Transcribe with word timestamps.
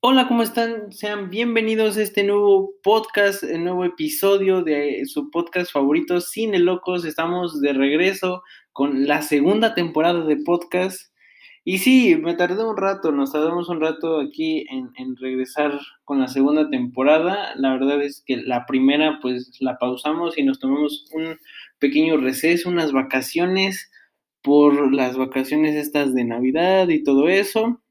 Hola, 0.00 0.28
¿cómo 0.28 0.44
están? 0.44 0.92
Sean 0.92 1.28
bienvenidos 1.28 1.96
a 1.96 2.02
este 2.02 2.22
nuevo 2.22 2.72
podcast, 2.84 3.42
el 3.42 3.64
nuevo 3.64 3.84
episodio 3.84 4.62
de 4.62 5.04
su 5.06 5.28
podcast 5.28 5.72
favorito, 5.72 6.20
Cine 6.20 6.60
Locos. 6.60 7.04
Estamos 7.04 7.60
de 7.60 7.72
regreso 7.72 8.44
con 8.72 9.08
la 9.08 9.22
segunda 9.22 9.74
temporada 9.74 10.24
de 10.24 10.36
podcast. 10.36 11.12
Y 11.64 11.78
sí, 11.78 12.14
me 12.14 12.34
tardé 12.34 12.64
un 12.64 12.76
rato, 12.76 13.10
nos 13.10 13.32
tardamos 13.32 13.68
un 13.68 13.80
rato 13.80 14.20
aquí 14.20 14.64
en, 14.70 14.90
en 14.98 15.16
regresar 15.16 15.76
con 16.04 16.20
la 16.20 16.28
segunda 16.28 16.70
temporada. 16.70 17.56
La 17.56 17.72
verdad 17.72 18.00
es 18.00 18.22
que 18.24 18.36
la 18.36 18.66
primera 18.66 19.18
pues 19.20 19.50
la 19.58 19.78
pausamos 19.78 20.38
y 20.38 20.44
nos 20.44 20.60
tomamos 20.60 21.06
un 21.12 21.36
pequeño 21.80 22.18
receso, 22.18 22.68
unas 22.68 22.92
vacaciones 22.92 23.90
por 24.42 24.94
las 24.94 25.16
vacaciones 25.16 25.74
estas 25.74 26.14
de 26.14 26.22
Navidad 26.22 26.88
y 26.88 27.02
todo 27.02 27.28
eso. 27.28 27.82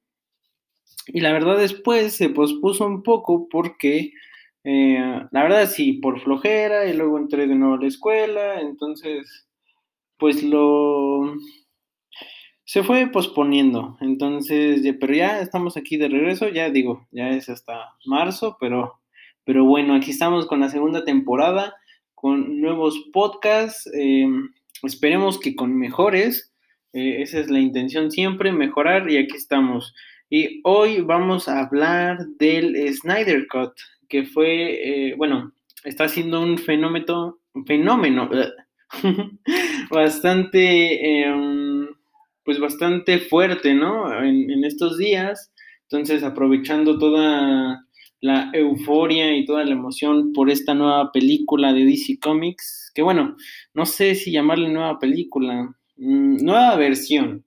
Y 1.08 1.22
la 1.22 1.32
verdad 1.32 1.58
después 1.58 2.16
se 2.16 2.30
pospuso 2.30 2.86
un 2.86 3.04
poco 3.04 3.48
porque, 3.50 4.12
eh, 4.64 5.22
la 5.32 5.44
verdad 5.44 5.70
sí, 5.70 5.94
por 5.94 6.20
flojera 6.22 6.86
y 6.86 6.94
luego 6.94 7.18
entré 7.18 7.48
de 7.48 7.56
nuevo 7.56 7.76
a 7.76 7.82
la 7.82 7.88
escuela, 7.88 8.62
entonces, 8.62 9.48
pues 10.18 10.44
lo... 10.44 11.36
Se 12.66 12.84
fue 12.84 13.08
posponiendo, 13.08 13.98
entonces, 14.02 14.82
pero 15.00 15.14
ya 15.14 15.40
estamos 15.40 15.78
aquí 15.78 15.96
de 15.96 16.10
regreso, 16.10 16.50
ya 16.50 16.70
digo, 16.70 17.08
ya 17.12 17.30
es 17.30 17.48
hasta 17.48 17.96
marzo, 18.06 18.58
pero, 18.60 19.00
pero 19.46 19.64
bueno, 19.64 19.96
aquí 19.96 20.12
estamos 20.12 20.48
con 20.48 20.60
la 20.60 20.68
segunda 20.68 21.06
temporada, 21.06 21.74
con 22.14 22.60
nuevos 22.60 23.00
podcasts, 23.14 23.90
eh, 23.94 24.28
esperemos 24.84 25.40
que 25.40 25.56
con 25.56 25.78
mejores, 25.78 26.54
eh, 26.92 27.22
esa 27.22 27.40
es 27.40 27.50
la 27.50 27.60
intención 27.60 28.12
siempre, 28.12 28.52
mejorar 28.52 29.10
y 29.10 29.18
aquí 29.18 29.36
estamos. 29.38 29.94
Y 30.30 30.60
hoy 30.66 31.00
vamos 31.00 31.48
a 31.48 31.62
hablar 31.62 32.26
del 32.38 32.94
Snyder 32.94 33.48
Cut, 33.48 33.72
que 34.10 34.26
fue, 34.26 35.12
eh, 35.12 35.16
bueno, 35.16 35.54
está 35.86 36.10
siendo 36.10 36.42
un 36.42 36.58
fenómeno, 36.58 37.40
fenómeno 37.66 38.30
bastante, 39.90 41.22
eh, 41.22 41.34
pues 42.44 42.60
bastante 42.60 43.20
fuerte, 43.20 43.74
¿no? 43.74 44.22
En, 44.22 44.66
estos 44.66 44.98
días. 44.98 45.54
Entonces, 45.84 46.24
aprovechando 46.24 47.00
toda 47.00 47.86
la 48.20 48.50
euforia 48.52 49.34
y 49.34 49.46
toda 49.46 49.64
la 49.64 49.72
emoción 49.72 50.34
por 50.34 50.50
esta 50.50 50.74
nueva 50.74 51.10
película 51.14 51.72
de 51.72 51.86
DC 51.86 52.20
Comics, 52.20 52.92
que 52.94 53.02
bueno, 53.02 53.38
no 53.74 53.86
sé 53.86 54.14
si 54.16 54.32
llamarle 54.32 54.68
nueva 54.68 55.00
película, 55.00 55.74
mmm, 55.96 56.44
nueva 56.44 56.76
versión 56.76 57.46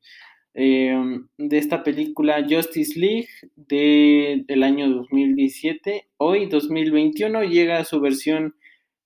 eh, 0.62 0.94
de 1.38 1.56
esta 1.56 1.82
película 1.82 2.44
Justice 2.46 3.00
League 3.00 3.28
de, 3.56 4.44
del 4.46 4.62
año 4.62 4.90
2017. 4.90 6.10
Hoy, 6.18 6.50
2021, 6.50 7.44
llega 7.44 7.82
su 7.86 7.98
versión 7.98 8.54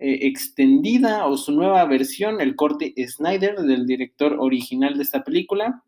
eh, 0.01 0.19
extendida 0.23 1.27
o 1.27 1.37
su 1.37 1.53
nueva 1.53 1.85
versión, 1.85 2.41
el 2.41 2.57
corte 2.57 2.93
Snyder 3.07 3.55
del 3.61 3.87
director 3.87 4.35
original 4.41 4.97
de 4.97 5.05
esta 5.05 5.23
película. 5.23 5.85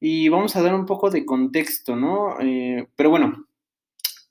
Y 0.00 0.30
vamos 0.30 0.56
a 0.56 0.62
dar 0.62 0.74
un 0.74 0.86
poco 0.86 1.10
de 1.10 1.26
contexto, 1.26 1.94
¿no? 1.94 2.40
Eh, 2.40 2.88
pero 2.96 3.10
bueno, 3.10 3.46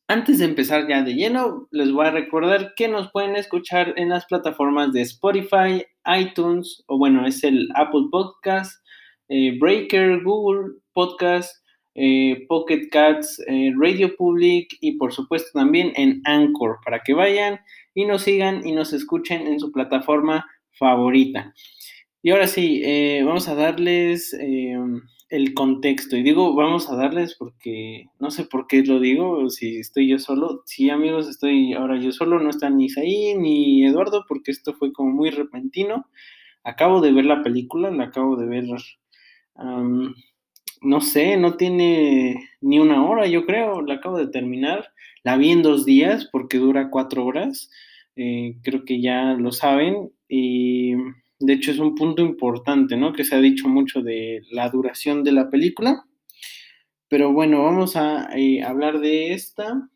antes 0.08 0.39
de 0.39 0.45
empezar 0.45 0.88
ya 0.88 1.03
de 1.03 1.13
lleno, 1.13 1.67
les 1.69 1.91
voy 1.91 2.08
a 2.08 2.11
recordar 2.11 2.73
que 2.75 2.88
nos 2.88 3.11
pueden 3.11 3.35
escuchar 3.35 3.94
en 3.95 4.09
las 4.09 4.25
plataformas 4.25 4.91
de 4.91 5.02
Spotify, 5.02 5.85
iTunes, 6.19 6.83
o 6.88 6.97
bueno, 6.97 7.28
es 7.28 7.44
el 7.44 7.69
Apple 7.75 8.08
Podcast, 8.09 8.81
eh, 9.30 9.58
Breaker, 9.59 10.23
Google 10.23 10.75
Podcast, 10.94 11.64
eh, 11.95 12.45
Pocket 12.47 12.89
Cats, 12.92 13.42
eh, 13.47 13.72
Radio 13.78 14.16
Public 14.16 14.78
y 14.81 14.94
por 14.94 15.13
supuesto 15.13 15.50
también 15.53 15.91
en 15.96 16.22
Anchor 16.25 16.78
para 16.85 17.00
que 17.00 17.13
vayan 17.13 17.59
y 17.94 18.06
nos 18.06 18.24
sigan 18.24 18.66
y 18.66 18.72
nos 18.72 18.94
escuchen 18.94 19.47
en 19.47 19.59
su 19.59 19.72
plataforma 19.72 20.46
favorita. 20.72 21.53
Y 22.22 22.31
ahora 22.31 22.47
sí, 22.47 22.81
vamos 23.24 23.47
a 23.47 23.56
darles 23.56 24.34
el 25.30 25.53
contexto. 25.53 26.16
Y 26.16 26.24
digo, 26.24 26.53
vamos 26.56 26.90
a 26.90 26.96
darles 26.96 27.35
porque 27.35 28.06
no 28.19 28.31
sé 28.31 28.46
por 28.46 28.68
qué 28.68 28.84
lo 28.84 29.00
digo, 29.00 29.50
si 29.50 29.78
estoy 29.78 30.07
yo 30.07 30.19
solo. 30.19 30.63
Sí, 30.66 30.90
amigos, 30.90 31.28
estoy 31.28 31.74
ahora 31.74 32.00
yo 32.00 32.12
solo, 32.12 32.40
no 32.40 32.50
están 32.50 32.78
ni 32.78 32.85
Isaí 32.85 33.35
ni 33.35 33.85
Eduardo 33.85 34.25
porque 34.28 34.51
esto 34.51 34.74
fue 34.74 34.94
como 34.94 35.12
muy 35.12 35.30
repentino. 35.30 36.07
Acabo 36.63 37.01
de 37.01 37.12
ver 37.12 37.25
la 37.25 37.44
película, 37.44 37.91
la 37.91 38.06
acabo 38.06 38.35
de 38.35 38.46
ver 38.46 38.66
No 39.57 41.01
sé, 41.01 41.38
no 41.38 41.56
tiene 41.57 42.50
ni 42.62 42.79
una 42.79 43.06
hora, 43.06 43.28
yo 43.28 43.45
creo, 43.45 43.81
la 43.81 43.95
acabo 43.95 44.18
de 44.18 44.28
terminar. 44.28 44.91
La 45.23 45.38
vi 45.38 45.51
en 45.51 45.63
dos 45.63 45.85
días 45.85 46.29
porque 46.31 46.57
dura 46.57 46.90
cuatro 46.90 47.25
horas. 47.25 47.69
Eh, 48.16 48.57
creo 48.63 48.85
que 48.85 49.01
ya 49.01 49.34
lo 49.34 49.51
saben. 49.51 50.12
Y 50.29 50.94
de 51.40 51.53
hecho 51.53 51.72
es 51.72 51.79
un 51.79 51.95
punto 51.95 52.22
importante, 52.22 52.97
¿no? 52.97 53.13
Que 53.13 53.23
se 53.23 53.35
ha 53.35 53.40
dicho 53.40 53.68
mucho 53.68 54.01
de 54.01 54.44
la 54.51 54.69
duración 54.69 55.23
de 55.23 55.31
la 55.31 55.50
película. 55.50 56.06
Pero 57.09 57.31
bueno, 57.31 57.63
vamos 57.63 57.95
a 57.95 58.29
eh, 58.38 58.63
hablar 58.63 59.00
de 59.00 59.34
esta. 59.34 59.89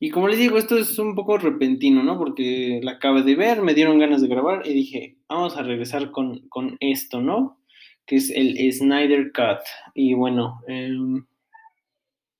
Y 0.00 0.10
como 0.10 0.28
les 0.28 0.38
digo, 0.38 0.58
esto 0.58 0.76
es 0.76 0.98
un 0.98 1.14
poco 1.14 1.38
repentino, 1.38 2.02
¿no? 2.02 2.18
Porque 2.18 2.80
la 2.82 2.92
acabé 2.92 3.22
de 3.22 3.36
ver, 3.36 3.62
me 3.62 3.74
dieron 3.74 3.98
ganas 3.98 4.20
de 4.20 4.28
grabar 4.28 4.66
y 4.66 4.74
dije, 4.74 5.16
vamos 5.28 5.56
a 5.56 5.62
regresar 5.62 6.10
con, 6.10 6.48
con 6.48 6.76
esto, 6.80 7.22
¿no? 7.22 7.58
Que 8.06 8.16
es 8.16 8.30
el 8.30 8.72
Snyder 8.72 9.32
Cut. 9.32 9.60
Y 9.94 10.14
bueno, 10.14 10.60
eh, 10.68 10.90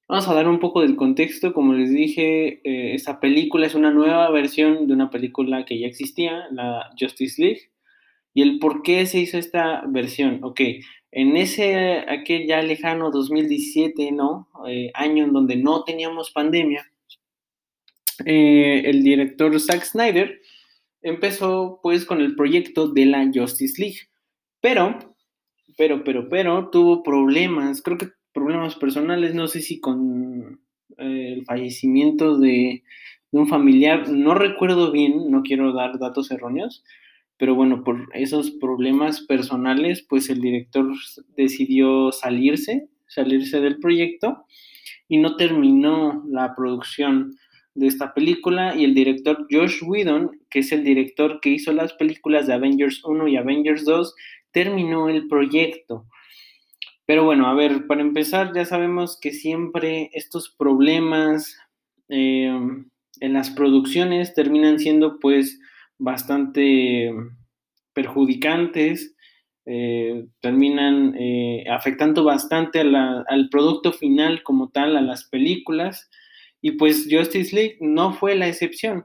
vamos 0.08 0.28
a 0.28 0.34
dar 0.34 0.48
un 0.48 0.60
poco 0.60 0.80
del 0.82 0.96
contexto. 0.96 1.52
Como 1.52 1.74
les 1.74 1.90
dije, 1.90 2.60
eh, 2.64 2.94
esta 2.94 3.20
película 3.20 3.66
es 3.66 3.74
una 3.74 3.90
nueva 3.90 4.30
versión 4.30 4.86
de 4.86 4.94
una 4.94 5.10
película 5.10 5.64
que 5.64 5.78
ya 5.78 5.86
existía, 5.86 6.46
la 6.50 6.90
Justice 6.98 7.40
League. 7.40 7.70
Y 8.34 8.42
el 8.42 8.58
por 8.58 8.82
qué 8.82 9.06
se 9.06 9.20
hizo 9.20 9.38
esta 9.38 9.84
versión. 9.86 10.40
Ok, 10.42 10.60
en 11.12 11.36
ese, 11.36 12.04
aquel 12.08 12.48
ya 12.48 12.60
lejano 12.60 13.12
2017, 13.12 14.10
¿no? 14.10 14.48
Eh, 14.66 14.90
año 14.94 15.22
en 15.22 15.32
donde 15.32 15.54
no 15.56 15.84
teníamos 15.84 16.32
pandemia, 16.32 16.84
eh, 18.24 18.82
el 18.84 19.02
director 19.02 19.58
Zack 19.60 19.84
Snyder 19.84 20.40
empezó 21.02 21.80
pues 21.82 22.04
con 22.04 22.20
el 22.20 22.34
proyecto 22.34 22.88
de 22.88 23.06
la 23.06 23.30
Justice 23.32 23.80
League. 23.80 23.98
Pero 24.60 25.13
pero, 25.76 26.04
pero, 26.04 26.28
pero 26.28 26.70
tuvo 26.70 27.02
problemas, 27.02 27.82
creo 27.82 27.98
que 27.98 28.08
problemas 28.32 28.76
personales, 28.76 29.34
no 29.34 29.46
sé 29.46 29.60
si 29.60 29.80
con 29.80 30.60
eh, 30.98 31.34
el 31.38 31.44
fallecimiento 31.44 32.38
de, 32.38 32.82
de, 33.32 33.38
un 33.38 33.48
familiar, 33.48 34.08
no 34.08 34.34
recuerdo 34.34 34.92
bien, 34.92 35.30
no 35.30 35.42
quiero 35.42 35.72
dar 35.72 35.98
datos 35.98 36.30
erróneos, 36.30 36.84
pero 37.36 37.54
bueno, 37.54 37.82
por 37.82 38.08
esos 38.14 38.50
problemas 38.52 39.22
personales, 39.22 40.04
pues 40.08 40.30
el 40.30 40.40
director 40.40 40.92
decidió 41.36 42.12
salirse, 42.12 42.88
salirse 43.06 43.60
del 43.60 43.78
proyecto 43.78 44.44
y 45.08 45.18
no 45.18 45.36
terminó 45.36 46.24
la 46.28 46.54
producción 46.54 47.36
de 47.74 47.88
esta 47.88 48.14
película 48.14 48.76
y 48.76 48.84
el 48.84 48.94
director 48.94 49.46
Josh 49.50 49.82
Whedon, 49.82 50.30
que 50.48 50.60
es 50.60 50.70
el 50.72 50.84
director 50.84 51.40
que 51.40 51.50
hizo 51.50 51.72
las 51.72 51.92
películas 51.94 52.46
de 52.46 52.54
Avengers 52.54 53.04
1 53.04 53.28
y 53.28 53.36
Avengers 53.36 53.84
2, 53.84 54.14
terminó 54.54 55.10
el 55.10 55.28
proyecto. 55.28 56.06
Pero 57.04 57.24
bueno, 57.24 57.48
a 57.48 57.54
ver, 57.54 57.86
para 57.86 58.00
empezar, 58.00 58.54
ya 58.54 58.64
sabemos 58.64 59.18
que 59.20 59.32
siempre 59.32 60.08
estos 60.14 60.48
problemas 60.48 61.58
eh, 62.08 62.46
en 63.20 63.32
las 63.32 63.50
producciones 63.50 64.32
terminan 64.32 64.78
siendo 64.78 65.18
pues 65.18 65.60
bastante 65.98 67.12
perjudicantes, 67.92 69.14
eh, 69.66 70.26
terminan 70.40 71.14
eh, 71.18 71.64
afectando 71.70 72.24
bastante 72.24 72.80
al 72.80 73.48
producto 73.50 73.92
final 73.92 74.42
como 74.42 74.70
tal, 74.70 74.96
a 74.96 75.02
las 75.02 75.24
películas. 75.24 76.08
Y 76.62 76.72
pues 76.72 77.06
Justice 77.10 77.54
League 77.54 77.76
no 77.80 78.14
fue 78.14 78.34
la 78.34 78.48
excepción. 78.48 79.04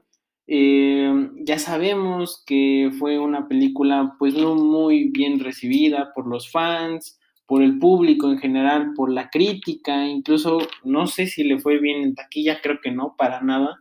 Eh, 0.52 1.30
ya 1.36 1.60
sabemos 1.60 2.42
que 2.44 2.90
fue 2.98 3.20
una 3.20 3.46
película 3.46 4.16
pues 4.18 4.34
no 4.34 4.56
muy 4.56 5.04
bien 5.04 5.38
recibida 5.38 6.12
por 6.12 6.26
los 6.26 6.50
fans, 6.50 7.20
por 7.46 7.62
el 7.62 7.78
público 7.78 8.28
en 8.28 8.38
general, 8.38 8.92
por 8.96 9.12
la 9.12 9.30
crítica, 9.30 10.04
incluso 10.08 10.58
no 10.82 11.06
sé 11.06 11.28
si 11.28 11.44
le 11.44 11.60
fue 11.60 11.78
bien 11.78 12.02
en 12.02 12.14
taquilla, 12.16 12.60
creo 12.60 12.80
que 12.82 12.90
no, 12.90 13.14
para 13.16 13.42
nada. 13.42 13.78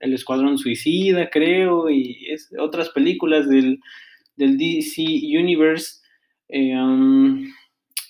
El 0.00 0.12
Escuadrón 0.12 0.58
Suicida, 0.58 1.30
creo, 1.30 1.88
y 1.88 2.26
otras 2.58 2.88
películas 2.88 3.48
del, 3.48 3.78
del 4.34 4.58
DC 4.58 5.02
Universe. 5.38 6.00
Eh, 6.48 6.74
um, 6.76 7.44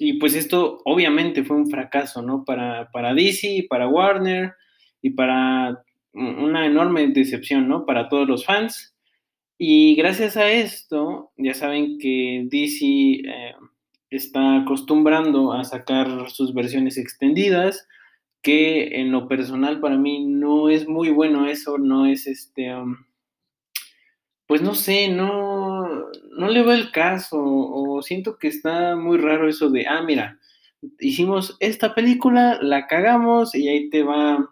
y 0.02 0.14
pues 0.14 0.34
esto 0.34 0.80
obviamente 0.84 1.44
fue 1.44 1.56
un 1.56 1.70
fracaso, 1.70 2.22
¿no? 2.22 2.44
Para, 2.44 2.90
para 2.90 3.14
DC, 3.14 3.66
para 3.68 3.86
Warner 3.86 4.52
y 5.00 5.10
para 5.10 5.84
una 6.12 6.66
enorme 6.66 7.06
decepción, 7.06 7.68
¿no? 7.68 7.86
Para 7.86 8.08
todos 8.08 8.26
los 8.26 8.44
fans. 8.44 8.96
Y 9.58 9.94
gracias 9.94 10.36
a 10.36 10.50
esto, 10.50 11.30
ya 11.36 11.54
saben 11.54 11.98
que 11.98 12.48
DC 12.50 12.84
eh, 12.84 13.54
está 14.10 14.62
acostumbrando 14.62 15.52
a 15.52 15.62
sacar 15.62 16.28
sus 16.30 16.52
versiones 16.52 16.98
extendidas, 16.98 17.86
que 18.42 19.00
en 19.00 19.12
lo 19.12 19.28
personal 19.28 19.78
para 19.78 19.96
mí 19.96 20.26
no 20.26 20.68
es 20.68 20.88
muy 20.88 21.10
bueno 21.10 21.46
eso, 21.46 21.78
no 21.78 22.06
es 22.06 22.26
este, 22.26 22.74
um, 22.74 22.96
pues 24.48 24.62
no 24.62 24.74
sé, 24.74 25.08
no, 25.08 25.61
no 26.32 26.48
le 26.48 26.62
veo 26.62 26.72
el 26.72 26.90
caso, 26.90 27.38
o 27.40 28.02
siento 28.02 28.38
que 28.38 28.48
está 28.48 28.96
muy 28.96 29.18
raro 29.18 29.48
eso 29.48 29.70
de, 29.70 29.86
ah, 29.86 30.02
mira, 30.02 30.38
hicimos 31.00 31.56
esta 31.60 31.94
película, 31.94 32.58
la 32.60 32.86
cagamos 32.86 33.54
y 33.54 33.68
ahí 33.68 33.90
te 33.90 34.02
va 34.02 34.48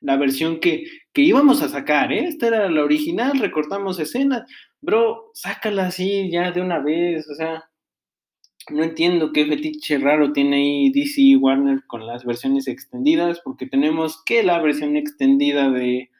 la 0.00 0.16
versión 0.16 0.60
que, 0.60 0.84
que 1.12 1.22
íbamos 1.22 1.62
a 1.62 1.68
sacar, 1.68 2.12
¿eh? 2.12 2.26
Esta 2.26 2.48
era 2.48 2.70
la 2.70 2.84
original, 2.84 3.38
recortamos 3.38 3.98
escenas, 3.98 4.48
bro, 4.80 5.30
sácala 5.34 5.86
así 5.86 6.30
ya 6.30 6.52
de 6.52 6.60
una 6.60 6.78
vez, 6.78 7.28
o 7.28 7.34
sea, 7.34 7.68
no 8.70 8.82
entiendo 8.84 9.32
qué 9.32 9.46
fetiche 9.46 9.98
raro 9.98 10.32
tiene 10.32 10.56
ahí 10.56 10.90
DC 10.90 11.36
Warner 11.36 11.82
con 11.86 12.06
las 12.06 12.24
versiones 12.24 12.68
extendidas, 12.68 13.40
porque 13.40 13.66
tenemos 13.66 14.22
que 14.24 14.42
la 14.42 14.60
versión 14.60 14.96
extendida 14.96 15.70
de 15.70 16.10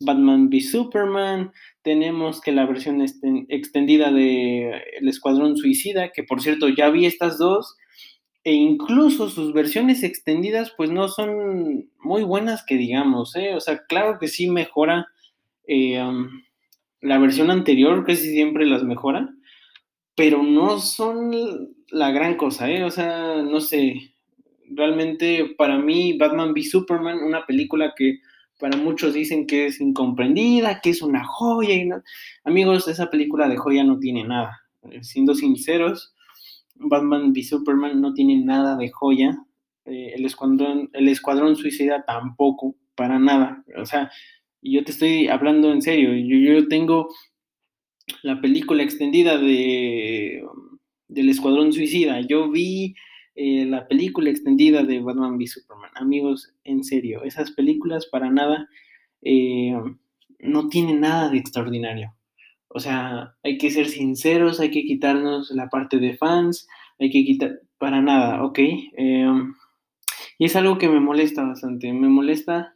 Batman 0.00 0.48
v 0.48 0.60
Superman, 0.60 1.52
tenemos 1.84 2.40
que 2.40 2.50
la 2.50 2.66
versión 2.66 3.04
extendida 3.48 4.10
de 4.10 4.82
El 4.98 5.06
Escuadrón 5.06 5.56
Suicida, 5.56 6.10
que 6.10 6.24
por 6.24 6.40
cierto 6.40 6.68
ya 6.68 6.90
vi 6.90 7.04
estas 7.06 7.38
dos, 7.38 7.76
e 8.42 8.54
incluso 8.54 9.28
sus 9.28 9.52
versiones 9.52 10.02
extendidas 10.02 10.72
pues 10.76 10.90
no 10.90 11.08
son 11.08 11.90
muy 12.00 12.24
buenas 12.24 12.64
que 12.66 12.76
digamos, 12.76 13.36
¿eh? 13.36 13.54
o 13.54 13.60
sea, 13.60 13.84
claro 13.86 14.18
que 14.18 14.28
sí 14.28 14.48
mejora 14.50 15.06
eh, 15.68 16.02
la 17.00 17.18
versión 17.18 17.50
anterior, 17.50 18.04
casi 18.04 18.30
siempre 18.30 18.66
las 18.66 18.82
mejora, 18.82 19.28
pero 20.16 20.42
no 20.42 20.78
son 20.78 21.32
la 21.90 22.10
gran 22.12 22.36
cosa, 22.36 22.70
¿eh? 22.70 22.84
O 22.84 22.90
sea, 22.90 23.42
no 23.42 23.60
sé, 23.60 24.14
realmente 24.70 25.54
para 25.58 25.78
mí 25.78 26.16
Batman 26.16 26.52
v 26.52 26.62
Superman, 26.62 27.18
una 27.18 27.44
película 27.44 27.92
que 27.96 28.20
para 28.58 28.76
muchos 28.76 29.14
dicen 29.14 29.46
que 29.46 29.66
es 29.66 29.80
incomprendida, 29.80 30.80
que 30.80 30.90
es 30.90 31.02
una 31.02 31.24
joya. 31.24 31.74
Y 31.74 31.86
no. 31.86 32.02
Amigos, 32.44 32.88
esa 32.88 33.10
película 33.10 33.48
de 33.48 33.56
joya 33.56 33.84
no 33.84 33.98
tiene 33.98 34.24
nada. 34.24 34.60
Eh, 34.90 35.02
siendo 35.02 35.34
sinceros, 35.34 36.14
Batman 36.76 37.32
v 37.32 37.42
Superman 37.42 38.00
no 38.00 38.14
tiene 38.14 38.36
nada 38.36 38.76
de 38.76 38.90
joya. 38.90 39.38
Eh, 39.86 40.14
el, 40.14 40.24
escuadrón, 40.24 40.90
el 40.92 41.08
Escuadrón 41.08 41.56
Suicida 41.56 42.04
tampoco, 42.04 42.74
para 42.94 43.18
nada. 43.18 43.64
O 43.76 43.84
sea, 43.84 44.10
yo 44.62 44.84
te 44.84 44.92
estoy 44.92 45.28
hablando 45.28 45.72
en 45.72 45.82
serio. 45.82 46.14
Yo, 46.14 46.36
yo 46.36 46.68
tengo 46.68 47.08
la 48.22 48.40
película 48.40 48.82
extendida 48.82 49.36
de, 49.38 50.42
del 51.08 51.28
Escuadrón 51.28 51.72
Suicida. 51.72 52.20
Yo 52.20 52.50
vi 52.50 52.94
eh, 53.34 53.64
la 53.66 53.86
película 53.88 54.30
extendida 54.30 54.82
de 54.82 55.00
Batman 55.00 55.36
v 55.36 55.46
Superman. 55.46 55.90
Amigos, 55.94 56.54
en 56.64 56.84
serio, 56.84 57.22
esas 57.24 57.50
películas 57.50 58.06
para 58.06 58.30
nada 58.30 58.68
eh, 59.22 59.74
no 60.38 60.68
tienen 60.68 61.00
nada 61.00 61.28
de 61.28 61.38
extraordinario. 61.38 62.14
O 62.68 62.80
sea, 62.80 63.34
hay 63.42 63.58
que 63.58 63.70
ser 63.70 63.88
sinceros, 63.88 64.60
hay 64.60 64.70
que 64.70 64.84
quitarnos 64.84 65.50
la 65.50 65.68
parte 65.68 65.98
de 65.98 66.16
fans, 66.16 66.68
hay 66.98 67.10
que 67.10 67.24
quitar, 67.24 67.60
para 67.78 68.00
nada, 68.00 68.44
¿ok? 68.44 68.58
Eh, 68.58 69.32
y 70.38 70.44
es 70.44 70.56
algo 70.56 70.78
que 70.78 70.88
me 70.88 71.00
molesta 71.00 71.44
bastante, 71.44 71.92
me 71.92 72.08
molesta 72.08 72.74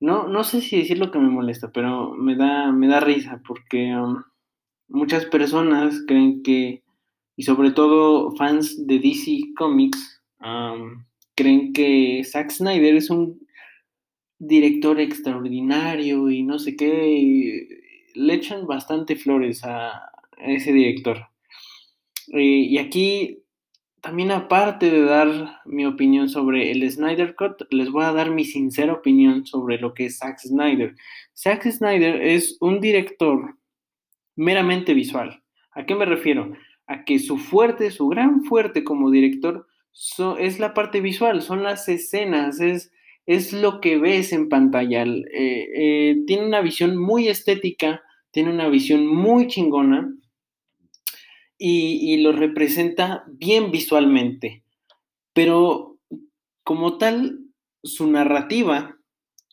no, 0.00 0.28
no 0.28 0.44
sé 0.44 0.60
si 0.60 0.78
decir 0.78 0.98
lo 0.98 1.10
que 1.10 1.18
me 1.18 1.28
molesta, 1.28 1.72
pero 1.72 2.14
me 2.14 2.36
da, 2.36 2.70
me 2.72 2.86
da 2.86 3.00
risa 3.00 3.42
porque 3.46 3.94
um, 3.96 4.22
muchas 4.88 5.24
personas 5.26 6.02
creen 6.06 6.42
que, 6.42 6.84
y 7.38 7.44
sobre 7.44 7.70
todo 7.70 8.32
fans 8.32 8.84
de 8.88 8.98
DC 8.98 9.54
Comics, 9.56 10.20
creen 11.36 11.72
que 11.72 12.22
Zack 12.24 12.50
Snyder 12.50 12.96
es 12.96 13.10
un 13.10 13.46
director 14.40 14.98
extraordinario 14.98 16.30
y 16.30 16.42
no 16.42 16.58
sé 16.58 16.74
qué, 16.74 17.08
y 17.08 17.68
le 18.14 18.34
echan 18.34 18.66
bastante 18.66 19.14
flores 19.14 19.62
a, 19.62 20.10
ese 20.38 20.72
director. 20.72 21.28
Eh, 22.32 22.42
y 22.42 22.78
aquí 22.78 23.44
también 24.00 24.32
aparte 24.32 24.90
de 24.90 25.02
dar 25.02 25.60
mi 25.64 25.86
opinión 25.86 26.28
sobre 26.28 26.72
el 26.72 26.90
Snyder 26.90 27.36
Cut, 27.36 27.62
les 27.70 27.88
voy 27.90 28.04
a 28.04 28.12
dar 28.12 28.32
mi 28.32 28.44
sincera 28.44 28.92
opinión 28.92 29.46
sobre 29.46 29.78
lo 29.78 29.94
que 29.94 30.06
es 30.06 30.18
Zack 30.18 30.40
Snyder. 30.40 30.96
Zack 31.36 31.70
Snyder 31.70 32.20
es 32.20 32.56
un 32.60 32.80
director 32.80 33.54
meramente 34.34 34.92
visual. 34.92 35.40
¿A 35.72 35.86
qué 35.86 35.94
me 35.94 36.04
refiero? 36.04 36.52
A 36.88 37.04
que 37.04 37.20
su 37.20 37.38
fuerte, 37.38 37.90
su 37.90 38.08
gran 38.08 38.42
fuerte 38.42 38.82
como 38.82 39.10
director 39.10 39.66
es 40.38 40.58
la 40.58 40.74
parte 40.74 41.00
visual, 41.00 41.42
son 41.42 41.62
las 41.62 41.88
escenas, 41.88 42.60
es, 42.60 42.92
es 43.26 43.52
lo 43.52 43.80
que 43.80 43.98
ves 43.98 44.32
en 44.32 44.48
pantalla. 44.48 45.02
Eh, 45.02 45.26
eh, 45.32 46.16
tiene 46.26 46.46
una 46.46 46.60
visión 46.60 46.96
muy 46.96 47.28
estética, 47.28 48.02
tiene 48.30 48.50
una 48.50 48.68
visión 48.68 49.06
muy 49.06 49.48
chingona 49.48 50.14
y, 51.58 52.16
lo 52.18 52.32
representa 52.32 53.24
bien 53.26 53.70
visualmente. 53.70 54.62
Pero 55.32 55.98
como 56.62 56.98
tal, 56.98 57.40
su 57.82 58.06
narrativa, 58.08 58.96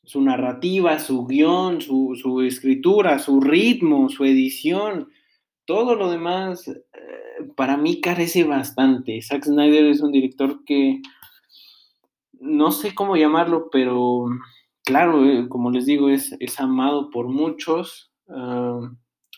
su 0.04 0.22
narrativa, 0.22 1.00
su 1.00 1.26
guion, 1.26 1.82
su, 1.82 2.44
escritura, 2.46 3.18
su 3.18 3.42
ritmo, 3.42 4.10
su 4.10 4.24
edición, 4.26 5.10
todo 5.66 5.96
lo 5.96 6.12
demás, 6.12 6.68
eh, 6.68 6.82
para 7.56 7.78
mí 7.78 8.02
carece 8.02 8.44
bastante. 8.44 9.22
Zack 9.22 9.46
Snyder 9.46 9.86
es 9.86 10.02
un 10.02 10.12
director 10.12 10.64
que 10.66 11.02
no 12.34 12.72
sé 12.72 12.94
cómo 12.94 13.16
llamarlo, 13.16 13.70
pero 13.72 14.28
claro, 14.84 15.26
eh, 15.26 15.48
como 15.50 15.72
les 15.72 15.86
digo, 15.86 16.10
es, 16.10 16.36
es 16.40 16.60
amado 16.60 17.10
por 17.10 17.28
muchos. 17.28 18.12
Ah, 18.30 18.92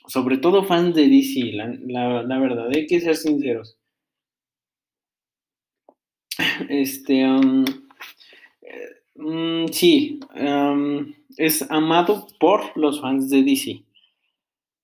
sobre 0.08 0.38
todo 0.38 0.64
fans 0.64 0.96
de 0.96 1.08
DC, 1.10 1.52
la, 1.54 2.40
verdad, 2.40 2.70
hay 2.74 2.88
que 2.88 3.02
ser 3.02 3.16
sinceros. 3.16 3.78
Este, 6.70 7.22
eh, 7.22 7.66
mm, 9.16 9.68
sí, 9.72 10.20
es 11.38 11.70
amado 11.72 12.28
por 12.40 12.76
los 12.78 13.02
fans 13.02 13.30
de 13.30 13.44
DC. 13.44 13.84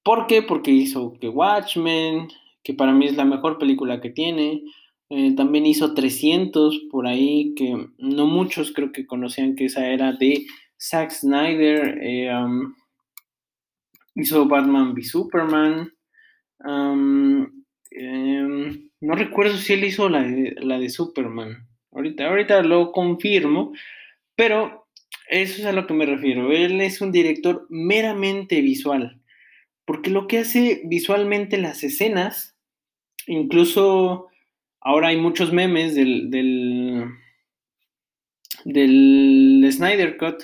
¿Por 0.04 0.28
qué? 0.28 0.42
Porque 0.42 0.72
hizo 0.72 1.14
que 1.20 1.30
Watchmen, 1.30 2.28
que 2.64 2.74
para 2.74 2.94
mí 2.94 3.06
es 3.06 3.16
la 3.16 3.26
mejor 3.26 3.58
película 3.58 4.02
que 4.02 4.10
tiene. 4.10 4.64
Eh, 5.10 5.36
también 5.36 5.66
hizo 5.66 5.94
300 5.94 6.88
por 6.92 7.08
ahí, 7.08 7.54
que 7.56 7.88
no 7.98 8.26
muchos 8.26 8.72
creo 8.72 8.92
que 8.92 9.06
conocían 9.06 9.56
que 9.56 9.66
esa 9.66 9.88
era 9.88 10.14
de 10.14 10.46
Zack 10.80 11.12
Snyder. 11.12 12.00
Eh, 12.02 12.32
hizo 14.16 14.48
Batman 14.48 14.94
v 14.94 15.04
Superman. 15.04 15.92
Em, 16.66 17.64
no 19.02 19.16
recuerdo 19.16 19.58
si 19.58 19.74
él 19.74 19.84
hizo 19.84 20.10
la 20.10 20.24
de, 20.24 20.56
la 20.62 20.80
de 20.80 20.90
Superman. 20.90 21.68
Ahorita, 21.92 22.28
ahorita 22.28 22.64
lo 22.64 22.92
confirmo, 22.92 23.74
pero 24.36 24.88
eso 25.30 25.62
es 25.62 25.66
a 25.66 25.74
lo 25.74 25.86
que 25.86 25.94
me 25.94 26.06
refiero. 26.06 26.52
Él 26.52 26.82
es 26.82 27.02
un 27.02 27.12
director 27.12 27.68
meramente 27.70 28.62
visual, 28.62 29.22
porque 29.86 30.10
lo 30.10 30.28
que 30.28 30.40
hace 30.40 30.82
visualmente 30.86 31.58
las 31.58 31.84
escenas, 31.84 32.53
incluso 33.28 34.28
ahora 34.82 35.10
hay 35.10 35.18
muchos 35.18 35.54
memes 35.54 35.96
del, 35.96 36.30
del, 36.30 37.06
del 38.66 39.70
Snyder 39.72 40.18
Cut 40.18 40.44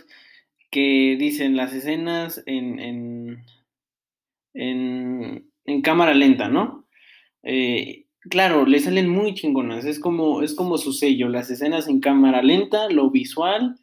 que 0.72 1.16
dicen 1.20 1.58
las 1.58 1.74
escenas 1.74 2.44
en 2.46 3.44
en, 4.54 5.82
cámara 5.84 6.14
lenta, 6.14 6.50
¿no? 6.50 6.88
Eh, 7.44 8.06
claro, 8.30 8.66
le 8.66 8.80
salen 8.80 9.10
muy 9.10 9.34
chingonas, 9.34 9.86
es 9.86 10.00
como, 10.00 10.42
es 10.42 10.56
como 10.56 10.78
su 10.78 10.94
sello, 10.94 11.30
las 11.30 11.50
escenas 11.50 11.88
en 11.88 12.00
cámara 12.00 12.42
lenta, 12.42 12.90
lo 12.90 13.10
visual, 13.10 13.76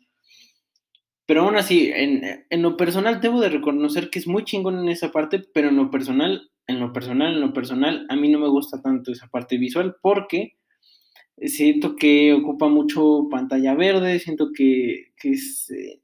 pero 1.26 1.42
aún 1.42 1.56
así, 1.56 1.90
en, 1.92 2.44
en, 2.50 2.62
lo 2.62 2.76
personal 2.76 3.20
debo 3.20 3.40
de 3.40 3.48
reconocer 3.48 4.10
que 4.10 4.18
es 4.18 4.26
muy 4.26 4.44
chingón 4.44 4.78
en 4.78 4.88
esa 4.88 5.10
parte, 5.10 5.40
pero 5.40 5.68
en 5.68 5.76
lo 5.76 5.90
personal, 5.90 6.50
en 6.66 6.80
lo 6.80 6.92
personal, 6.92 7.34
en 7.34 7.40
lo 7.40 7.52
personal, 7.52 8.06
a 8.08 8.16
mí 8.16 8.28
no 8.28 8.38
me 8.38 8.48
gusta 8.48 8.82
tanto 8.82 9.12
esa 9.12 9.28
parte 9.28 9.56
visual 9.58 9.96
porque 10.02 10.56
siento 11.38 11.96
que 11.96 12.32
ocupa 12.32 12.68
mucho 12.68 13.28
pantalla 13.30 13.74
verde, 13.74 14.18
siento 14.18 14.50
que, 14.52 15.12
que 15.16 15.36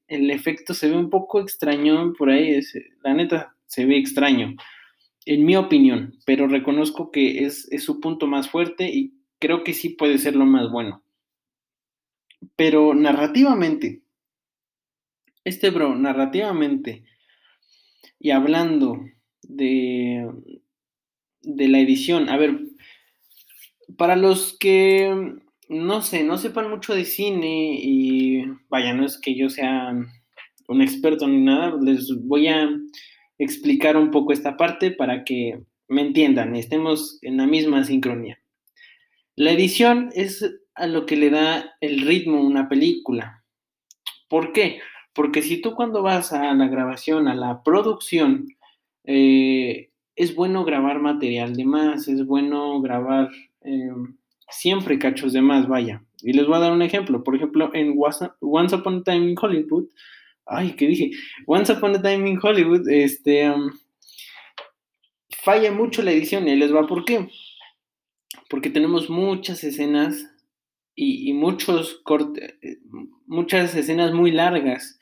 el 0.09 0.31
efecto 0.31 0.75
se 0.75 0.91
ve 0.91 0.97
un 0.97 1.11
poco 1.11 1.41
extraño 1.41 2.13
por 2.13 2.31
ahí, 2.31 2.51
es, 2.53 2.75
la 3.03 3.15
neta, 3.15 3.57
se 3.67 3.87
ve 3.87 3.97
extraño, 3.97 4.55
en 5.25 5.45
mi 5.45 5.57
opinión, 5.57 6.19
pero 6.27 6.49
reconozco 6.49 7.11
que 7.11 7.45
es, 7.45 7.69
su 7.79 8.01
punto 8.01 8.27
más 8.27 8.49
fuerte 8.51 8.91
y 8.93 9.15
creo 9.39 9.65
que 9.65 9.73
sí 9.73 9.91
puede 9.91 10.19
ser 10.19 10.37
lo 10.37 10.45
más 10.45 10.71
bueno. 10.71 11.03
Pero 12.57 12.95
narrativamente, 12.95 14.03
este 15.45 15.71
bro, 15.71 15.95
narrativamente, 15.95 17.05
y 18.19 18.31
hablando 18.31 19.01
de, 19.43 20.29
de 21.43 21.69
la 21.69 21.79
edición. 21.79 22.29
A 22.29 22.37
ver, 22.37 22.61
para 23.97 24.17
los 24.17 24.57
que 24.59 25.39
no 25.73 26.03
sé, 26.03 26.23
no 26.23 26.37
sepan 26.37 26.71
mucho 26.71 26.95
de 26.95 27.05
cine 27.05 27.79
y 27.81 28.45
vaya, 28.69 28.93
no 28.93 29.07
es 29.07 29.19
que 29.19 29.35
yo 29.35 29.49
sea 29.49 29.95
un 30.69 30.83
experto 30.83 31.27
ni 31.27 31.41
nada, 31.41 31.77
les 31.81 32.15
voy 32.25 32.49
a 32.49 32.69
explicar 33.39 33.97
un 33.97 34.11
poco 34.11 34.33
esta 34.33 34.57
parte 34.57 34.91
para 34.91 35.25
que 35.25 35.63
me 35.89 36.03
entiendan 36.03 36.55
y 36.55 36.59
estemos 36.59 37.19
en 37.23 37.39
la 37.39 37.47
misma 37.47 37.85
sincronía. 37.85 38.39
La 39.35 39.53
edición 39.53 40.11
es 40.15 40.45
a 40.75 40.87
lo 40.87 41.07
que 41.07 41.17
le 41.17 41.31
da 41.31 41.75
el 41.81 42.03
ritmo 42.03 42.39
a 42.39 42.47
una 42.47 42.69
película. 42.69 43.45
¿Por 44.29 44.53
qué? 44.53 44.81
Porque 45.15 45.43
si 45.43 45.61
tú 45.61 45.75
cuando 45.75 46.03
vas 46.03 46.33
a 46.33 46.53
la 46.55 46.69
grabación, 46.69 47.29
a 47.29 47.35
la 47.35 47.63
producción, 47.63 48.47
eh, 49.05 49.91
es 50.17 50.35
bueno 50.35 50.65
grabar 50.65 51.01
material 51.01 51.55
de 51.55 51.65
más, 51.65 52.09
es 52.09 52.25
bueno 52.27 52.81
grabar 52.81 53.31
em, 53.63 54.17
siempre 54.51 54.99
cachos 54.99 55.33
de 55.33 55.43
más, 55.43 55.69
vaya. 55.69 56.05
Y 56.23 56.33
les 56.33 56.47
voy 56.47 56.57
a 56.57 56.61
dar 56.61 56.73
un 56.73 56.83
ejemplo. 56.83 57.25
Por 57.25 57.35
ejemplo, 57.35 57.71
en 57.75 57.95
Once 58.41 58.75
Upon 58.77 58.99
a 58.99 59.03
Time 59.03 59.31
in 59.31 59.37
Hollywood, 59.41 59.87
ay, 60.47 60.73
¿qué 60.73 60.87
dije? 60.87 61.11
Once 61.47 61.73
Upon 61.73 61.97
a 61.97 62.03
Time 62.03 62.29
in 62.29 62.39
Hollywood, 62.41 62.89
este, 62.89 63.53
falla 65.43 65.73
mucho 65.73 66.03
la 66.03 66.13
edición 66.13 66.47
y 66.47 66.57
les 66.57 66.75
va 66.75 66.87
por 66.87 67.05
qué. 67.05 67.29
Porque 68.49 68.71
tenemos 68.71 69.11
muchas 69.11 69.65
escenas 69.65 70.29
y, 70.95 71.33
muchos 71.33 72.01
cortes, 72.05 72.55
muchas 73.27 73.75
escenas 73.75 74.13
muy 74.13 74.31
largas 74.31 75.01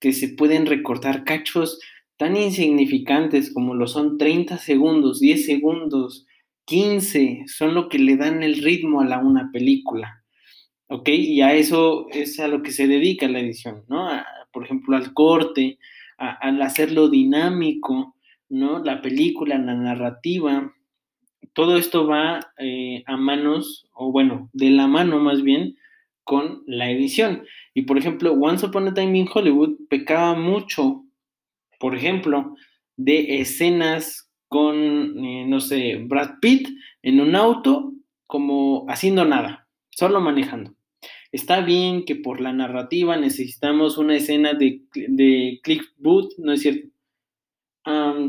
que 0.00 0.12
se 0.12 0.28
pueden 0.28 0.66
recortar 0.66 1.24
cachos 1.24 1.80
tan 2.16 2.36
insignificantes 2.36 3.52
como 3.52 3.74
lo 3.74 3.86
son 3.86 4.18
30 4.18 4.58
segundos, 4.58 5.20
10 5.20 5.46
segundos, 5.46 6.26
15, 6.66 7.44
son 7.46 7.74
lo 7.74 7.88
que 7.88 7.98
le 7.98 8.16
dan 8.16 8.42
el 8.42 8.62
ritmo 8.62 9.00
a 9.00 9.04
la, 9.04 9.18
una 9.18 9.50
película. 9.52 10.24
¿Ok? 10.88 11.08
Y 11.08 11.40
a 11.40 11.54
eso 11.54 12.06
es 12.10 12.38
a 12.40 12.48
lo 12.48 12.62
que 12.62 12.70
se 12.70 12.86
dedica 12.86 13.26
la 13.28 13.40
edición, 13.40 13.84
¿no? 13.88 14.08
por 14.52 14.64
ejemplo, 14.64 14.96
al 14.96 15.12
corte, 15.12 15.78
al 16.16 16.62
hacerlo 16.62 17.08
dinámico, 17.08 18.14
¿no? 18.48 18.78
La 18.78 19.02
película, 19.02 19.58
la 19.58 19.74
narrativa, 19.74 20.72
todo 21.52 21.76
esto 21.76 22.06
va 22.06 22.40
eh, 22.58 23.02
a 23.06 23.16
manos, 23.16 23.88
o 23.92 24.12
bueno, 24.12 24.50
de 24.52 24.70
la 24.70 24.86
mano 24.86 25.18
más 25.18 25.42
bien, 25.42 25.76
con 26.22 26.62
la 26.66 26.90
edición. 26.90 27.44
Y 27.74 27.82
por 27.82 27.98
ejemplo, 27.98 28.32
Once 28.32 28.64
Upon 28.64 28.88
a 28.88 28.94
Time 28.94 29.18
in 29.18 29.28
Hollywood 29.32 29.76
pecaba 29.88 30.34
mucho, 30.34 31.03
por 31.78 31.94
ejemplo, 31.94 32.54
de 32.96 33.40
escenas 33.40 34.30
con, 34.48 35.24
eh, 35.24 35.44
no 35.46 35.60
sé, 35.60 35.96
Brad 36.04 36.38
Pitt 36.40 36.68
en 37.02 37.20
un 37.20 37.34
auto 37.34 37.92
como 38.26 38.86
haciendo 38.88 39.24
nada, 39.24 39.68
solo 39.90 40.20
manejando. 40.20 40.74
Está 41.32 41.60
bien 41.60 42.04
que 42.04 42.14
por 42.14 42.40
la 42.40 42.52
narrativa 42.52 43.16
necesitamos 43.16 43.98
una 43.98 44.16
escena 44.16 44.54
de, 44.54 44.82
de 44.94 45.60
Cliff 45.62 45.86
Booth, 45.98 46.32
¿no 46.38 46.52
es 46.52 46.62
cierto? 46.62 46.88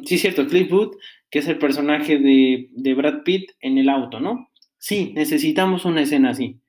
sí, 0.04 0.16
es 0.16 0.22
cierto, 0.22 0.48
Cliff 0.48 0.70
Booth, 0.70 0.96
que 1.30 1.40
es 1.40 1.48
el 1.48 1.58
personaje 1.58 2.18
de, 2.18 2.70
de 2.72 2.94
Brad 2.94 3.24
Pitt 3.24 3.52
en 3.62 3.78
el 3.78 3.90
auto, 3.90 4.20
¿no? 4.20 4.50
Sí, 4.78 5.14
necesitamos 5.16 5.86
una 5.86 6.02
escena 6.02 6.32
así. 6.32 6.60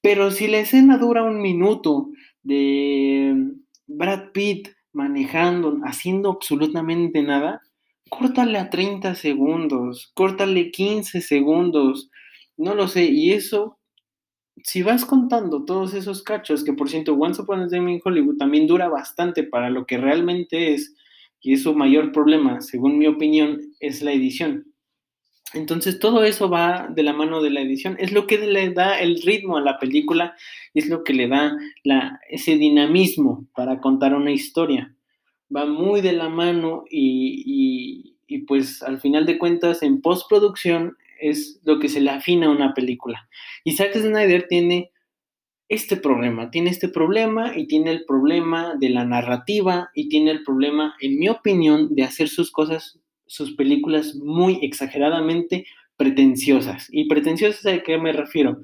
Pero 0.00 0.30
si 0.30 0.48
la 0.48 0.58
escena 0.58 0.98
dura 0.98 1.22
un 1.22 1.40
minuto 1.40 2.10
de 2.42 3.52
Brad 3.86 4.32
Pitt 4.32 4.68
manejando, 4.92 5.78
haciendo 5.84 6.30
absolutamente 6.30 7.22
nada, 7.22 7.62
córtale 8.10 8.58
a 8.58 8.70
30 8.70 9.14
segundos, 9.14 10.10
córtale 10.14 10.70
15 10.70 11.20
segundos, 11.20 12.10
no 12.56 12.74
lo 12.74 12.88
sé, 12.88 13.04
y 13.06 13.32
eso, 13.32 13.78
si 14.64 14.82
vas 14.82 15.04
contando 15.04 15.64
todos 15.64 15.94
esos 15.94 16.22
cachos, 16.22 16.64
que 16.64 16.72
por 16.74 16.88
cierto, 16.90 17.14
Once 17.14 17.42
Upon 17.42 17.62
a 17.62 17.76
in 17.76 18.00
Hollywood 18.04 18.36
también 18.38 18.66
dura 18.66 18.88
bastante 18.88 19.44
para 19.44 19.70
lo 19.70 19.86
que 19.86 19.98
realmente 19.98 20.74
es, 20.74 20.94
y 21.40 21.54
es 21.54 21.62
su 21.64 21.74
mayor 21.74 22.12
problema, 22.12 22.60
según 22.60 22.98
mi 22.98 23.06
opinión, 23.06 23.60
es 23.80 24.02
la 24.02 24.12
edición. 24.12 24.71
Entonces 25.54 25.98
todo 25.98 26.24
eso 26.24 26.48
va 26.48 26.88
de 26.88 27.02
la 27.02 27.12
mano 27.12 27.42
de 27.42 27.50
la 27.50 27.60
edición, 27.60 27.96
es 27.98 28.12
lo 28.12 28.26
que 28.26 28.38
le 28.38 28.70
da 28.70 28.98
el 28.98 29.20
ritmo 29.22 29.56
a 29.56 29.60
la 29.60 29.78
película, 29.78 30.34
es 30.72 30.88
lo 30.88 31.04
que 31.04 31.12
le 31.12 31.28
da 31.28 31.56
la, 31.84 32.20
ese 32.30 32.56
dinamismo 32.56 33.46
para 33.54 33.80
contar 33.80 34.14
una 34.14 34.30
historia 34.30 34.94
va 35.54 35.66
muy 35.66 36.00
de 36.00 36.12
la 36.12 36.28
mano 36.28 36.84
y, 36.90 38.16
pues 38.46 38.82
al 38.82 39.00
final 39.00 39.26
de 39.26 39.38
cuentas 39.38 39.82
en 39.82 40.00
postproducción 40.00 40.96
es 41.20 41.60
lo 41.64 41.78
que 41.78 41.88
se 41.88 42.00
le 42.00 42.10
afina 42.10 42.46
a 42.46 42.50
una 42.50 42.74
película. 42.74 43.28
Y 43.62 43.72
Zack 43.72 43.94
Snyder 43.94 44.48
tiene 44.48 44.90
este 45.68 45.96
problema, 45.96 46.50
tiene 46.50 46.70
este 46.70 46.88
problema 46.88 47.56
y 47.56 47.66
tiene 47.66 47.90
el 47.90 48.04
problema 48.04 48.74
de 48.78 48.88
la 48.88 49.04
narrativa 49.04 49.90
y 49.94 50.08
tiene 50.08 50.30
el 50.30 50.42
problema, 50.42 50.96
en 51.00 51.18
mi 51.18 51.28
opinión, 51.28 51.94
de 51.94 52.02
hacer 52.02 52.28
sus 52.28 52.50
cosas, 52.50 52.98
sus 53.32 53.54
películas 53.54 54.14
muy 54.14 54.58
exageradamente 54.62 55.66
pretenciosas. 55.96 56.88
¿Y 56.90 57.08
pretenciosas 57.08 57.64
a 57.64 57.82
qué 57.82 57.96
me 57.96 58.12
refiero? 58.12 58.60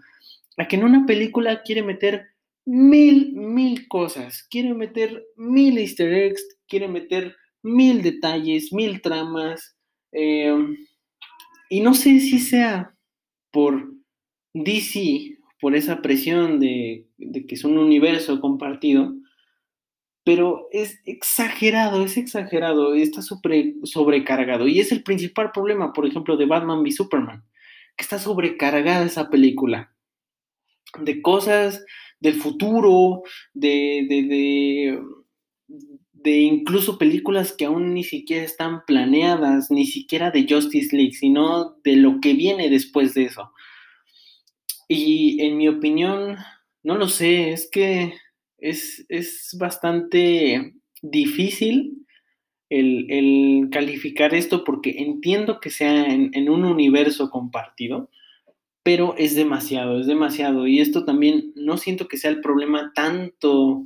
A 0.58 0.68
que 0.68 0.76
en 0.76 0.84
una 0.84 1.06
película 1.06 1.62
quiere 1.62 1.82
meter 1.82 2.26
mil, 2.66 3.32
mil 3.32 3.88
cosas. 3.88 4.46
Quiere 4.50 4.74
meter 4.74 5.24
mil 5.36 5.78
easter 5.78 6.12
eggs, 6.12 6.42
quiere 6.68 6.86
meter 6.86 7.34
mil 7.62 8.02
detalles, 8.02 8.72
mil 8.72 9.00
tramas. 9.00 9.74
Eh, 10.12 10.54
y 11.70 11.80
no 11.80 11.94
sé 11.94 12.20
si 12.20 12.38
sea 12.38 12.94
por 13.50 13.90
DC, 14.52 15.38
por 15.62 15.74
esa 15.76 16.02
presión 16.02 16.60
de, 16.60 17.06
que 17.16 17.54
es 17.54 17.64
un 17.64 17.78
universo 17.78 18.38
compartido, 18.40 19.14
pero 20.28 20.68
es 20.72 21.00
exagerado, 21.06 22.04
es 22.04 22.18
exagerado, 22.18 22.92
está 22.92 23.22
sobrecargado. 23.22 24.68
Y 24.68 24.78
es 24.78 24.92
el 24.92 25.02
principal 25.02 25.52
problema, 25.52 25.94
por 25.94 26.04
ejemplo, 26.04 26.36
de 26.36 26.44
Batman 26.44 26.80
v 26.80 26.92
Superman, 26.92 27.42
que 27.96 28.02
está 28.02 28.18
sobrecargada 28.18 29.06
esa 29.06 29.30
película. 29.30 29.90
De 31.00 31.22
cosas 31.22 31.82
del 32.20 32.34
futuro, 32.34 33.22
de, 33.54 34.04
de, 34.06 35.00
de, 36.12 36.36
incluso 36.36 36.98
películas 36.98 37.54
que 37.54 37.64
aún 37.64 37.94
ni 37.94 38.04
siquiera 38.04 38.44
están 38.44 38.84
planeadas, 38.86 39.70
ni 39.70 39.86
siquiera 39.86 40.30
de 40.30 40.46
Justice 40.46 40.94
League, 40.94 41.14
sino 41.14 41.78
de 41.84 41.96
lo 41.96 42.20
que 42.20 42.34
viene 42.34 42.68
después 42.68 43.14
de 43.14 43.24
eso. 43.24 43.50
Y 44.88 45.42
en 45.42 45.56
mi 45.56 45.68
opinión, 45.68 46.36
no 46.82 46.98
lo 46.98 47.08
sé, 47.08 47.52
es 47.52 47.66
que 47.70 48.12
es, 48.58 49.56
bastante 49.58 50.74
difícil 51.02 52.06
el, 52.68 53.68
calificar 53.70 54.34
esto 54.34 54.64
porque 54.64 54.96
entiendo 54.98 55.60
que 55.60 55.70
sea 55.70 56.06
en, 56.06 56.50
un 56.50 56.64
universo 56.64 57.30
compartido, 57.30 58.10
pero 58.82 59.14
es 59.16 59.34
demasiado, 59.34 60.00
es 60.00 60.06
demasiado. 60.06 60.66
Y 60.66 60.80
esto 60.80 61.04
también 61.04 61.52
no 61.54 61.76
siento 61.76 62.08
que 62.08 62.16
sea 62.16 62.30
el 62.30 62.40
problema 62.40 62.92
tanto 62.94 63.84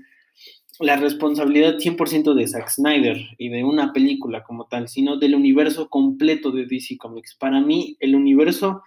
la 0.79 0.97
responsabilidad 0.97 1.77
100% 1.77 2.35
de 2.35 2.49
Zack 2.49 2.69
Snyder 2.69 3.19
y 3.39 3.51
de 3.51 3.63
una 3.63 3.93
película 3.93 4.43
como 4.43 4.67
tal, 4.67 4.89
sino 4.89 5.17
del 5.19 5.35
universo 5.35 5.89
completo 5.89 6.51
de 6.51 6.67
DC 6.67 6.97
Comics. 6.99 7.37
Para 7.37 7.61
mí, 7.61 7.97
el 8.01 8.17
universo 8.17 8.83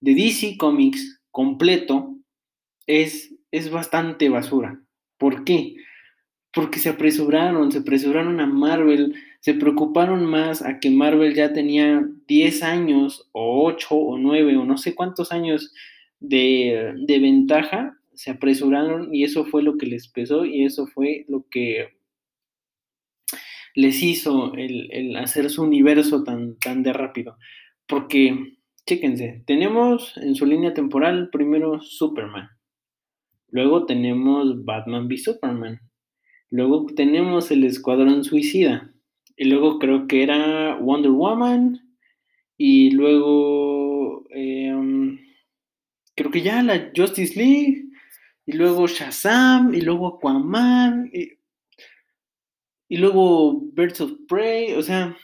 de 0.00 0.14
DC 0.14 0.56
Comics 0.56 1.20
completo 1.30 2.16
es, 2.86 3.34
es 3.50 3.70
bastante 3.70 4.28
basura. 4.28 4.83
¿Por 5.18 5.44
qué? 5.44 5.76
Porque 6.52 6.78
se 6.78 6.88
apresuraron, 6.88 7.72
se 7.72 7.78
apresuraron 7.78 8.40
a 8.40 8.46
Marvel, 8.46 9.14
se 9.40 9.54
preocuparon 9.54 10.24
más 10.24 10.62
a 10.62 10.80
que 10.80 10.90
Marvel 10.90 11.34
ya 11.34 11.52
tenía 11.52 12.06
10 12.28 12.62
años 12.62 13.28
o 13.32 13.64
8 13.66 13.94
o 13.94 14.18
9 14.18 14.56
o 14.56 14.64
no 14.64 14.78
sé 14.78 14.94
cuántos 14.94 15.32
años 15.32 15.72
de, 16.20 16.94
ventaja, 17.20 17.98
se 18.14 18.30
apresuraron 18.30 19.14
y 19.14 19.24
eso 19.24 19.44
fue 19.44 19.62
lo 19.62 19.76
que 19.76 19.86
les 19.86 20.08
pesó 20.08 20.44
y 20.44 20.64
eso 20.64 20.86
fue 20.86 21.24
lo 21.28 21.46
que 21.50 21.88
les 23.74 24.02
hizo 24.02 24.54
el, 24.54 25.16
hacer 25.16 25.50
su 25.50 25.62
universo 25.62 26.22
tan, 26.22 26.56
tan 26.58 26.82
de 26.82 26.92
rápido. 26.92 27.36
Porque, 27.86 28.56
chéquense, 28.86 29.42
tenemos 29.46 30.16
en 30.16 30.34
su 30.34 30.46
línea 30.46 30.72
temporal 30.72 31.28
primero 31.30 31.80
Superman, 31.80 32.48
luego 33.54 33.86
tenemos 33.86 34.66
Batman 34.66 35.06
v 35.06 35.16
Superman, 35.16 35.80
luego 36.50 36.86
tenemos 36.94 37.50
el 37.50 37.64
Escuadrón 37.64 38.24
Suicida, 38.24 38.94
y 39.36 39.44
luego 39.46 39.78
creo 39.78 40.06
que 40.06 40.22
era 40.22 40.76
Wonder 40.76 41.10
Woman. 41.10 41.80
Y 42.56 42.90
luego 42.92 44.24
em, 44.30 45.18
creo 46.14 46.30
que 46.30 46.42
ya 46.42 46.62
la 46.62 46.92
Justice 46.96 47.36
League. 47.36 47.84
Y 48.46 48.52
luego 48.52 48.86
Shazam. 48.86 49.74
Y 49.74 49.80
luego 49.80 50.16
Aquaman. 50.16 51.10
Y, 51.12 51.32
y 52.88 52.96
luego 52.98 53.60
Birds 53.72 54.00
of 54.00 54.12
Prey. 54.28 54.74
O 54.74 54.82
sea, 54.82 55.16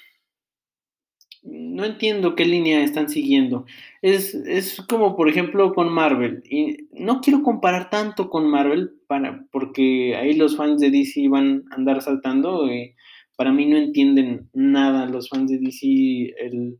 no 1.42 1.84
entiendo 1.84 2.34
qué 2.34 2.44
línea 2.44 2.82
están 2.82 3.08
siguiendo. 3.08 3.64
Es, 4.02 4.34
es, 4.34 4.80
como, 4.82 5.16
por 5.16 5.28
ejemplo, 5.28 5.72
con 5.74 5.92
Marvel. 5.92 6.42
Y 6.48 6.88
no 6.92 7.20
quiero 7.20 7.42
comparar 7.42 7.90
tanto 7.90 8.30
con 8.30 8.48
Marvel 8.48 8.92
para, 9.06 9.46
porque 9.50 10.16
ahí 10.16 10.34
los 10.34 10.56
fans 10.56 10.80
de 10.80 10.90
DC 10.90 11.28
van 11.28 11.64
a 11.70 11.76
andar 11.76 12.02
saltando. 12.02 12.72
Y 12.72 12.94
para 13.36 13.52
mí 13.52 13.66
no 13.66 13.76
entienden 13.76 14.48
nada 14.52 15.06
los 15.06 15.28
fans 15.28 15.50
de 15.50 15.58
DC 15.58 16.34
el, 16.38 16.78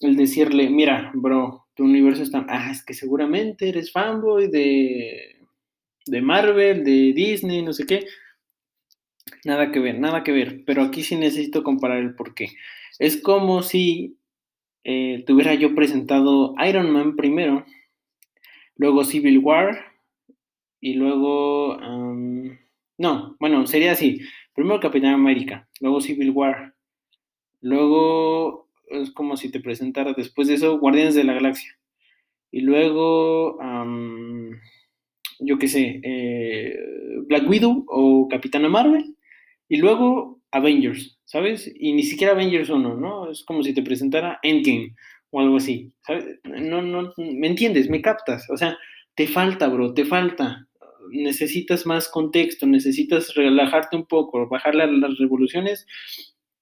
el 0.00 0.16
decirle, 0.16 0.68
mira, 0.68 1.10
bro, 1.14 1.66
tu 1.74 1.84
universo 1.84 2.22
está... 2.22 2.44
Ah, 2.48 2.70
es 2.70 2.84
que 2.84 2.94
seguramente 2.94 3.68
eres 3.68 3.92
fanboy 3.92 4.48
de, 4.48 5.36
de 6.06 6.22
Marvel, 6.22 6.84
de 6.84 7.12
Disney, 7.14 7.62
no 7.62 7.72
sé 7.72 7.86
qué. 7.86 8.06
Nada 9.44 9.70
que 9.72 9.80
ver, 9.80 9.98
nada 9.98 10.22
que 10.22 10.32
ver. 10.32 10.64
Pero 10.66 10.82
aquí 10.82 11.02
sí 11.02 11.16
necesito 11.16 11.62
comparar 11.62 11.98
el 11.98 12.14
por 12.14 12.34
qué. 12.34 12.48
Es 12.98 13.20
como 13.20 13.62
si 13.62 14.16
eh, 14.84 15.24
tuviera 15.26 15.54
yo 15.54 15.74
presentado 15.74 16.54
Iron 16.66 16.90
Man 16.90 17.16
primero, 17.16 17.64
luego 18.76 19.04
Civil 19.04 19.38
War 19.38 19.78
y 20.80 20.94
luego... 20.94 21.76
no, 22.98 23.36
bueno, 23.40 23.66
sería 23.66 23.92
así. 23.92 24.20
Primero 24.54 24.80
Capitán 24.80 25.14
América, 25.14 25.68
luego 25.80 26.00
Civil 26.00 26.30
War, 26.30 26.74
luego 27.60 28.68
es 28.88 29.10
como 29.10 29.36
si 29.36 29.50
te 29.50 29.60
presentara 29.60 30.12
después 30.12 30.48
de 30.48 30.54
eso 30.54 30.78
Guardianes 30.78 31.14
de 31.14 31.24
la 31.24 31.34
Galaxia 31.34 31.76
y 32.50 32.60
luego, 32.60 33.58
yo 35.40 35.58
qué 35.58 35.68
sé, 35.68 36.00
eh, 36.02 36.74
Black 37.26 37.48
Widow 37.48 37.84
o 37.86 38.28
Capitana 38.28 38.68
Marvel 38.68 39.14
y 39.68 39.76
luego 39.76 40.40
Avengers. 40.50 41.15
¿Sabes? 41.26 41.70
Y 41.78 41.92
ni 41.92 42.04
siquiera 42.04 42.32
Avengers 42.32 42.70
1, 42.70 42.94
¿no? 42.94 43.30
Es 43.30 43.44
como 43.44 43.62
si 43.62 43.74
te 43.74 43.82
presentara 43.82 44.38
Endgame 44.42 44.94
o 45.30 45.40
algo 45.40 45.56
así, 45.56 45.92
¿sabes? 46.06 46.38
No, 46.44 46.80
no, 46.80 47.12
¿me 47.18 47.48
entiendes? 47.48 47.90
¿Me 47.90 48.00
captas? 48.00 48.48
O 48.48 48.56
sea, 48.56 48.78
te 49.14 49.26
falta, 49.26 49.68
bro, 49.68 49.92
te 49.92 50.04
falta. 50.04 50.66
Necesitas 51.10 51.84
más 51.84 52.08
contexto, 52.08 52.66
necesitas 52.66 53.34
relajarte 53.34 53.96
un 53.96 54.06
poco, 54.06 54.48
bajarle 54.48 54.90
las 54.98 55.18
revoluciones 55.18 55.86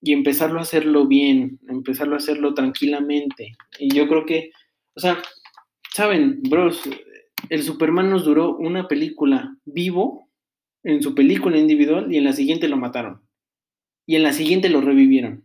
y 0.01 0.13
empezarlo 0.13 0.59
a 0.59 0.63
hacerlo 0.63 1.07
bien, 1.07 1.61
empezarlo 1.69 2.15
a 2.15 2.19
hacerlo 2.19 2.55
tranquilamente. 2.55 3.57
Y 3.79 3.95
yo 3.95 4.09
creo 4.09 4.27
que, 4.27 4.51
o 4.95 5.01
sea, 5.01 5.19
saben, 5.95 6.43
bros, 6.43 6.83
el 7.51 7.63
Superman 7.63 8.11
nos 8.11 8.25
duró 8.25 8.57
una 8.57 8.89
película 8.89 9.57
vivo 9.65 10.29
en 10.83 11.03
su 11.03 11.15
película 11.15 11.59
individual 11.59 12.13
y 12.13 12.19
en 12.19 12.25
la 12.25 12.33
siguiente 12.33 12.69
lo 12.69 12.77
mataron 12.77 13.24
y 14.07 14.17
en 14.17 14.23
la 14.23 14.33
siguiente 14.33 14.69
lo 14.69 14.81
revivieron. 14.81 15.45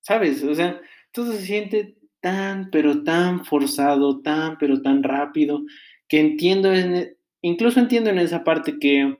¿Sabes? 0.00 0.42
O 0.44 0.54
sea, 0.54 0.80
todo 1.12 1.32
se 1.32 1.44
siente 1.44 1.96
tan, 2.20 2.70
pero 2.70 3.02
tan 3.02 3.44
forzado, 3.44 4.20
tan, 4.20 4.58
pero 4.58 4.82
tan 4.82 5.02
rápido, 5.02 5.62
que 6.08 6.20
entiendo, 6.20 6.72
en, 6.72 7.16
incluso 7.42 7.80
entiendo 7.80 8.10
en 8.10 8.18
esa 8.18 8.44
parte 8.44 8.78
que 8.78 9.16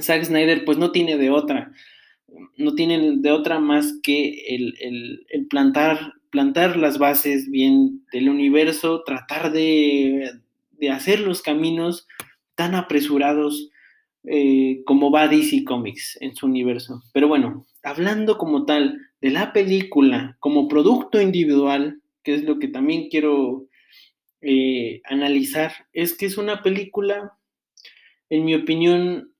Zack 0.00 0.24
Snyder 0.24 0.64
pues 0.64 0.78
no 0.78 0.92
tiene 0.92 1.16
de 1.16 1.30
otra, 1.30 1.72
no 2.56 2.74
tiene 2.74 3.16
de 3.16 3.30
otra 3.32 3.58
más 3.58 3.98
que 4.02 4.44
el, 4.48 4.74
el 5.28 5.46
plantar, 5.48 6.14
plantar 6.30 6.76
las 6.76 6.98
bases 6.98 7.50
bien 7.50 8.04
del 8.12 8.28
universo, 8.28 9.02
tratar 9.04 9.52
de, 9.52 10.30
de 10.72 10.90
hacer 10.90 11.20
los 11.20 11.42
caminos 11.42 12.06
tan 12.54 12.74
apresurados 12.74 13.70
eh, 14.24 14.82
como 14.84 15.10
va 15.10 15.28
DC 15.28 15.64
Comics 15.64 16.18
en 16.20 16.34
su 16.36 16.46
universo. 16.46 17.02
Pero 17.12 17.28
bueno, 17.28 17.66
hablando 17.82 18.38
como 18.38 18.64
tal 18.66 18.98
de 19.20 19.30
la 19.30 19.52
película 19.52 20.36
como 20.40 20.68
producto 20.68 21.20
individual, 21.20 22.00
que 22.22 22.34
es 22.34 22.44
lo 22.44 22.58
que 22.58 22.68
también 22.68 23.08
quiero 23.08 23.66
eh, 24.40 25.02
analizar, 25.04 25.72
es 25.92 26.16
que 26.16 26.26
es 26.26 26.38
una 26.38 26.62
película, 26.62 27.34
en 28.28 28.44
mi 28.44 28.54
opinión, 28.54 29.34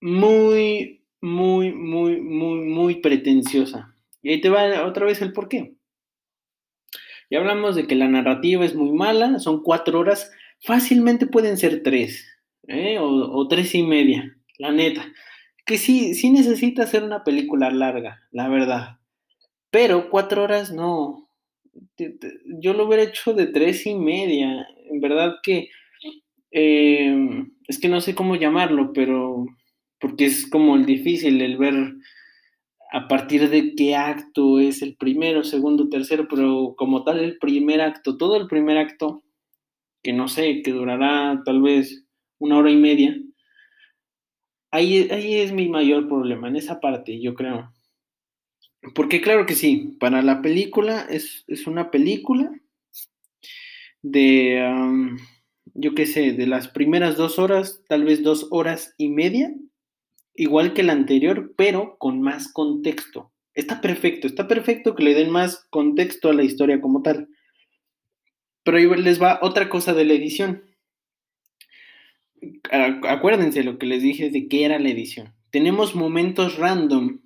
muy, 0.00 1.04
muy, 1.20 1.72
muy, 1.72 2.20
muy, 2.20 2.60
muy 2.60 2.94
pretenciosa. 2.96 3.94
Y 4.22 4.30
ahí 4.30 4.40
te 4.40 4.48
va 4.48 4.84
otra 4.84 5.06
vez 5.06 5.22
el 5.22 5.32
por 5.32 5.48
qué. 5.48 5.74
Ya 7.30 7.38
hablamos 7.38 7.74
de 7.74 7.86
que 7.86 7.96
la 7.96 8.08
narrativa 8.08 8.64
es 8.64 8.74
muy 8.74 8.92
mala, 8.92 9.40
son 9.40 9.62
cuatro 9.62 9.98
horas, 9.98 10.30
fácilmente 10.60 11.26
pueden 11.26 11.56
ser 11.56 11.82
tres, 11.82 12.24
¿eh? 12.68 12.98
o, 12.98 13.06
o 13.06 13.48
tres 13.48 13.74
y 13.74 13.82
media, 13.82 14.36
la 14.58 14.70
neta 14.70 15.12
que 15.66 15.78
sí, 15.78 16.14
sí 16.14 16.30
necesita 16.30 16.84
hacer 16.84 17.02
una 17.02 17.24
película 17.24 17.70
larga, 17.70 18.22
la 18.30 18.48
verdad. 18.48 18.98
Pero 19.70 20.08
cuatro 20.08 20.44
horas 20.44 20.72
no. 20.72 21.28
Yo 22.60 22.72
lo 22.72 22.86
hubiera 22.86 23.02
hecho 23.02 23.34
de 23.34 23.48
tres 23.48 23.84
y 23.84 23.94
media. 23.94 24.66
En 24.90 25.00
verdad 25.00 25.34
que 25.42 25.68
em, 26.52 27.52
es 27.66 27.78
que 27.78 27.88
no 27.88 28.00
sé 28.00 28.14
cómo 28.14 28.36
llamarlo, 28.36 28.92
pero 28.92 29.44
porque 30.00 30.26
es 30.26 30.48
como 30.48 30.76
el 30.76 30.86
difícil 30.86 31.42
el 31.42 31.58
ver 31.58 31.94
a 32.92 33.08
partir 33.08 33.50
de 33.50 33.74
qué 33.74 33.96
acto 33.96 34.60
es 34.60 34.82
el 34.82 34.96
primero, 34.96 35.42
segundo, 35.42 35.88
tercero, 35.88 36.28
pero 36.28 36.74
como 36.76 37.02
tal 37.02 37.18
el 37.18 37.38
primer 37.38 37.80
acto, 37.80 38.16
todo 38.16 38.36
el 38.36 38.46
primer 38.46 38.78
acto, 38.78 39.24
que 40.02 40.12
no 40.12 40.28
sé, 40.28 40.62
que 40.62 40.70
durará 40.70 41.42
tal 41.44 41.60
vez 41.60 42.06
una 42.38 42.56
hora 42.56 42.70
y 42.70 42.76
media, 42.76 43.16
Ahí, 44.76 45.08
es 45.10 45.52
mi 45.52 45.70
mayor 45.70 46.06
problema, 46.06 46.48
en 46.48 46.56
esa 46.56 46.80
parte, 46.80 47.18
yo 47.18 47.34
creo. 47.34 47.72
Porque 48.94 49.22
claro 49.22 49.46
que 49.46 49.54
sí, 49.54 49.96
para 49.98 50.20
la 50.20 50.42
película 50.42 51.06
es, 51.08 51.46
una 51.66 51.90
película 51.90 52.52
de, 54.02 55.16
yo 55.72 55.94
qué 55.94 56.04
sé, 56.04 56.32
de 56.32 56.46
las 56.46 56.68
primeras 56.68 57.16
dos 57.16 57.38
horas, 57.38 57.82
tal 57.88 58.04
vez 58.04 58.22
dos 58.22 58.48
horas 58.50 58.94
y 58.98 59.08
media, 59.08 59.54
igual 60.34 60.74
que 60.74 60.82
la 60.82 60.92
anterior, 60.92 61.54
pero 61.56 61.96
con 61.96 62.20
más 62.20 62.52
contexto. 62.52 63.32
Está 63.54 63.80
perfecto, 63.80 64.26
está 64.26 64.46
perfecto 64.46 64.94
que 64.94 65.04
le 65.04 65.14
den 65.14 65.30
más 65.30 65.66
contexto 65.70 66.28
a 66.28 66.34
la 66.34 66.44
historia 66.44 66.82
como 66.82 67.00
tal. 67.00 67.30
Pero 68.62 68.76
ahí 68.76 69.02
les 69.02 69.22
va 69.22 69.38
otra 69.40 69.70
cosa 69.70 69.94
de 69.94 70.04
la 70.04 70.12
edición 70.12 70.64
acuérdense 72.70 73.64
lo 73.64 73.78
que 73.78 73.86
les 73.86 74.02
dije 74.02 74.30
de 74.30 74.48
qué 74.48 74.64
era 74.64 74.78
la 74.78 74.90
edición. 74.90 75.34
Tenemos 75.50 75.94
momentos 75.94 76.58
random, 76.58 77.20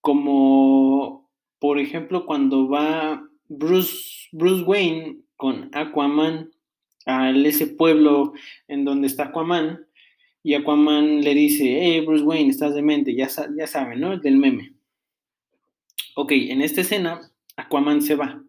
como 0.00 1.30
por 1.58 1.78
ejemplo 1.78 2.26
cuando 2.26 2.68
va 2.68 3.22
Bruce, 3.48 4.28
Bruce 4.32 4.64
Wayne 4.64 5.18
con 5.36 5.70
Aquaman 5.72 6.50
a 7.06 7.30
ese 7.30 7.66
pueblo 7.66 8.32
en 8.68 8.84
donde 8.84 9.06
está 9.06 9.24
Aquaman, 9.24 9.86
y 10.44 10.54
Aquaman 10.54 11.22
le 11.22 11.34
dice, 11.34 11.78
hey 11.80 12.00
Bruce 12.04 12.24
Wayne, 12.24 12.50
estás 12.50 12.74
demente, 12.74 13.14
ya, 13.14 13.28
ya 13.56 13.66
saben, 13.66 14.00
¿no? 14.00 14.12
El 14.12 14.20
del 14.20 14.36
meme. 14.36 14.74
Ok, 16.14 16.32
en 16.32 16.62
esta 16.62 16.80
escena, 16.80 17.32
Aquaman 17.56 18.02
se 18.02 18.16
va. 18.16 18.42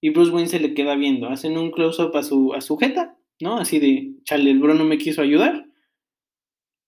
Y 0.00 0.10
Bruce 0.10 0.30
Wayne 0.30 0.48
se 0.48 0.60
le 0.60 0.72
queda 0.72 0.94
viendo. 0.94 1.28
Hacen 1.28 1.58
un 1.58 1.72
close-up 1.72 2.16
a 2.16 2.22
su, 2.22 2.54
a 2.54 2.60
su 2.60 2.78
jeta 2.78 3.19
¿no? 3.40 3.58
Así 3.58 3.78
de, 3.78 4.14
chale, 4.24 4.50
el 4.50 4.58
bro 4.58 4.74
no 4.74 4.84
me 4.84 4.98
quiso 4.98 5.22
ayudar. 5.22 5.66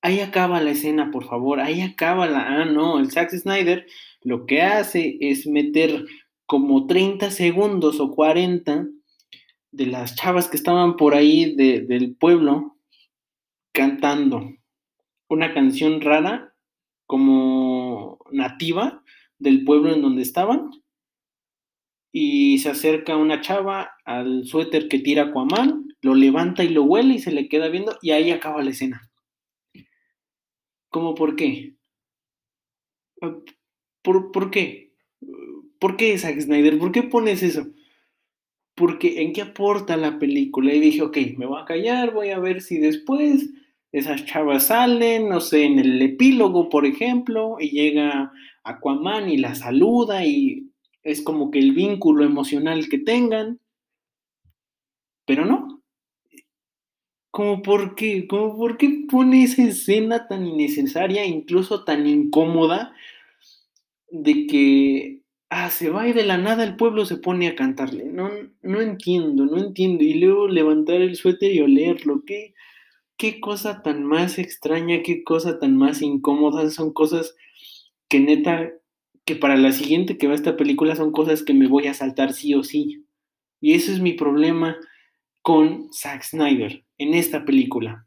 Ahí 0.03 0.21
acaba 0.21 0.61
la 0.61 0.73
escena, 0.73 1.11
por 1.11 1.25
favor, 1.25 1.61
ahí 1.61 1.81
acaba 1.81 2.27
la... 2.27 2.62
Ah, 2.62 2.65
no, 2.65 2.99
el 2.99 3.11
Zack 3.11 3.31
Snyder 3.31 3.87
lo 4.23 4.47
que 4.47 4.62
hace 4.62 5.17
es 5.21 5.47
meter 5.47 6.05
como 6.47 6.87
30 6.87 7.31
segundos 7.31 8.01
o 8.01 8.11
40 8.11 8.87
de 9.71 9.87
las 9.87 10.15
chavas 10.15 10.49
que 10.49 10.57
estaban 10.57 10.97
por 10.97 11.15
ahí 11.15 11.55
del 11.57 12.15
pueblo 12.17 12.77
cantando 13.73 14.53
una 15.29 15.55
canción 15.55 16.01
rara 16.01 16.55
como 17.07 18.19
nativa 18.31 19.03
del 19.38 19.65
pueblo 19.65 19.95
en 19.95 20.03
donde 20.03 20.23
estaban 20.23 20.71
y 22.12 22.59
se 22.59 22.69
acerca 22.69 23.17
una 23.17 23.41
chava 23.41 23.93
al 24.05 24.45
suéter 24.45 24.88
que 24.88 24.99
tira 24.99 25.25
Aquaman 25.25 25.88
lo 26.03 26.15
levanta 26.15 26.65
y 26.65 26.69
lo 26.69 26.83
huele 26.83 27.15
y 27.15 27.19
se 27.21 27.33
le 27.33 27.49
queda 27.49 27.69
viendo 27.69 27.97
y 28.03 28.11
ahí 28.11 28.31
acaba 28.31 28.62
la 28.62 28.71
escena. 28.71 29.11
¿Cómo 30.91 31.15
por 31.15 31.37
qué? 31.37 31.77
¿Por, 34.03 34.33
por 34.33 34.51
qué? 34.51 34.93
¿Por 35.79 35.97
qué, 35.97 36.19
Zack 36.19 36.41
Snyder? 36.41 36.79
¿Por 36.79 36.93
qué 36.93 37.05
pones 37.05 37.43
eso? 37.43 37.67
Porque 38.75 39.23
en 39.23 39.33
qué 39.33 39.43
aporta 39.43 39.97
la 39.97 40.19
película. 40.19 40.75
Y 40.75 40.81
dije, 40.81 41.03
ok, 41.03 41.17
me 41.38 41.47
voy 41.47 41.61
a 41.61 41.65
callar, 41.65 42.12
voy 42.12 42.31
a 42.31 42.41
ver 42.41 42.61
si 42.61 42.79
después 42.79 43.49
esas 43.93 44.25
chavas 44.25 44.67
salen, 44.67 45.29
no 45.29 45.41
sé, 45.41 45.65
en 45.65 45.79
el 45.79 46.03
epílogo, 46.03 46.69
por 46.69 46.85
ejemplo, 46.85 47.57
y 47.61 47.71
llega 47.71 48.33
Aquaman 48.65 49.31
y 49.31 49.37
la 49.38 49.55
saluda 49.55 50.25
y 50.25 50.71
es 51.03 51.23
como 51.23 51.51
que 51.51 51.59
el 51.59 51.73
vínculo 51.73 52.25
emocional 52.25 52.88
que 52.88 52.99
tengan. 52.99 53.61
Pero 55.27 55.45
no, 55.45 55.72
como 57.33 57.62
por 57.62 57.95
qué, 57.97 58.29
como 58.29 58.57
por 58.57 58.77
qué 58.77 59.07
pone 59.11 59.45
esa 59.45 59.62
escena 59.64 60.29
tan 60.29 60.47
innecesaria, 60.47 61.25
incluso 61.25 61.83
tan 61.83 62.07
incómoda, 62.07 62.95
de 64.11 64.47
que 64.47 65.23
ah, 65.49 65.71
se 65.71 65.90
va 65.90 66.07
y 66.09 66.12
de 66.12 66.25
la 66.25 66.38
nada 66.38 66.62
el 66.62 66.77
pueblo 66.77 67.07
se 67.07 67.16
pone 67.16 67.49
a 67.49 67.57
cantarle. 67.57 68.05
No, 68.05 68.31
no 68.62 68.81
entiendo, 68.83 69.47
no 69.47 69.59
entiendo. 69.59 70.05
Y 70.05 70.14
luego 70.14 70.47
levantar 70.47 70.97
el 70.97 71.16
suéter 71.16 71.53
y 71.53 71.61
olerlo. 71.61 72.23
¿Qué, 72.27 72.55
qué 73.16 73.40
cosa 73.40 73.83
tan 73.83 74.05
más 74.05 74.38
extraña, 74.38 75.03
qué 75.03 75.25
cosa 75.25 75.59
tan 75.59 75.77
más 75.77 76.03
incómoda. 76.03 76.68
Son 76.71 76.92
cosas 76.92 77.35
que 78.09 78.21
neta, 78.21 78.73
que 79.25 79.37
para 79.37 79.57
la 79.57 79.73
siguiente 79.73 80.18
que 80.18 80.27
va 80.29 80.35
esta 80.35 80.57
película 80.59 80.97
son 80.97 81.12
cosas 81.12 81.42
que 81.42 81.55
me 81.55 81.66
voy 81.68 81.87
a 81.87 81.95
saltar 81.95 82.35
sí 82.35 82.55
o 82.55 82.62
sí. 82.62 83.07
Y 83.61 83.75
ese 83.75 83.92
es 83.92 84.01
mi 84.01 84.12
problema 84.12 84.77
con 85.40 85.90
Zack 85.95 86.25
Snyder 86.25 86.85
en 87.03 87.15
esta 87.15 87.45
película. 87.45 88.07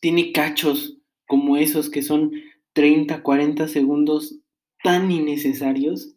Tiene 0.00 0.32
cachos 0.32 0.98
como 1.26 1.56
esos 1.56 1.90
que 1.90 2.02
son 2.02 2.32
30, 2.72 3.22
40 3.22 3.68
segundos 3.68 4.38
tan 4.82 5.10
innecesarios, 5.10 6.14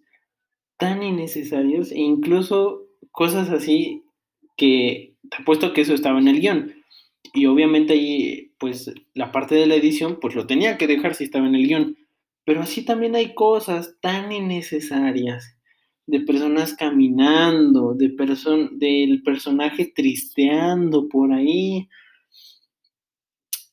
tan 0.77 1.03
innecesarios, 1.03 1.91
e 1.91 1.99
incluso 1.99 2.87
cosas 3.11 3.49
así 3.49 4.03
que 4.55 5.15
te 5.29 5.37
apuesto 5.37 5.73
que 5.73 5.81
eso 5.81 5.93
estaba 5.93 6.19
en 6.19 6.27
el 6.27 6.39
guion. 6.39 6.75
Y 7.33 7.45
obviamente 7.45 7.93
ahí, 7.93 8.53
pues 8.59 8.93
la 9.13 9.31
parte 9.31 9.55
de 9.55 9.67
la 9.67 9.75
edición, 9.75 10.19
pues 10.19 10.35
lo 10.35 10.47
tenía 10.47 10.77
que 10.77 10.87
dejar 10.87 11.15
si 11.15 11.25
estaba 11.25 11.47
en 11.47 11.55
el 11.55 11.67
guion. 11.67 11.97
Pero 12.45 12.61
así 12.61 12.83
también 12.83 13.15
hay 13.15 13.33
cosas 13.33 13.97
tan 14.01 14.31
innecesarias 14.31 15.58
de 16.09 16.21
personas 16.21 16.73
caminando, 16.73 17.93
de 17.93 18.09
del 18.71 19.21
personaje 19.23 19.91
tristeando 19.95 21.07
por 21.07 21.31
ahí, 21.31 21.87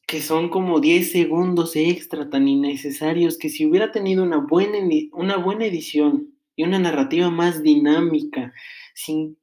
que 0.07 0.21
son 0.21 0.49
como 0.51 0.81
10 0.81 1.11
segundos 1.11 1.75
extra 1.75 2.31
tan 2.31 2.47
innecesarios 2.47 3.39
que 3.39 3.49
si 3.49 3.67
hubiera 3.67 3.91
tenido 3.91 4.23
una 4.23 4.39
buena, 4.39 4.79
una 5.13 5.37
buena 5.37 5.67
edición 5.67 6.35
y 6.55 6.63
una 6.63 6.79
narrativa 6.79 7.31
más 7.31 7.63
dinámica, 7.63 8.53
sin 8.95 9.37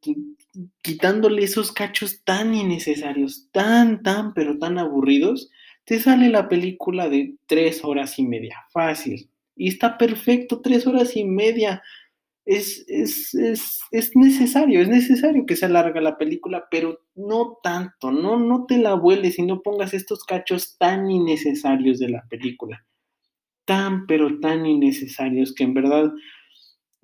quitándole 0.82 1.44
esos 1.44 1.72
cachos 1.72 2.24
tan 2.24 2.54
innecesarios, 2.56 3.50
tan, 3.52 4.04
tan, 4.04 4.34
pero 4.34 4.58
tan 4.58 4.78
aburridos, 4.78 5.50
te 5.86 6.00
sale 6.00 6.30
la 6.30 6.48
película 6.48 7.10
de 7.10 7.36
tres 7.46 7.84
horas 7.84 8.18
y 8.18 8.24
media, 8.24 8.58
fácil. 8.72 9.30
Y 9.56 9.68
está 9.68 9.98
perfecto, 9.98 10.62
tres 10.62 10.88
horas 10.88 11.16
y 11.16 11.26
media 11.26 11.84
es, 12.46 12.86
es, 12.90 14.16
necesario, 14.16 14.82
es 14.82 14.90
necesario 14.90 15.46
que 15.46 15.56
se 15.56 15.66
alarga 15.66 16.02
la 16.02 16.18
película, 16.18 16.68
pero 16.70 17.00
no 17.16 17.58
tanto, 17.64 18.12
no, 18.12 18.38
no 18.38 18.66
te 18.66 18.78
la 18.78 18.96
vueles 18.96 19.40
y 19.40 19.44
no 19.44 19.62
pongas 19.62 19.94
estos 19.94 20.24
cachos 20.26 20.78
tan 20.78 21.10
innecesarios 21.10 22.00
de 22.00 22.10
la 22.10 22.24
película, 22.30 22.86
tan, 23.66 24.06
pero 24.08 24.40
tan 24.40 24.66
innecesarios 24.66 25.54
que 25.54 25.64
en 25.64 25.74
verdad... 25.74 26.12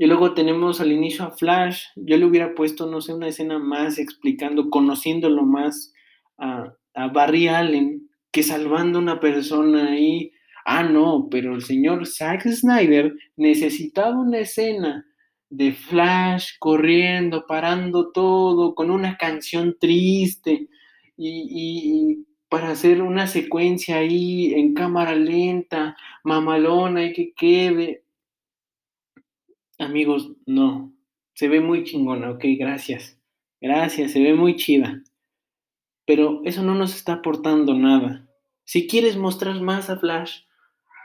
Y 0.02 0.08
luego 0.08 0.34
tenemos 0.34 0.80
al 0.80 0.94
inicio 0.94 1.26
a 1.26 1.32
Flash, 1.32 1.84
yo 1.98 2.16
le 2.16 2.24
hubiera 2.24 2.56
puesto, 2.56 2.90
no 2.90 3.02
sé, 3.02 3.14
una 3.14 3.28
escena 3.28 3.60
más 3.60 4.00
explicando, 4.00 4.70
conociéndolo 4.70 5.44
más 5.44 5.94
a, 6.38 6.74
a 6.94 7.08
Barry 7.10 7.50
Allen, 7.50 8.10
que 8.32 8.42
salvando 8.42 9.00
a 9.00 9.02
una 9.02 9.20
persona 9.20 9.92
ahí. 9.92 10.32
Ah, 10.64 10.84
no, 10.84 11.28
pero 11.30 11.54
el 11.54 11.64
señor 11.64 12.08
Zack 12.08 12.48
Snyder 12.48 13.14
necesitaba 13.36 14.18
una 14.18 14.40
escena 14.40 15.06
de 15.50 15.74
Flash 15.74 16.52
corriendo, 16.60 17.46
parando 17.48 18.12
todo, 18.12 18.76
con 18.76 18.92
una 18.92 19.18
canción 19.18 19.76
triste 19.80 20.70
y, 21.18 22.26
para 22.50 22.72
hacer 22.72 23.02
una 23.04 23.28
secuencia 23.28 23.98
ahí 23.98 24.54
en 24.54 24.74
cámara 24.74 25.14
lenta, 25.14 25.96
mamalona 26.24 27.06
y 27.06 27.14
que 27.14 27.34
quede. 27.34 28.04
Amigos, 29.78 30.32
no, 30.46 30.94
se 31.34 31.48
ve 31.48 31.62
muy 31.62 31.84
chingona, 31.84 32.32
ok, 32.32 32.44
gracias, 32.58 33.20
gracias, 33.62 34.12
se 34.12 34.22
ve 34.22 34.34
muy 34.34 34.56
chida, 34.56 35.04
pero 36.06 36.42
eso 36.44 36.64
no 36.64 36.76
nos 36.76 36.96
está 36.96 37.14
aportando 37.14 37.74
nada. 37.76 38.28
Si 38.66 38.88
quieres 38.88 39.16
mostrar 39.16 39.62
más 39.62 39.90
a 39.90 39.98
Flash, 39.98 40.42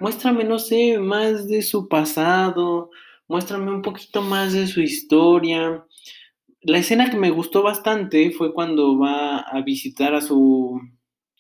muéstrame, 0.01 0.45
no 0.45 0.59
sé, 0.59 0.99
más 0.99 1.47
de 1.47 1.63
su 1.63 1.89
pasado, 1.89 2.91
muéstrame 3.29 3.71
un 3.71 3.83
poquito 3.83 4.23
más 4.23 4.53
de 4.53 4.67
su 4.67 4.81
historia. 4.81 5.85
La 6.63 6.79
escena 6.79 7.11
que 7.11 7.17
me 7.17 7.31
gustó 7.31 7.63
bastante 7.63 8.31
fue 8.31 8.55
cuando 8.55 8.99
va 8.99 9.39
a 9.39 9.61
visitar 9.63 10.15
a 10.15 10.21
su, 10.21 10.81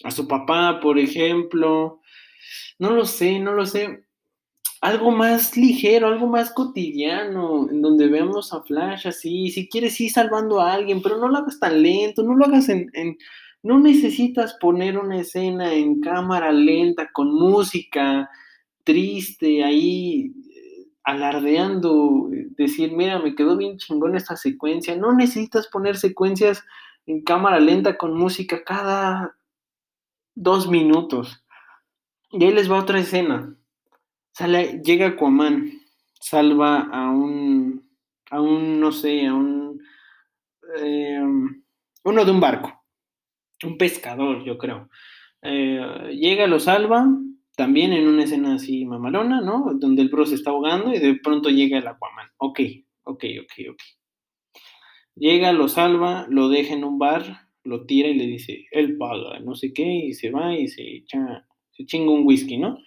a 0.02 0.10
su 0.10 0.28
papá, 0.28 0.80
por 0.80 0.98
ejemplo. 0.98 2.00
No 2.78 2.90
lo 2.90 3.04
sé, 3.06 3.38
no 3.38 3.52
lo 3.52 3.66
sé. 3.66 4.04
Algo 4.80 5.10
más 5.10 5.56
ligero, 5.56 6.08
algo 6.08 6.26
más 6.26 6.52
cotidiano, 6.52 7.70
en 7.70 7.80
donde 7.80 8.08
vemos 8.08 8.52
a 8.52 8.62
Flash 8.62 9.06
así, 9.06 9.48
si 9.50 9.68
quieres 9.68 9.98
ir 10.00 10.10
salvando 10.10 10.60
a 10.60 10.74
alguien, 10.74 11.00
pero 11.00 11.16
no 11.16 11.28
lo 11.28 11.38
hagas 11.38 11.58
tan 11.58 11.82
lento, 11.82 12.22
no 12.22 12.34
lo 12.34 12.44
hagas 12.44 12.68
en 12.68 12.90
no 13.64 13.80
necesitas 13.80 14.58
poner 14.60 14.98
una 14.98 15.20
escena 15.20 15.72
en 15.72 16.00
cámara 16.00 16.52
lenta 16.52 17.10
con 17.12 17.34
música 17.34 18.28
triste 18.84 19.64
ahí 19.64 20.30
alardeando, 21.04 22.28
decir, 22.56 22.92
mira, 22.92 23.18
me 23.18 23.34
quedó 23.34 23.56
bien 23.56 23.76
chingón 23.76 24.16
esta 24.16 24.36
secuencia. 24.36 24.96
No 24.96 25.12
necesitas 25.12 25.68
poner 25.68 25.96
secuencias 25.96 26.64
en 27.06 27.22
cámara 27.22 27.60
lenta 27.60 27.96
con 27.98 28.16
música 28.16 28.64
cada 28.64 29.36
dos 30.34 30.68
minutos. 30.68 31.44
Y 32.30 32.44
ahí 32.44 32.52
les 32.52 32.70
va 32.70 32.78
otra 32.78 32.98
escena. 32.98 33.54
Sale, 34.32 34.80
llega 34.82 35.08
Aquaman, 35.08 35.70
salva 36.18 36.80
a 36.80 37.10
un, 37.10 37.88
a 38.30 38.40
un, 38.40 38.80
no 38.80 38.90
sé, 38.90 39.26
a 39.26 39.34
un, 39.34 39.80
em, 40.78 41.62
uno 42.02 42.24
de 42.24 42.30
un 42.30 42.40
barco, 42.40 42.82
un 43.62 43.78
pescador, 43.78 44.42
yo 44.42 44.58
creo. 44.58 44.88
Eh, 45.42 46.10
llega, 46.18 46.46
lo 46.48 46.58
salva, 46.58 47.06
también 47.56 47.92
en 47.92 48.06
una 48.06 48.24
escena 48.24 48.54
así 48.54 48.84
mamalona, 48.84 49.40
¿no? 49.40 49.72
Donde 49.74 50.02
el 50.02 50.08
bro 50.08 50.26
se 50.26 50.34
está 50.34 50.50
ahogando 50.50 50.92
y 50.92 50.98
de 50.98 51.14
pronto 51.16 51.50
llega 51.50 51.78
el 51.78 51.86
Aquaman. 51.86 52.28
Ok, 52.38 52.60
ok, 53.04 53.24
ok, 53.42 53.52
ok. 53.70 53.82
Llega, 55.16 55.52
lo 55.52 55.68
salva, 55.68 56.26
lo 56.28 56.48
deja 56.48 56.74
en 56.74 56.84
un 56.84 56.98
bar, 56.98 57.48
lo 57.62 57.86
tira 57.86 58.08
y 58.08 58.14
le 58.14 58.26
dice, 58.26 58.66
él 58.72 58.96
paga, 58.96 59.38
no 59.40 59.54
sé 59.54 59.72
qué, 59.72 59.84
y 59.84 60.14
se 60.14 60.30
va 60.30 60.56
y 60.56 60.68
se 60.68 60.82
echa, 60.82 61.46
se 61.70 61.86
chinga 61.86 62.10
un 62.10 62.26
whisky, 62.26 62.58
¿no? 62.58 62.78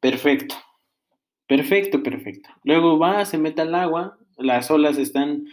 Perfecto. 0.00 0.56
Perfecto, 1.46 2.02
perfecto. 2.02 2.48
Luego 2.64 2.98
va, 2.98 3.24
se 3.24 3.38
mete 3.38 3.62
al 3.62 3.74
agua, 3.74 4.18
las 4.36 4.70
olas 4.70 4.98
están 4.98 5.44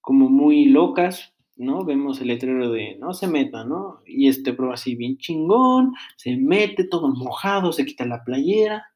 como 0.00 0.28
muy 0.28 0.66
locas, 0.66 1.33
¿no? 1.56 1.84
Vemos 1.84 2.20
el 2.20 2.28
letrero 2.28 2.70
de 2.70 2.96
no 2.98 3.14
se 3.14 3.28
meta, 3.28 3.64
¿no? 3.64 4.00
Y 4.06 4.28
este 4.28 4.52
bro 4.52 4.72
así 4.72 4.94
bien 4.94 5.18
chingón, 5.18 5.92
se 6.16 6.36
mete 6.36 6.84
todo 6.84 7.08
mojado, 7.08 7.72
se 7.72 7.84
quita 7.84 8.06
la 8.06 8.24
playera, 8.24 8.86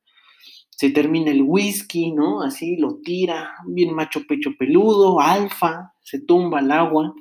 se 0.70 0.90
termina 0.90 1.30
el 1.30 1.42
whisky, 1.42 2.12
¿no? 2.12 2.42
Así 2.42 2.76
lo 2.76 3.00
tira, 3.02 3.54
bien 3.66 3.94
macho 3.94 4.26
pecho 4.26 4.50
peludo, 4.58 5.20
alfa, 5.20 5.92
se 6.02 6.20
tumba 6.20 6.60
al 6.60 6.70
agua. 6.72 7.14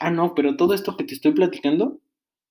Ah, 0.00 0.10
no, 0.10 0.34
pero 0.34 0.56
todo 0.56 0.74
esto 0.74 0.96
que 0.96 1.04
te 1.04 1.14
estoy 1.14 1.32
platicando 1.32 2.00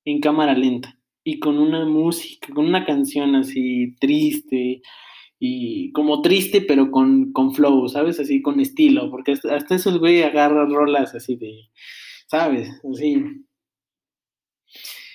en 0.05 0.19
cámara 0.21 0.53
lenta 0.53 0.99
y 1.23 1.39
con 1.39 1.57
una 1.57 1.85
música, 1.85 2.53
con 2.53 2.65
una 2.65 2.85
canción 2.85 3.35
así 3.35 3.95
triste 3.99 4.81
y 5.39 5.91
como 5.93 6.21
triste 6.21 6.61
pero 6.61 6.91
con, 6.91 7.31
con 7.31 7.53
flow, 7.53 7.87
¿sabes? 7.87 8.19
Así 8.19 8.41
con 8.41 8.59
estilo, 8.59 9.09
porque 9.09 9.33
hasta, 9.33 9.55
hasta 9.55 9.75
esos 9.75 9.99
güey 9.99 10.21
agarran 10.21 10.71
rolas 10.71 11.15
así 11.15 11.35
de 11.35 11.69
¿sabes? 12.27 12.69
Así. 12.89 13.45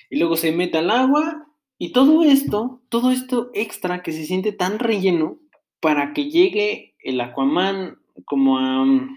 Y 0.09 0.17
luego 0.17 0.35
se 0.35 0.51
mete 0.51 0.77
al 0.77 0.91
agua 0.91 1.47
y 1.77 1.91
todo 1.91 2.23
esto, 2.23 2.81
todo 2.89 3.11
esto 3.11 3.51
extra 3.53 4.03
que 4.03 4.11
se 4.11 4.25
siente 4.25 4.51
tan 4.51 4.79
relleno 4.79 5.39
para 5.79 6.13
que 6.13 6.29
llegue 6.29 6.95
el 6.99 7.21
Aquaman 7.21 7.97
como 8.25 8.57
a... 8.57 8.85
Mm, 8.85 9.13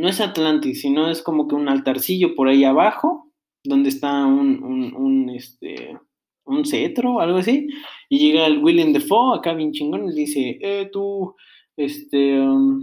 no 0.00 0.08
es 0.08 0.20
Atlantis, 0.20 0.82
sino 0.82 1.10
es 1.10 1.22
como 1.22 1.48
que 1.48 1.54
un 1.54 1.68
altarcillo 1.68 2.34
por 2.34 2.48
ahí 2.48 2.64
abajo, 2.64 3.32
donde 3.64 3.88
está 3.88 4.26
un, 4.26 4.62
un, 4.94 5.30
este, 5.30 5.98
un 6.44 6.64
cetro, 6.64 7.20
algo 7.20 7.38
así, 7.38 7.68
y 8.08 8.18
llega 8.18 8.46
el 8.46 8.58
William 8.58 8.92
Defoe, 8.92 9.38
acá 9.38 9.54
bien 9.54 9.72
chingón, 9.72 10.08
y 10.08 10.14
dice, 10.14 10.58
eh, 10.60 10.88
tú, 10.92 11.34
este, 11.76 12.40
um, 12.40 12.82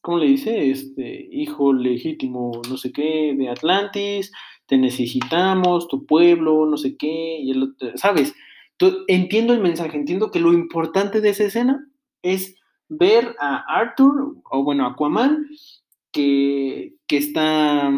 ¿cómo 0.00 0.18
le 0.18 0.26
dice? 0.26 0.70
Este, 0.70 1.28
hijo 1.30 1.72
legítimo, 1.72 2.60
no 2.68 2.76
sé 2.76 2.92
qué, 2.92 3.34
de 3.36 3.48
Atlantis, 3.48 4.32
te 4.66 4.76
necesitamos, 4.76 5.88
tu 5.88 6.06
pueblo, 6.06 6.66
no 6.66 6.76
sé 6.76 6.96
qué, 6.96 7.38
y 7.40 7.50
el, 7.50 7.74
¿sabes? 7.94 8.34
entiendo 9.08 9.54
el 9.54 9.60
mensaje, 9.60 9.96
entiendo 9.96 10.30
que 10.30 10.40
lo 10.40 10.52
importante 10.52 11.20
de 11.20 11.30
esa 11.30 11.44
escena 11.44 11.88
es 12.22 12.56
ver 12.88 13.34
a 13.40 13.64
Arthur, 13.68 14.36
o 14.50 14.64
bueno, 14.64 14.86
Aquaman, 14.86 15.46
que, 16.12 16.94
que 17.06 17.16
está 17.16 17.90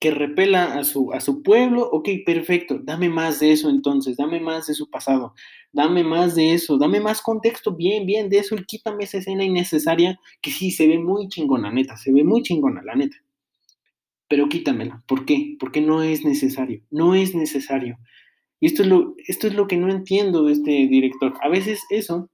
que 0.00 0.10
repela 0.10 0.74
a 0.74 0.84
su, 0.84 1.12
a 1.12 1.20
su 1.20 1.42
pueblo, 1.42 1.88
ok, 1.90 2.08
perfecto, 2.26 2.78
dame 2.82 3.08
más 3.08 3.40
de 3.40 3.52
eso 3.52 3.70
entonces, 3.70 4.16
dame 4.16 4.40
más 4.40 4.66
de 4.66 4.74
su 4.74 4.90
pasado, 4.90 5.34
dame 5.72 6.04
más 6.04 6.34
de 6.34 6.54
eso, 6.54 6.78
dame 6.78 7.00
más 7.00 7.22
contexto, 7.22 7.74
bien, 7.74 8.06
bien, 8.06 8.28
de 8.28 8.38
eso 8.38 8.54
y 8.54 8.64
quítame 8.64 9.04
esa 9.04 9.18
escena 9.18 9.44
innecesaria 9.44 10.18
que 10.42 10.50
sí 10.50 10.70
se 10.70 10.86
ve 10.86 10.98
muy 10.98 11.28
chingona, 11.28 11.70
neta, 11.70 11.96
se 11.96 12.12
ve 12.12 12.24
muy 12.24 12.42
chingona, 12.42 12.82
la 12.82 12.94
neta. 12.94 13.16
Pero 14.28 14.48
quítamela, 14.48 15.02
¿por 15.06 15.24
qué? 15.26 15.56
Porque 15.58 15.80
no 15.80 16.02
es 16.02 16.24
necesario, 16.24 16.82
no 16.90 17.14
es 17.14 17.34
necesario. 17.34 17.98
Y 18.60 18.66
esto 18.66 18.82
es 18.82 18.88
lo, 18.88 19.14
esto 19.26 19.46
es 19.46 19.54
lo 19.54 19.66
que 19.66 19.76
no 19.76 19.90
entiendo 19.90 20.44
de 20.44 20.52
este 20.52 20.70
director. 20.70 21.34
A 21.42 21.48
veces 21.48 21.82
eso 21.90 22.30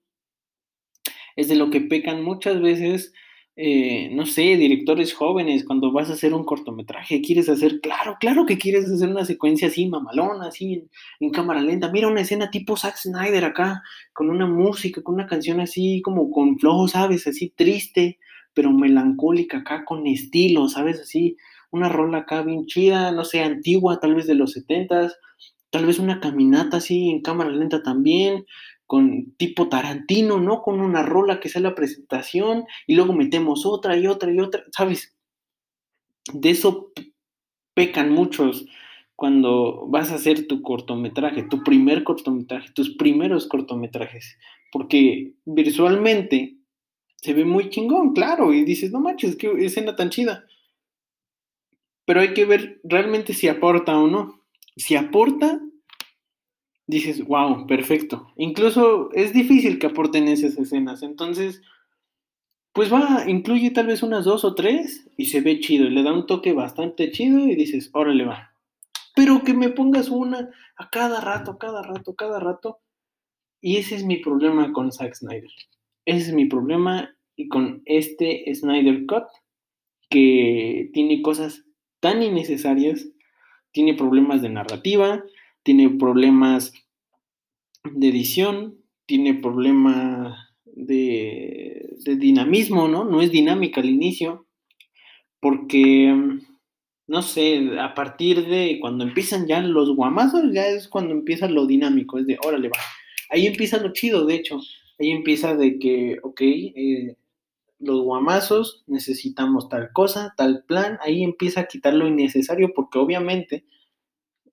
es 1.37 1.49
de 1.49 1.57
lo 1.57 1.71
que 1.71 1.81
pecan 1.81 2.23
muchas 2.23 2.61
veces 2.61 3.13
eh, 3.63 4.09
no 4.13 4.25
sé, 4.25 4.57
directores 4.57 5.13
jóvenes, 5.13 5.65
cuando 5.67 5.93
vas 5.93 6.09
a 6.09 6.15
hacer 6.15 6.33
un 6.33 6.45
cortometraje, 6.45 7.21
quieres 7.21 7.47
hacer, 7.51 7.83
claro, 7.83 8.17
claro 8.19 8.47
que 8.47 8.57
quieres 8.57 8.91
hacer 8.91 9.11
una 9.11 9.27
secuencia 9.27 9.69
así, 9.69 9.87
mamalona, 9.87 10.47
así, 10.47 10.89
en, 11.21 11.31
cámara 11.31 11.61
lenta. 11.61 11.93
Mira 11.93 12.09
una 12.09 12.23
escena 12.23 12.51
tipo 12.51 12.79
Zack 12.79 12.97
Snyder 12.97 13.45
acá, 13.45 13.83
con 14.15 14.31
una 14.31 14.47
música, 14.47 15.03
con 15.03 15.17
una 15.17 15.27
canción 15.27 15.61
así, 15.61 16.01
como 16.01 16.31
con 16.31 16.59
flow, 16.59 16.89
¿sabes? 16.89 17.27
Así 17.27 17.53
triste, 17.55 18.19
pero 18.55 18.73
melancólica 18.73 19.59
acá, 19.59 19.85
con 19.85 20.07
estilo, 20.07 20.71
¿sabes? 20.71 20.99
Así, 20.99 21.37
una 21.71 21.91
rola 21.91 22.21
acá 22.21 22.41
bien 22.41 22.65
chida, 22.65 23.13
no 23.13 23.27
sé, 23.27 23.43
antigua, 23.43 24.01
tal 24.01 24.15
vez 24.15 24.27
de 24.27 24.37
los 24.37 24.53
setentas, 24.53 25.19
tal 25.69 25.85
vez 25.85 25.99
una 25.99 26.19
caminata 26.19 26.79
así 26.79 27.11
en 27.11 27.21
cámara 27.21 27.51
lenta 27.51 27.83
también, 27.83 28.47
con 28.91 29.37
tipo 29.37 29.69
Tarantino, 29.69 30.41
¿no? 30.41 30.63
Con 30.63 30.81
una 30.81 31.05
rola 31.05 31.39
que 31.39 31.49
sea 31.49 31.63
la 31.63 31.77
presentación 31.77 32.65
y 32.89 32.97
luego 32.97 33.13
metemos 33.13 33.65
otra 33.65 33.97
y 33.97 34.09
otra 34.09 34.33
y 34.33 34.41
otra, 34.41 34.65
¿sabes? 34.77 35.17
De 36.33 36.51
eso 36.51 36.91
pecan 37.73 38.11
muchos 38.11 38.67
cuando 39.15 39.87
vas 39.87 40.11
a 40.11 40.17
hacer 40.17 40.49
tu 40.49 40.61
cortometraje, 40.63 41.45
tu 41.45 41.63
primer 41.63 42.03
cortometraje, 42.03 42.73
tus 42.73 42.97
primeros 42.97 43.47
cortometrajes, 43.47 44.37
porque 44.73 45.35
visualmente 45.45 46.57
se 47.15 47.33
ve 47.33 47.45
muy 47.45 47.71
chingón, 47.71 48.13
claro, 48.13 48.53
y 48.53 48.65
dices, 48.65 48.91
no 48.91 48.99
manches, 48.99 49.37
qué 49.37 49.53
escena 49.61 49.95
tan 49.95 50.11
chida. 50.11 50.47
Pero 52.07 52.23
hay 52.23 52.35
que 52.35 52.45
ver 52.45 52.81
realmente 52.83 53.35
si 53.35 53.47
aporta 53.47 53.97
o 53.97 54.09
no. 54.09 54.43
Si 54.77 54.97
aporta, 54.97 55.61
dices, 56.91 57.25
wow, 57.25 57.67
perfecto. 57.67 58.33
Incluso 58.37 59.11
es 59.13 59.33
difícil 59.33 59.79
que 59.79 59.87
aporten 59.87 60.29
esas 60.29 60.59
escenas. 60.59 61.03
Entonces, 61.03 61.63
pues 62.73 62.93
va, 62.93 63.25
incluye 63.29 63.71
tal 63.71 63.87
vez 63.87 64.03
unas 64.03 64.25
dos 64.25 64.45
o 64.45 64.55
tres 64.55 65.09
y 65.17 65.27
se 65.27 65.41
ve 65.41 65.61
chido 65.61 65.87
y 65.87 65.91
le 65.91 66.03
da 66.03 66.13
un 66.13 66.27
toque 66.27 66.53
bastante 66.53 67.11
chido 67.11 67.39
y 67.39 67.55
dices, 67.55 67.91
órale 67.93 68.25
va. 68.25 68.55
Pero 69.15 69.43
que 69.43 69.55
me 69.55 69.71
pongas 69.71 70.09
una 70.09 70.51
a 70.77 70.91
cada 70.91 71.21
rato, 71.21 71.59
cada 71.59 71.83
rato, 71.83 72.15
cada 72.15 72.41
rato. 72.41 72.79
Y 73.61 73.77
ese 73.77 73.97
es 73.97 74.05
mi 74.05 74.17
problema 74.17 74.73
con 74.73 74.93
Zack 74.93 75.15
Snyder. 75.15 75.51
Ese 76.05 76.29
es 76.29 76.35
mi 76.35 76.47
problema 76.47 77.15
y 77.37 77.49
con 77.49 77.83
este 77.87 78.45
Snyder 78.55 79.07
Cut 79.07 79.25
que 80.09 80.91
tiene 80.93 81.23
cosas 81.23 81.65
tan 82.01 82.23
innecesarias, 82.23 83.07
tiene 83.73 83.95
problemas 83.95 84.43
de 84.43 84.49
narrativa, 84.49 85.23
tiene 85.63 85.91
problemas 85.91 86.73
de 87.85 88.09
edición, 88.09 88.79
tiene 89.07 89.35
problemas 89.35 90.39
de, 90.65 91.97
dinamismo, 92.05 92.89
¿no? 92.89 93.05
No 93.05 93.21
es 93.21 93.31
dinámica 93.31 93.81
al 93.81 93.91
inicio, 93.91 94.47
porque, 95.41 96.15
no 97.07 97.23
sé, 97.23 97.79
a 97.79 97.95
partir 97.95 98.47
de 98.47 98.79
cuando 98.81 99.05
empiezan 99.05 99.47
ya 99.47 99.61
los 99.61 99.95
guamazos, 99.95 100.53
ya 100.53 100.67
es 100.67 100.89
cuando 100.89 101.13
empieza 101.13 101.49
lo 101.49 101.67
dinámico, 101.67 102.19
es 102.19 102.27
de, 102.27 102.39
órale, 102.45 102.69
va. 102.69 102.79
Ahí 103.31 103.47
empieza 103.47 103.79
lo 103.79 103.93
chido, 103.93 104.27
de 104.27 104.35
hecho, 104.35 104.61
ahí 104.99 105.11
empieza 105.11 105.55
de 105.55 105.79
que, 105.79 106.19
ok, 106.23 106.41
eh, 106.41 107.17
los 107.79 108.03
guamazos, 108.03 108.85
necesitamos 108.87 109.69
tal 109.69 109.91
cosa, 109.93 110.35
tal 110.37 110.65
plan, 110.65 110.99
ahí 111.03 111.23
empieza 111.23 111.61
a 111.61 111.67
quitar 111.67 111.95
lo 111.95 112.07
innecesario, 112.07 112.73
porque 112.75 112.99
obviamente 112.99 113.65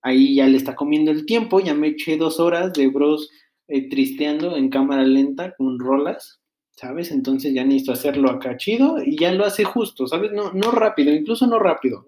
ahí 0.02 0.36
ya 0.36 0.46
le 0.46 0.56
está 0.56 0.74
comiendo 0.74 1.10
el 1.10 1.26
tiempo, 1.26 1.60
ya 1.60 1.74
me 1.74 1.88
eché 1.88 2.16
dos 2.16 2.40
horas 2.40 2.72
de 2.72 2.88
bros 2.88 3.30
eh, 3.68 3.88
tristeando 3.88 4.56
en 4.56 4.70
cámara 4.70 5.02
lenta 5.04 5.54
con 5.56 5.78
rolas, 5.78 6.40
¿sabes? 6.76 7.10
Entonces 7.10 7.52
ya 7.54 7.64
necesito 7.64 7.92
hacerlo 7.92 8.30
acá 8.30 8.56
chido 8.56 9.02
y 9.04 9.18
ya 9.18 9.32
lo 9.32 9.44
hace 9.44 9.64
justo, 9.64 10.06
¿sabes? 10.06 10.32
No, 10.32 10.52
no 10.52 10.70
rápido, 10.70 11.12
incluso 11.12 11.46
no 11.46 11.58
rápido, 11.58 12.06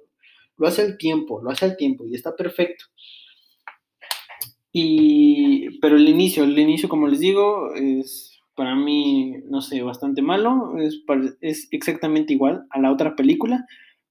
lo 0.57 0.66
hace 0.66 0.83
al 0.83 0.96
tiempo, 0.96 1.42
lo 1.42 1.50
hace 1.50 1.64
al 1.64 1.76
tiempo 1.76 2.07
y 2.07 2.14
está 2.14 2.35
perfecto. 2.35 2.87
Y, 4.72 5.79
pero 5.81 5.96
el 5.96 6.09
inicio, 6.09 6.44
el 6.44 6.59
inicio, 6.59 6.88
como 6.88 7.09
les 7.09 7.20
digo, 7.20 7.74
es 7.74 8.40
para 8.55 8.74
mí, 8.74 9.37
no 9.48 9.62
sé, 9.62 9.83
bastante 9.83 10.22
malo, 10.22 10.76
es, 10.79 11.03
es 11.40 11.68
exactamente 11.72 12.35
igual 12.35 12.66
a 12.70 12.81
la 12.81 12.92
otra 12.92 13.16
película, 13.16 13.66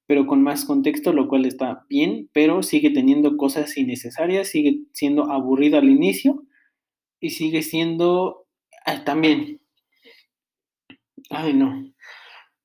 pero 0.09 0.25
con 0.25 0.41
más 0.41 0.65
contexto, 0.65 1.13
lo 1.13 1.27
cual 1.27 1.45
está 1.45 1.85
bien, 1.87 2.31
pero 2.33 2.63
sigue 2.63 2.89
teniendo 2.89 3.37
cosas 3.37 3.77
innecesarias, 3.77 4.47
sigue 4.47 4.79
siendo 4.91 5.29
aburrido 5.29 5.77
al 5.77 5.87
inicio 5.87 6.47
y 7.19 7.29
sigue 7.29 7.61
siendo 7.61 8.47
ah, 8.87 9.03
también. 9.03 9.61
Ay, 11.29 11.53
no. 11.53 11.93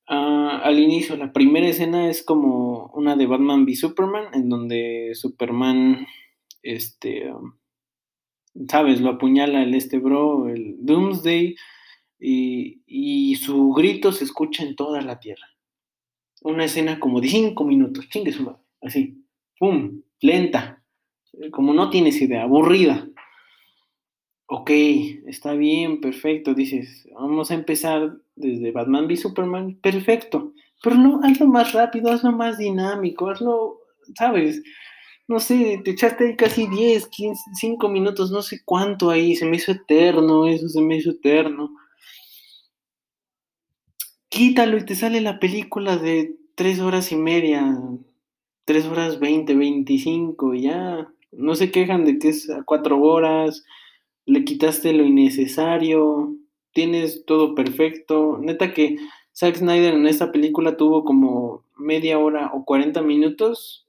Ah, 0.09 0.63
al 0.65 0.79
inicio, 0.79 1.19
la 1.19 1.35
primera 1.35 1.69
escena 1.69 2.09
es 2.09 2.23
como 2.23 2.87
una 2.95 3.15
de 3.15 3.27
Batman 3.27 3.65
v 3.65 3.77
Superman, 3.77 4.29
en 4.33 4.49
donde 4.49 5.11
Superman, 5.13 6.07
este, 6.63 7.31
sabes, 8.71 9.03
lo 9.03 9.11
apuñala 9.11 9.65
el 9.65 9.75
este 9.75 9.99
bro, 9.99 10.49
el 10.49 10.77
Doomsday, 10.79 11.57
y 12.19 13.37
su 13.37 13.73
grito 13.73 14.13
se 14.13 14.25
escucha 14.25 14.63
en 14.63 14.77
toda 14.77 15.03
la 15.03 15.21
Tierra 15.21 15.54
una 16.45 16.67
escena 16.67 17.01
como 17.01 17.21
de 17.21 17.29
cinco 17.29 17.65
minutos, 17.65 18.09
chingue 18.09 18.33
su 18.33 18.45
madre, 18.45 18.61
así, 18.83 19.25
pum, 19.59 20.03
lenta, 20.21 20.83
como 21.51 21.73
no 21.73 21.91
tienes 21.91 22.21
idea, 22.21 22.43
aburrida. 22.43 23.09
Ok, 24.47 24.71
está 25.27 25.55
bien, 25.55 26.01
perfecto, 26.01 26.55
dices, 26.55 27.09
vamos 27.15 27.51
a 27.51 27.55
empezar 27.55 28.19
desde 28.37 28.73
Batman 28.73 29.07
v 29.07 29.17
Superman, 29.17 29.79
perfecto, 29.81 30.53
pero 30.83 30.97
no, 30.97 31.21
hazlo 31.25 31.47
más 31.47 31.73
rápido, 31.73 32.13
hazlo 32.13 32.31
más 32.31 32.59
dinámico, 32.59 33.31
hazlo, 33.31 33.81
¿sabes? 34.17 34.63
No 35.27 35.41
sé, 35.41 35.81
te 35.83 35.93
echaste 35.93 36.27
ahí 36.27 36.37
casi 36.37 36.67
10, 36.67 37.09
15, 37.09 37.43
5 37.55 37.89
minutos, 37.89 38.31
no 38.31 38.43
sé 38.43 38.61
cuánto 38.67 39.09
ahí, 39.09 39.35
se 39.35 39.47
me 39.47 39.57
hizo 39.57 39.73
eterno, 39.73 40.47
eso 40.47 40.69
se 40.69 40.83
me 40.83 40.97
hizo 40.97 41.13
eterno 41.13 41.71
quítalo 44.35 44.77
y 44.77 44.85
te 44.85 44.97
sale 44.97 45.21
la 45.21 45.39
película 45.39 45.97
de 45.97 46.35
tres 46.57 46.81
horas 46.81 47.13
y 47.13 47.17
media, 47.17 47.79
tres 48.65 48.85
horas 48.85 49.21
veinte, 49.21 49.55
veinticinco, 49.55 50.55
ya 50.55 51.09
no 51.31 51.55
se 51.55 51.71
quejan 51.71 52.05
de 52.05 52.19
que 52.19 52.31
es 52.31 52.51
a 52.51 52.65
cuatro 52.65 53.01
horas, 53.01 53.65
le 54.27 54.45
quitaste 54.45 54.93
lo 54.93 55.05
innecesario, 55.05 56.35
tienes 56.73 57.25
todo 57.27 57.55
perfecto. 57.55 58.39
Neta 58.43 58.75
que 58.75 58.97
Zack 59.37 59.55
Snyder 59.55 59.95
en 59.95 60.09
esta 60.09 60.33
película 60.33 60.77
tuvo 60.77 61.05
como 61.05 61.63
media 61.77 62.19
hora 62.19 62.51
o 62.55 62.65
cuarenta 62.65 63.03
minutos 63.03 63.87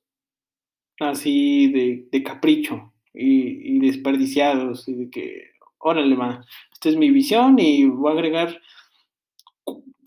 así 0.99 1.71
de, 2.11 2.23
capricho 2.23 2.93
y, 3.15 3.77
y, 3.77 3.79
desperdiciados 3.79 4.87
y 4.87 4.93
de 4.93 5.09
que, 5.09 5.49
órale, 5.79 6.15
va, 6.15 6.45
esta 6.71 6.89
es 6.89 6.97
mi 6.97 7.09
visión 7.09 7.57
y 7.57 7.85
voy 7.85 8.11
a 8.11 8.13
agregar 8.13 8.61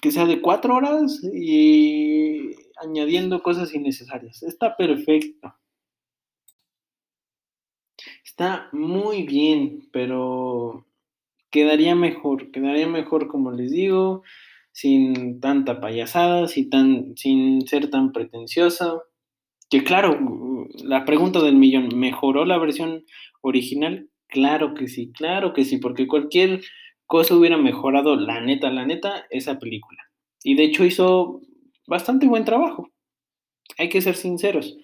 que 0.00 0.10
sea 0.10 0.26
de 0.26 0.40
cuatro 0.40 0.76
horas 0.76 1.22
y 1.24 2.54
añadiendo 2.82 3.42
cosas 3.42 3.74
innecesarias. 3.74 4.42
Está 4.42 4.76
perfecto. 4.76 5.54
Está 8.24 8.68
muy 8.72 9.24
bien, 9.24 9.88
pero 9.92 10.86
quedaría 11.50 11.94
mejor, 11.94 12.50
quedaría 12.50 12.86
mejor 12.86 13.26
como 13.26 13.50
les 13.50 13.72
digo, 13.72 14.22
sin 14.72 15.40
tanta 15.40 15.80
payasada, 15.80 16.46
sin, 16.46 16.70
tan, 16.70 17.16
sin 17.16 17.66
ser 17.66 17.90
tan 17.90 18.12
pretenciosa. 18.12 19.02
Que 19.70 19.82
claro, 19.82 20.18
la 20.84 21.04
pregunta 21.04 21.40
del 21.42 21.56
millón, 21.56 21.98
¿mejoró 21.98 22.44
la 22.44 22.58
versión 22.58 23.04
original? 23.40 24.08
Claro 24.28 24.74
que 24.74 24.88
sí, 24.88 25.10
claro 25.12 25.52
que 25.52 25.64
sí, 25.64 25.78
porque 25.78 26.06
cualquier 26.06 26.60
cosa 27.08 27.34
hubiera 27.34 27.56
mejorado, 27.56 28.14
la 28.14 28.40
neta, 28.40 28.70
la 28.70 28.86
neta, 28.86 29.26
esa 29.30 29.58
película. 29.58 30.04
Y 30.44 30.54
de 30.54 30.64
hecho 30.64 30.84
hizo 30.84 31.40
bastante 31.88 32.28
buen 32.28 32.44
trabajo. 32.44 32.92
Hay 33.78 33.88
que 33.88 34.02
ser 34.02 34.14
sinceros. 34.14 34.76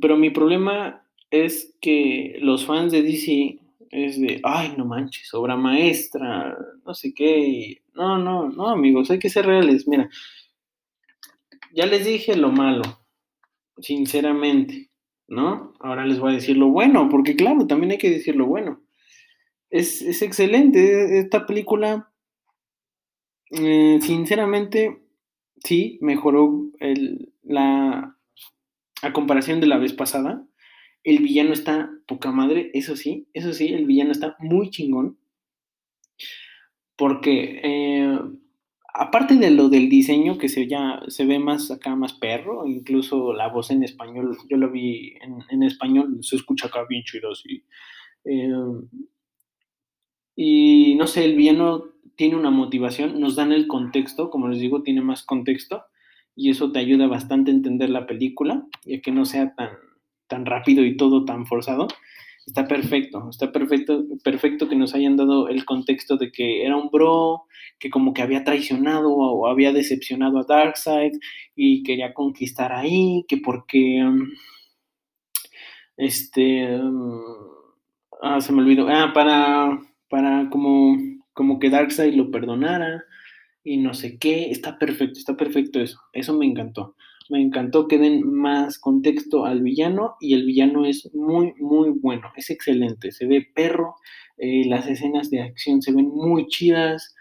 Pero 0.00 0.18
mi 0.18 0.30
problema 0.30 1.08
es 1.30 1.76
que 1.80 2.36
los 2.40 2.66
fans 2.66 2.92
de 2.92 3.02
DC 3.02 3.58
es 3.90 4.20
de, 4.20 4.40
ay, 4.42 4.74
no 4.76 4.84
manches, 4.84 5.32
obra 5.34 5.56
maestra, 5.56 6.56
no 6.84 6.94
sé 6.94 7.14
qué. 7.14 7.82
No, 7.94 8.18
no, 8.18 8.50
no, 8.50 8.68
amigos, 8.68 9.10
hay 9.10 9.18
que 9.20 9.30
ser 9.30 9.46
reales. 9.46 9.86
Mira, 9.88 10.10
ya 11.72 11.86
les 11.86 12.04
dije 12.04 12.36
lo 12.36 12.50
malo. 12.50 12.82
sinceramente, 13.78 14.90
¿no? 15.28 15.74
Ahora 15.80 16.06
les 16.06 16.18
voy 16.18 16.32
a 16.32 16.34
decir 16.36 16.56
lo 16.56 16.68
bueno, 16.68 17.08
porque 17.10 17.36
claro, 17.36 17.66
también 17.66 17.92
hay 17.92 17.98
que 17.98 18.10
decir 18.10 18.36
lo 18.36 18.46
bueno. 18.46 18.80
Es, 19.70 20.02
es 20.02 20.22
excelente 20.22 21.18
esta 21.18 21.46
película. 21.46 22.12
Eh, 23.50 23.98
sinceramente, 24.00 25.02
sí, 25.64 25.98
mejoró 26.00 26.70
el, 26.80 27.32
la, 27.42 28.16
a 29.02 29.12
comparación 29.12 29.60
de 29.60 29.66
la 29.66 29.78
vez 29.78 29.92
pasada. 29.92 30.46
El 31.04 31.18
villano 31.18 31.52
está 31.52 31.90
poca 32.06 32.32
madre, 32.32 32.70
eso 32.74 32.96
sí, 32.96 33.28
eso 33.32 33.52
sí, 33.52 33.68
el 33.68 33.86
villano 33.86 34.12
está 34.12 34.36
muy 34.40 34.70
chingón. 34.70 35.18
Porque 36.96 37.60
eh, 37.62 38.18
aparte 38.98 39.36
de 39.36 39.50
lo 39.50 39.68
del 39.68 39.88
diseño, 39.88 40.38
que 40.38 40.48
se, 40.48 40.66
ya, 40.66 41.00
se 41.08 41.26
ve 41.26 41.38
más 41.38 41.70
acá, 41.70 41.94
más 41.94 42.14
perro, 42.14 42.66
incluso 42.66 43.32
la 43.32 43.48
voz 43.48 43.70
en 43.70 43.82
español, 43.82 44.36
yo 44.48 44.56
lo 44.56 44.70
vi 44.70 45.14
en, 45.50 45.62
español, 45.62 46.18
se 46.22 46.36
escucha 46.36 46.68
acá 46.68 46.84
bien 46.88 47.04
chido 47.04 47.32
así. 47.32 47.62
Eh, 48.24 48.50
y 50.36 50.94
no 50.96 51.06
sé, 51.06 51.24
el 51.24 51.34
villano 51.34 51.86
tiene 52.14 52.36
una 52.36 52.50
motivación, 52.50 53.18
nos 53.20 53.34
dan 53.36 53.52
el 53.52 53.66
contexto, 53.66 54.30
como 54.30 54.48
les 54.48 54.60
digo, 54.60 54.82
tiene 54.82 55.00
más 55.00 55.24
contexto, 55.24 55.84
y 56.36 56.50
eso 56.50 56.70
te 56.70 56.78
ayuda 56.78 57.06
bastante 57.06 57.50
a 57.50 57.54
entender 57.54 57.90
la 57.90 58.06
película, 58.06 58.66
y 58.84 58.96
a 58.96 59.00
que 59.00 59.10
no 59.10 59.24
sea 59.24 59.54
tan, 59.54 59.70
tan 60.28 60.46
rápido 60.46 60.84
y 60.84 60.96
todo 60.96 61.24
tan 61.24 61.46
forzado. 61.46 61.88
Está 62.46 62.68
perfecto, 62.68 63.28
está 63.28 63.50
perfecto, 63.50 64.04
perfecto 64.22 64.68
que 64.68 64.76
nos 64.76 64.94
hayan 64.94 65.16
dado 65.16 65.48
el 65.48 65.64
contexto 65.64 66.16
de 66.16 66.30
que 66.30 66.64
era 66.64 66.76
un 66.76 66.90
bro 66.90 67.42
que 67.80 67.90
como 67.90 68.14
que 68.14 68.22
había 68.22 68.44
traicionado 68.44 69.12
o 69.12 69.48
había 69.48 69.72
decepcionado 69.72 70.38
a 70.38 70.44
Darkseid 70.44 71.12
y 71.56 71.82
quería 71.82 72.14
conquistar 72.14 72.72
ahí, 72.72 73.24
que 73.28 73.38
porque 73.38 74.00
um, 74.04 74.28
este 75.96 76.76
um, 76.78 77.20
ah, 78.22 78.40
se 78.40 78.52
me 78.52 78.62
olvidó, 78.62 78.86
ah, 78.88 79.10
para 79.12 79.80
para 80.08 80.48
como 80.50 80.96
como 81.36 81.58
que 81.58 81.68
Darkseid 81.68 82.14
lo 82.14 82.30
perdonara 82.30 83.04
y 83.62 83.76
no 83.76 83.92
sé 83.92 84.18
qué, 84.18 84.50
está 84.50 84.78
perfecto, 84.78 85.18
está 85.18 85.36
perfecto 85.36 85.80
eso, 85.80 86.00
eso 86.14 86.32
me 86.32 86.46
encantó. 86.46 86.96
Me 87.28 87.42
encantó 87.42 87.88
que 87.88 87.98
den 87.98 88.22
más 88.22 88.78
contexto 88.78 89.44
al 89.44 89.60
villano 89.60 90.14
y 90.18 90.32
el 90.32 90.46
villano 90.46 90.86
es 90.86 91.12
muy, 91.12 91.52
muy 91.58 91.90
bueno, 91.90 92.32
es 92.36 92.48
excelente, 92.48 93.12
se 93.12 93.26
ve 93.26 93.46
perro, 93.54 93.96
eh, 94.38 94.64
las 94.66 94.86
escenas 94.86 95.28
de 95.28 95.42
acción 95.42 95.82
se 95.82 95.92
ven 95.92 96.08
muy 96.08 96.46
chidas, 96.46 97.14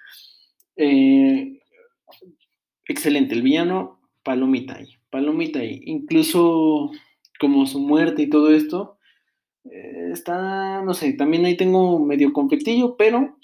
eh, 0.77 1.59
excelente, 2.87 3.35
el 3.35 3.41
villano, 3.41 3.99
palomita 4.23 4.77
ahí, 4.77 4.93
palomita 5.09 5.59
ahí, 5.59 5.81
incluso 5.85 6.91
como 7.37 7.65
su 7.65 7.79
muerte 7.79 8.21
y 8.21 8.29
todo 8.29 8.51
esto, 8.51 8.94
eh, 9.71 10.10
está, 10.12 10.82
no 10.82 10.93
sé, 10.93 11.13
también 11.13 11.45
ahí 11.45 11.58
tengo 11.58 11.99
medio 11.99 12.34
conflictillo, 12.34 12.95
pero 12.97 13.38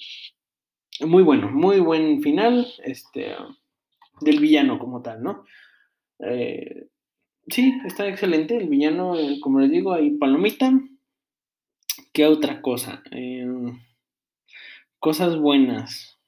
muy 1.02 1.24
bueno, 1.24 1.52
muy 1.52 1.80
buen 1.80 2.22
final, 2.22 2.68
este, 2.84 3.36
del 4.22 4.40
villano 4.40 4.80
como 4.80 5.02
tal, 5.02 5.24
¿no? 5.24 5.46
Eh, 6.20 6.88
sí, 7.48 7.74
está 7.86 8.08
excelente. 8.08 8.58
El 8.58 8.70
villano, 8.70 9.18
eh, 9.18 9.40
como 9.42 9.60
les 9.60 9.72
digo, 9.72 9.94
ahí 9.94 10.12
palomita. 10.12 10.72
¿Qué 12.14 12.26
otra 12.26 12.62
cosa? 12.62 13.04
Eh, 13.12 13.48
cosas 15.00 15.38
buenas. 15.38 16.20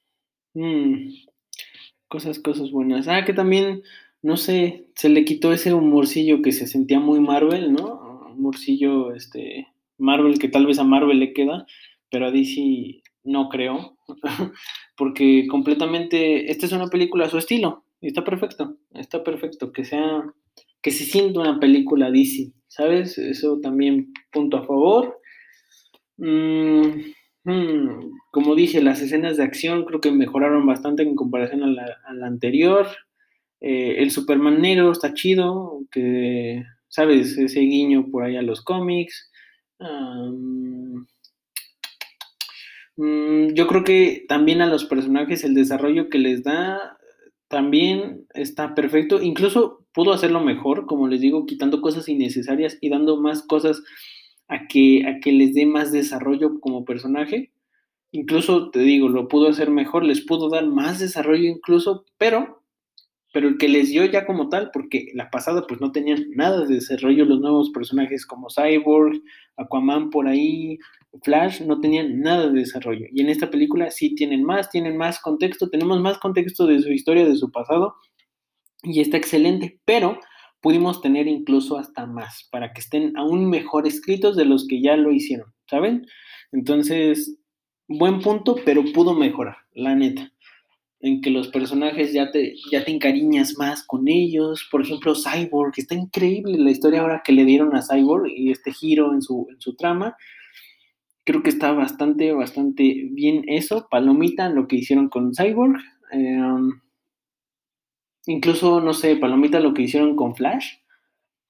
Mm, 0.54 1.10
cosas, 2.08 2.38
cosas 2.38 2.70
buenas. 2.70 3.08
Ah, 3.08 3.24
que 3.24 3.32
también, 3.32 3.82
no 4.22 4.36
sé, 4.36 4.86
se 4.94 5.08
le 5.08 5.24
quitó 5.24 5.52
ese 5.52 5.74
humorcillo 5.74 6.42
que 6.42 6.52
se 6.52 6.66
sentía 6.66 7.00
muy 7.00 7.20
Marvel, 7.20 7.72
¿no? 7.72 8.30
Humorcillo, 8.34 9.14
este, 9.14 9.68
Marvel, 9.98 10.38
que 10.38 10.48
tal 10.48 10.66
vez 10.66 10.78
a 10.78 10.84
Marvel 10.84 11.20
le 11.20 11.32
queda, 11.32 11.66
pero 12.10 12.26
a 12.26 12.30
DC 12.30 13.02
no 13.24 13.48
creo, 13.48 13.96
porque 14.96 15.46
completamente, 15.48 16.50
esta 16.50 16.66
es 16.66 16.72
una 16.72 16.88
película 16.88 17.26
a 17.26 17.30
su 17.30 17.38
estilo, 17.38 17.84
está 18.00 18.24
perfecto, 18.24 18.76
está 18.92 19.24
perfecto, 19.24 19.72
que 19.72 19.84
sea, 19.84 20.22
que 20.82 20.90
se 20.90 21.04
sienta 21.04 21.40
una 21.40 21.58
película 21.58 22.10
DC, 22.10 22.52
¿sabes? 22.68 23.18
Eso 23.18 23.58
también 23.62 24.12
punto 24.30 24.58
a 24.58 24.66
favor. 24.66 25.18
Mm, 26.16 27.12
mm, 27.44 28.10
como 28.30 28.54
dije, 28.54 28.82
las 28.82 29.00
escenas 29.00 29.36
de 29.36 29.44
acción 29.44 29.84
creo 29.84 30.00
que 30.00 30.12
mejoraron 30.12 30.66
bastante 30.66 31.02
en 31.02 31.16
comparación 31.16 31.62
a 31.62 31.66
la, 31.66 32.26
anterior. 32.26 32.86
Eh, 33.60 33.96
el 33.98 34.10
Superman 34.10 34.60
negro 34.60 34.92
está 34.92 35.14
chido, 35.14 35.80
que, 35.90 36.62
¿sabes? 36.88 37.38
Ese 37.38 37.60
guiño 37.60 38.10
por 38.10 38.24
ahí 38.24 38.36
a 38.36 38.42
los 38.42 38.62
cómics. 38.62 39.30
Mm, 42.96 43.54
yo 43.54 43.66
creo 43.66 43.84
que 43.84 44.24
también 44.28 44.60
a 44.62 44.66
los 44.66 44.84
personajes 44.84 45.44
el 45.44 45.54
desarrollo 45.54 46.08
que 46.08 46.18
les 46.18 46.44
da 46.44 46.98
también 47.48 48.26
está 48.34 48.74
perfecto. 48.74 49.20
Incluso 49.22 49.84
pudo 49.92 50.12
hacerlo 50.12 50.40
mejor, 50.40 50.86
como 50.86 51.08
les 51.08 51.20
digo, 51.20 51.46
quitando 51.46 51.80
cosas 51.80 52.08
innecesarias 52.08 52.78
y 52.80 52.90
dando 52.90 53.20
más 53.20 53.42
cosas 53.42 53.82
a 54.48 54.66
que, 54.66 55.06
a 55.06 55.20
que 55.20 55.32
les 55.32 55.54
dé 55.54 55.66
más 55.66 55.92
desarrollo 55.92 56.60
como 56.60 56.84
personaje. 56.84 57.52
Incluso, 58.12 58.70
te 58.70 58.80
digo, 58.80 59.08
lo 59.08 59.28
pudo 59.28 59.48
hacer 59.48 59.70
mejor, 59.70 60.04
les 60.04 60.20
pudo 60.20 60.48
dar 60.48 60.66
más 60.66 61.00
desarrollo 61.00 61.44
incluso, 61.48 62.04
pero, 62.18 62.63
pero 63.34 63.48
el 63.48 63.58
que 63.58 63.68
les 63.68 63.90
dio 63.90 64.04
ya 64.04 64.26
como 64.26 64.48
tal, 64.48 64.70
porque 64.72 65.08
la 65.12 65.28
pasada 65.28 65.66
pues 65.66 65.80
no 65.80 65.90
tenían 65.90 66.24
nada 66.36 66.64
de 66.64 66.76
desarrollo 66.76 67.24
los 67.24 67.40
nuevos 67.40 67.70
personajes 67.70 68.24
como 68.24 68.46
Cyborg, 68.48 69.20
Aquaman 69.56 70.10
por 70.10 70.28
ahí, 70.28 70.78
Flash 71.20 71.60
no 71.62 71.80
tenían 71.80 72.20
nada 72.20 72.48
de 72.48 72.60
desarrollo. 72.60 73.06
Y 73.12 73.22
en 73.22 73.28
esta 73.28 73.50
película 73.50 73.90
sí 73.90 74.14
tienen 74.14 74.44
más, 74.44 74.70
tienen 74.70 74.96
más 74.96 75.18
contexto, 75.18 75.68
tenemos 75.68 76.00
más 76.00 76.18
contexto 76.18 76.64
de 76.68 76.80
su 76.80 76.92
historia, 76.92 77.26
de 77.26 77.34
su 77.34 77.50
pasado, 77.50 77.96
y 78.84 79.00
está 79.00 79.16
excelente, 79.16 79.80
pero 79.84 80.20
pudimos 80.60 81.00
tener 81.00 81.26
incluso 81.26 81.76
hasta 81.76 82.06
más, 82.06 82.48
para 82.52 82.72
que 82.72 82.82
estén 82.82 83.16
aún 83.16 83.50
mejor 83.50 83.88
escritos 83.88 84.36
de 84.36 84.44
los 84.44 84.64
que 84.68 84.80
ya 84.80 84.96
lo 84.96 85.10
hicieron, 85.10 85.52
¿saben? 85.68 86.06
Entonces, 86.52 87.36
buen 87.88 88.20
punto, 88.20 88.54
pero 88.64 88.84
pudo 88.92 89.12
mejorar, 89.12 89.56
la 89.72 89.96
neta. 89.96 90.30
En 91.04 91.20
que 91.20 91.30
los 91.30 91.48
personajes 91.48 92.14
ya 92.14 92.30
te, 92.30 92.54
ya 92.70 92.82
te 92.84 92.90
encariñas 92.90 93.58
más 93.58 93.84
con 93.84 94.08
ellos. 94.08 94.66
Por 94.70 94.82
ejemplo, 94.82 95.14
Cyborg, 95.14 95.74
está 95.76 95.94
increíble 95.94 96.56
la 96.56 96.70
historia 96.70 97.02
ahora 97.02 97.22
que 97.22 97.32
le 97.32 97.44
dieron 97.44 97.76
a 97.76 97.82
Cyborg 97.82 98.30
y 98.34 98.50
este 98.50 98.72
giro 98.72 99.12
en 99.12 99.20
su, 99.20 99.46
en 99.50 99.60
su 99.60 99.76
trama 99.76 100.16
creo 101.24 101.42
que 101.42 101.50
está 101.50 101.72
bastante, 101.72 102.32
bastante 102.32 103.08
bien 103.10 103.44
eso. 103.48 103.88
Palomita, 103.90 104.48
lo 104.50 104.68
que 104.68 104.76
hicieron 104.76 105.08
con 105.08 105.34
Cyborg. 105.34 105.80
Em, 106.12 106.80
incluso, 108.26 108.80
no 108.80 108.92
sé, 108.94 109.16
Palomita 109.16 109.60
lo 109.60 109.74
que 109.74 109.82
hicieron 109.82 110.16
con 110.16 110.36
Flash. 110.36 110.74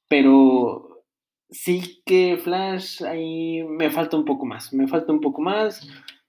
Pero 0.09 1.05
sí 1.51 2.03
que 2.07 2.39
Flash 2.39 3.03
ahí 3.05 3.65
me 3.65 3.91
falta 3.91 4.17
un 4.17 4.25
poco 4.25 4.47
más. 4.47 4.73
Me 4.73 4.87
falta 4.87 5.13
un 5.13 5.21
poco 5.21 5.43
más. 5.43 5.87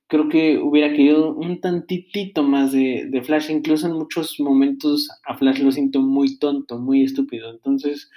Creo 0.08 0.30
que 0.30 0.60
hubiera 0.60 0.90
querido 0.90 1.34
un 1.34 1.60
tantitito 1.62 2.44
más 2.44 2.72
de, 2.72 3.08
de 3.10 3.22
Flash. 3.24 3.50
Incluso 3.50 3.88
en 3.88 3.94
muchos 3.94 4.40
momentos 4.40 5.10
a 5.26 5.36
Flash 5.36 5.60
lo 5.60 5.72
siento 5.72 6.02
muy 6.02 6.38
tonto, 6.38 6.78
muy 6.80 7.04
estúpido. 7.04 7.50
Entonces, 7.52 8.10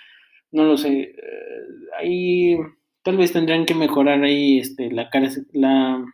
no 0.53 0.65
lo 0.65 0.77
sé. 0.77 1.01
Eh, 1.01 1.63
ahí 1.99 2.57
tal 3.03 3.17
vez 3.17 3.33
tendrían 3.33 3.65
que 3.65 3.75
mejorar 3.75 4.23
ahí 4.23 4.59
este, 4.59 4.91
la 4.91 5.09
cara, 5.11 5.31
la, 5.53 6.05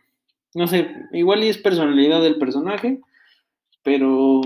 no 0.53 0.67
sé, 0.67 0.89
igual 1.11 1.43
y 1.43 1.49
es 1.49 1.57
personalidad 1.57 2.21
del 2.21 2.37
personaje, 2.37 3.01
pero 3.83 4.41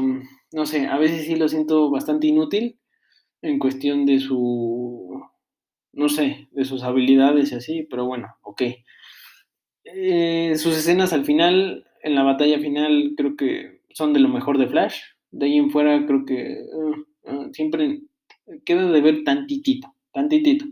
no 0.52 0.66
sé, 0.66 0.88
a 0.88 0.98
veces 0.98 1.26
sí 1.26 1.36
lo 1.36 1.48
siento 1.48 1.92
bastante 1.92 2.28
inútil 2.28 2.80
en 3.44 3.60
cuestión 3.60 4.06
de 4.06 4.20
su, 4.20 5.24
no 5.94 6.10
sé, 6.10 6.50
de 6.52 6.66
sus 6.66 6.84
habilidades 6.84 7.52
y 7.52 7.56
así, 7.56 7.88
pero 7.90 8.06
bueno, 8.06 8.36
ok. 8.42 8.64
Eh, 9.94 10.56
sus 10.58 10.78
escenas 10.78 11.14
al 11.14 11.26
final, 11.26 11.86
en 12.04 12.16
la 12.16 12.24
batalla 12.24 12.60
final, 12.60 13.14
creo 13.18 13.36
que 13.36 13.82
son 13.92 14.14
de 14.14 14.20
lo 14.20 14.30
mejor 14.30 14.58
de 14.58 14.68
Flash. 14.68 15.00
De 15.32 15.46
ahí 15.46 15.58
en 15.58 15.72
fuera, 15.72 16.06
creo 16.06 16.26
que 16.26 16.58
uh, 16.74 17.32
uh, 17.32 17.54
siempre 17.54 18.02
queda 18.66 18.92
de 18.92 19.02
ver 19.02 19.24
tantitito, 19.24 19.94
tantitito 20.12 20.66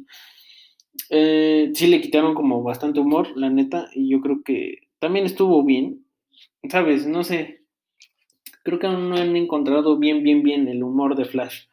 eh, 1.10 1.72
sí 1.74 1.88
le 1.88 2.02
quitaron 2.02 2.34
como 2.34 2.64
bastante 2.64 3.00
humor, 3.00 3.30
la 3.36 3.50
neta, 3.50 3.90
y 3.94 4.10
yo 4.10 4.22
creo 4.22 4.42
que 4.44 4.88
también 5.00 5.26
estuvo 5.26 5.64
bien, 5.64 6.06
¿sabes? 6.70 7.08
No 7.08 7.24
sé, 7.24 7.62
creo 8.64 8.80
que 8.80 8.88
aún 8.88 9.10
no 9.10 9.16
han 9.16 9.36
encontrado 9.36 9.98
bien, 9.98 10.24
bien, 10.24 10.44
bien 10.44 10.68
el 10.68 10.84
humor 10.84 11.16
de 11.16 11.26
Flash, 11.26 11.66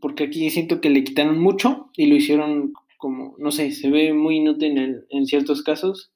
porque 0.00 0.24
aquí 0.24 0.50
siento 0.50 0.80
que 0.80 0.90
le 0.90 1.04
quitaron 1.04 1.38
mucho 1.38 1.90
y 1.96 2.06
lo 2.06 2.16
hicieron 2.16 2.72
como, 2.98 3.34
no 3.38 3.50
sé, 3.50 3.72
se 3.72 3.90
ve 3.90 4.12
muy 4.12 4.36
inútil 4.36 4.78
en, 4.78 5.04
en 5.10 5.26
ciertos 5.26 5.62
casos. 5.62 6.11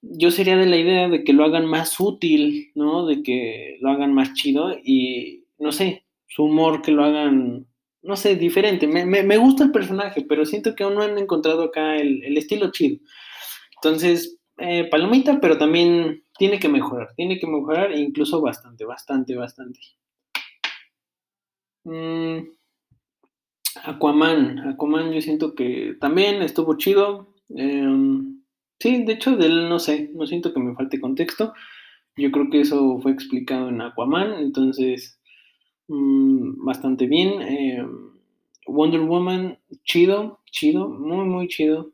Yo 0.00 0.30
sería 0.30 0.56
de 0.56 0.66
la 0.66 0.76
idea 0.76 1.08
de 1.08 1.24
que 1.24 1.32
lo 1.32 1.44
hagan 1.44 1.66
más 1.66 1.98
útil, 1.98 2.70
¿no? 2.74 3.06
De 3.06 3.22
que 3.22 3.78
lo 3.80 3.90
hagan 3.90 4.14
más 4.14 4.32
chido 4.34 4.76
y, 4.82 5.44
no 5.58 5.72
sé, 5.72 6.04
su 6.26 6.44
humor 6.44 6.82
que 6.82 6.92
lo 6.92 7.04
hagan 7.04 7.66
no 8.02 8.16
sé, 8.16 8.36
diferente. 8.36 8.86
Me, 8.86 9.36
gusta 9.36 9.64
el 9.64 9.72
personaje, 9.72 10.24
pero 10.28 10.44
siento 10.44 10.74
que 10.74 10.84
aún 10.84 10.94
no 10.94 11.02
han 11.02 11.18
encontrado 11.18 11.64
acá 11.64 11.96
el, 11.96 12.36
estilo 12.36 12.70
chido. 12.70 13.00
Entonces, 13.76 14.38
eh, 14.58 14.88
palomita, 14.90 15.40
pero 15.40 15.58
también 15.58 16.24
tiene 16.38 16.58
que 16.58 16.68
mejorar, 16.68 17.14
tiene 17.16 17.38
que 17.38 17.46
mejorar 17.46 17.92
incluso 17.96 18.40
bastante, 18.40 18.84
bastante, 18.84 19.36
bastante. 19.36 19.80
Mm, 21.84 22.48
Aquaman, 23.84 24.70
Aquaman 24.70 25.12
yo 25.12 25.20
siento 25.20 25.54
que 25.54 25.94
también 26.00 26.42
estuvo 26.42 26.76
chido. 26.76 27.34
Em, 27.50 28.37
sí, 28.78 29.04
de 29.04 29.12
hecho, 29.14 29.36
de 29.36 29.46
él 29.46 29.68
no 29.68 29.78
sé, 29.78 30.10
no 30.14 30.26
siento 30.26 30.52
que 30.52 30.60
me 30.60 30.74
falte 30.74 31.00
contexto. 31.00 31.54
Yo 32.16 32.30
creo 32.32 32.50
que 32.50 32.60
eso 32.60 32.98
fue 33.00 33.12
explicado 33.12 33.68
en 33.68 33.80
Aquaman, 33.80 34.34
entonces 34.40 35.20
mm, 35.88 36.64
bastante 36.64 37.06
bien. 37.06 37.40
Em, 37.42 38.10
Wonder 38.66 39.00
Woman, 39.00 39.58
chido, 39.84 40.40
chido, 40.50 40.88
muy, 40.88 41.24
muy 41.24 41.48
chido. 41.48 41.92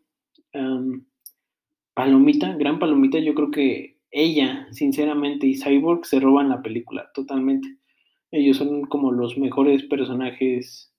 Palomita, 1.94 2.56
gran 2.56 2.78
palomita, 2.78 3.18
yo 3.18 3.34
creo 3.34 3.50
que 3.50 3.98
ella, 4.10 4.66
sinceramente, 4.72 5.46
y 5.46 5.56
Cyborg 5.56 6.04
se 6.06 6.20
roban 6.20 6.48
la 6.48 6.62
película 6.62 7.10
totalmente. 7.14 7.78
Ellos 8.30 8.56
son 8.56 8.82
como 8.82 9.12
los 9.12 9.38
mejores 9.38 9.84
personajes 9.84 10.92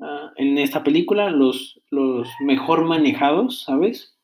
ah, 0.00 0.32
en 0.36 0.56
esta 0.58 0.82
película, 0.82 1.30
los, 1.30 1.82
los 1.90 2.28
mejor 2.40 2.84
manejados, 2.86 3.62
¿sabes? 3.64 4.18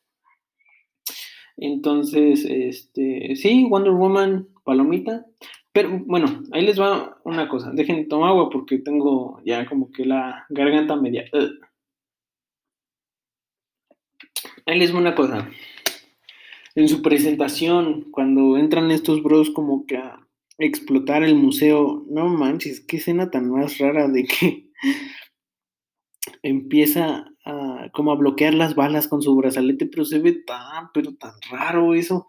Entonces, 1.61 2.45
este, 2.45 3.35
sí, 3.35 3.67
Wonder 3.69 3.93
Woman, 3.93 4.47
palomita. 4.63 5.25
Pero 5.71 6.01
bueno, 6.05 6.41
ahí 6.51 6.65
les 6.65 6.79
va 6.79 7.19
una 7.23 7.47
cosa. 7.47 7.71
Dejen 7.71 8.07
tomar 8.07 8.29
agua 8.29 8.49
porque 8.49 8.79
tengo 8.79 9.41
ya 9.45 9.65
como 9.65 9.91
que 9.91 10.05
la 10.05 10.45
garganta 10.49 10.95
media. 10.95 11.25
Ahí 14.65 14.79
les 14.79 14.93
va 14.93 14.99
una 14.99 15.15
cosa. 15.15 15.49
En 16.75 16.87
su 16.87 17.01
presentación, 17.01 18.09
cuando 18.11 18.57
entran 18.57 18.91
estos 18.91 19.21
bros 19.21 19.49
como 19.49 19.85
que 19.85 19.97
a 19.97 20.19
explotar 20.57 21.23
el 21.23 21.35
museo, 21.35 22.05
no 22.09 22.29
manches, 22.29 22.79
qué 22.81 22.97
escena 22.97 23.31
tan 23.31 23.49
más 23.49 23.77
rara 23.77 24.07
de 24.07 24.25
que 24.25 24.69
empieza 26.43 27.25
a, 27.45 27.89
como 27.93 28.11
a 28.11 28.15
bloquear 28.15 28.53
las 28.53 28.75
balas 28.75 29.07
con 29.07 29.21
su 29.21 29.35
brazalete, 29.35 29.85
pero 29.87 30.05
se 30.05 30.19
ve 30.19 30.33
tan, 30.33 30.91
pero 30.93 31.13
tan 31.15 31.33
raro 31.51 31.93
eso. 31.93 32.27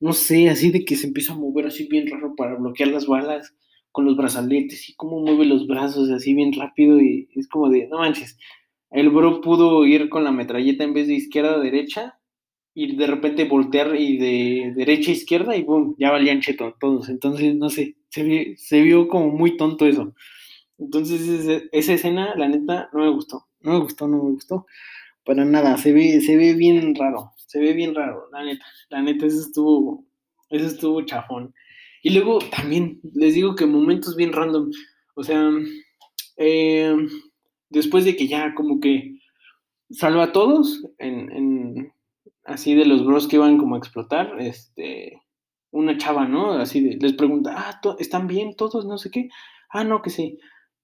No 0.00 0.12
sé, 0.12 0.48
así 0.48 0.70
de 0.70 0.84
que 0.84 0.96
se 0.96 1.06
empieza 1.06 1.32
a 1.32 1.36
mover 1.36 1.66
así 1.66 1.88
bien 1.88 2.08
raro 2.10 2.34
para 2.36 2.56
bloquear 2.56 2.90
las 2.90 3.06
balas 3.06 3.54
con 3.92 4.04
los 4.04 4.16
brazaletes 4.16 4.88
y 4.88 4.94
cómo 4.96 5.20
mueve 5.20 5.44
los 5.44 5.66
brazos 5.66 6.10
así 6.10 6.34
bien 6.34 6.52
rápido 6.52 7.00
y 7.00 7.28
es 7.36 7.48
como 7.48 7.70
de, 7.70 7.86
no 7.86 7.98
manches, 7.98 8.36
el 8.90 9.10
bro 9.10 9.40
pudo 9.40 9.86
ir 9.86 10.08
con 10.08 10.24
la 10.24 10.32
metralleta 10.32 10.84
en 10.84 10.94
vez 10.94 11.06
de 11.06 11.14
izquierda 11.14 11.54
a 11.54 11.60
derecha 11.60 12.18
y 12.74 12.96
de 12.96 13.06
repente 13.06 13.44
voltear 13.44 13.94
y 13.94 14.18
de 14.18 14.72
derecha 14.74 15.10
a 15.10 15.14
izquierda 15.14 15.56
y 15.56 15.62
boom, 15.62 15.94
ya 15.98 16.10
valían 16.10 16.40
cheto 16.40 16.74
todos. 16.80 17.08
Entonces, 17.08 17.54
no 17.54 17.70
sé, 17.70 17.96
se, 18.08 18.54
se 18.56 18.82
vio 18.82 19.06
como 19.08 19.30
muy 19.30 19.56
tonto 19.56 19.86
eso. 19.86 20.12
Entonces, 20.78 21.62
esa 21.72 21.92
escena, 21.92 22.34
la 22.36 22.48
neta, 22.48 22.88
no 22.92 23.00
me 23.00 23.10
gustó. 23.10 23.46
No 23.60 23.72
me 23.72 23.78
gustó, 23.80 24.08
no 24.08 24.22
me 24.22 24.30
gustó. 24.30 24.66
Para 25.24 25.44
nada, 25.44 25.76
se 25.78 25.92
ve, 25.92 26.20
se 26.20 26.36
ve 26.36 26.54
bien 26.54 26.94
raro. 26.94 27.32
Se 27.46 27.60
ve 27.60 27.72
bien 27.72 27.94
raro, 27.94 28.28
la 28.32 28.44
neta. 28.44 28.64
La 28.90 29.02
neta, 29.02 29.26
eso 29.26 29.40
estuvo, 29.40 30.04
eso 30.50 30.66
estuvo 30.66 31.02
chafón. 31.02 31.54
Y 32.02 32.10
luego 32.10 32.38
también 32.50 33.00
les 33.14 33.34
digo 33.34 33.54
que 33.54 33.66
momentos 33.66 34.16
bien 34.16 34.32
random. 34.32 34.70
O 35.14 35.22
sea, 35.22 35.50
eh, 36.36 36.94
después 37.70 38.04
de 38.04 38.16
que 38.16 38.26
ya 38.26 38.54
como 38.54 38.80
que 38.80 39.20
salva 39.90 40.24
a 40.24 40.32
todos, 40.32 40.84
en, 40.98 41.92
así 42.44 42.74
de 42.74 42.84
los 42.84 43.04
bros 43.04 43.28
que 43.28 43.36
iban 43.36 43.56
como 43.56 43.76
a 43.76 43.78
explotar, 43.78 44.34
este, 44.40 45.22
una 45.70 45.96
chava, 45.96 46.26
¿no? 46.26 46.52
Así 46.52 46.80
de, 46.80 46.96
les 46.96 47.14
pregunta, 47.14 47.54
ah, 47.56 47.80
¿están 47.98 48.26
bien 48.26 48.56
todos? 48.56 48.84
No 48.84 48.98
sé 48.98 49.10
qué. 49.10 49.28
Ah, 49.70 49.84
no, 49.84 50.02
que 50.02 50.10
sí 50.10 50.38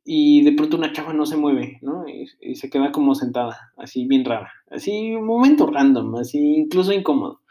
y 0.05 0.43
de 0.45 0.53
pronto 0.53 0.77
una 0.77 0.93
chava 0.93 1.13
no 1.13 1.27
se 1.27 1.37
mueve, 1.37 1.79
¿no? 1.83 2.05
Y, 2.09 2.55
se 2.55 2.71
queda 2.71 2.93
como 2.93 3.15
sentada, 3.15 3.73
así 3.77 4.07
bien 4.07 4.25
rara, 4.25 4.53
así 4.71 5.15
un 5.15 5.27
momento 5.27 5.67
random, 5.67 6.17
así 6.17 6.39
incluso 6.39 6.93
incómodo. 6.93 7.43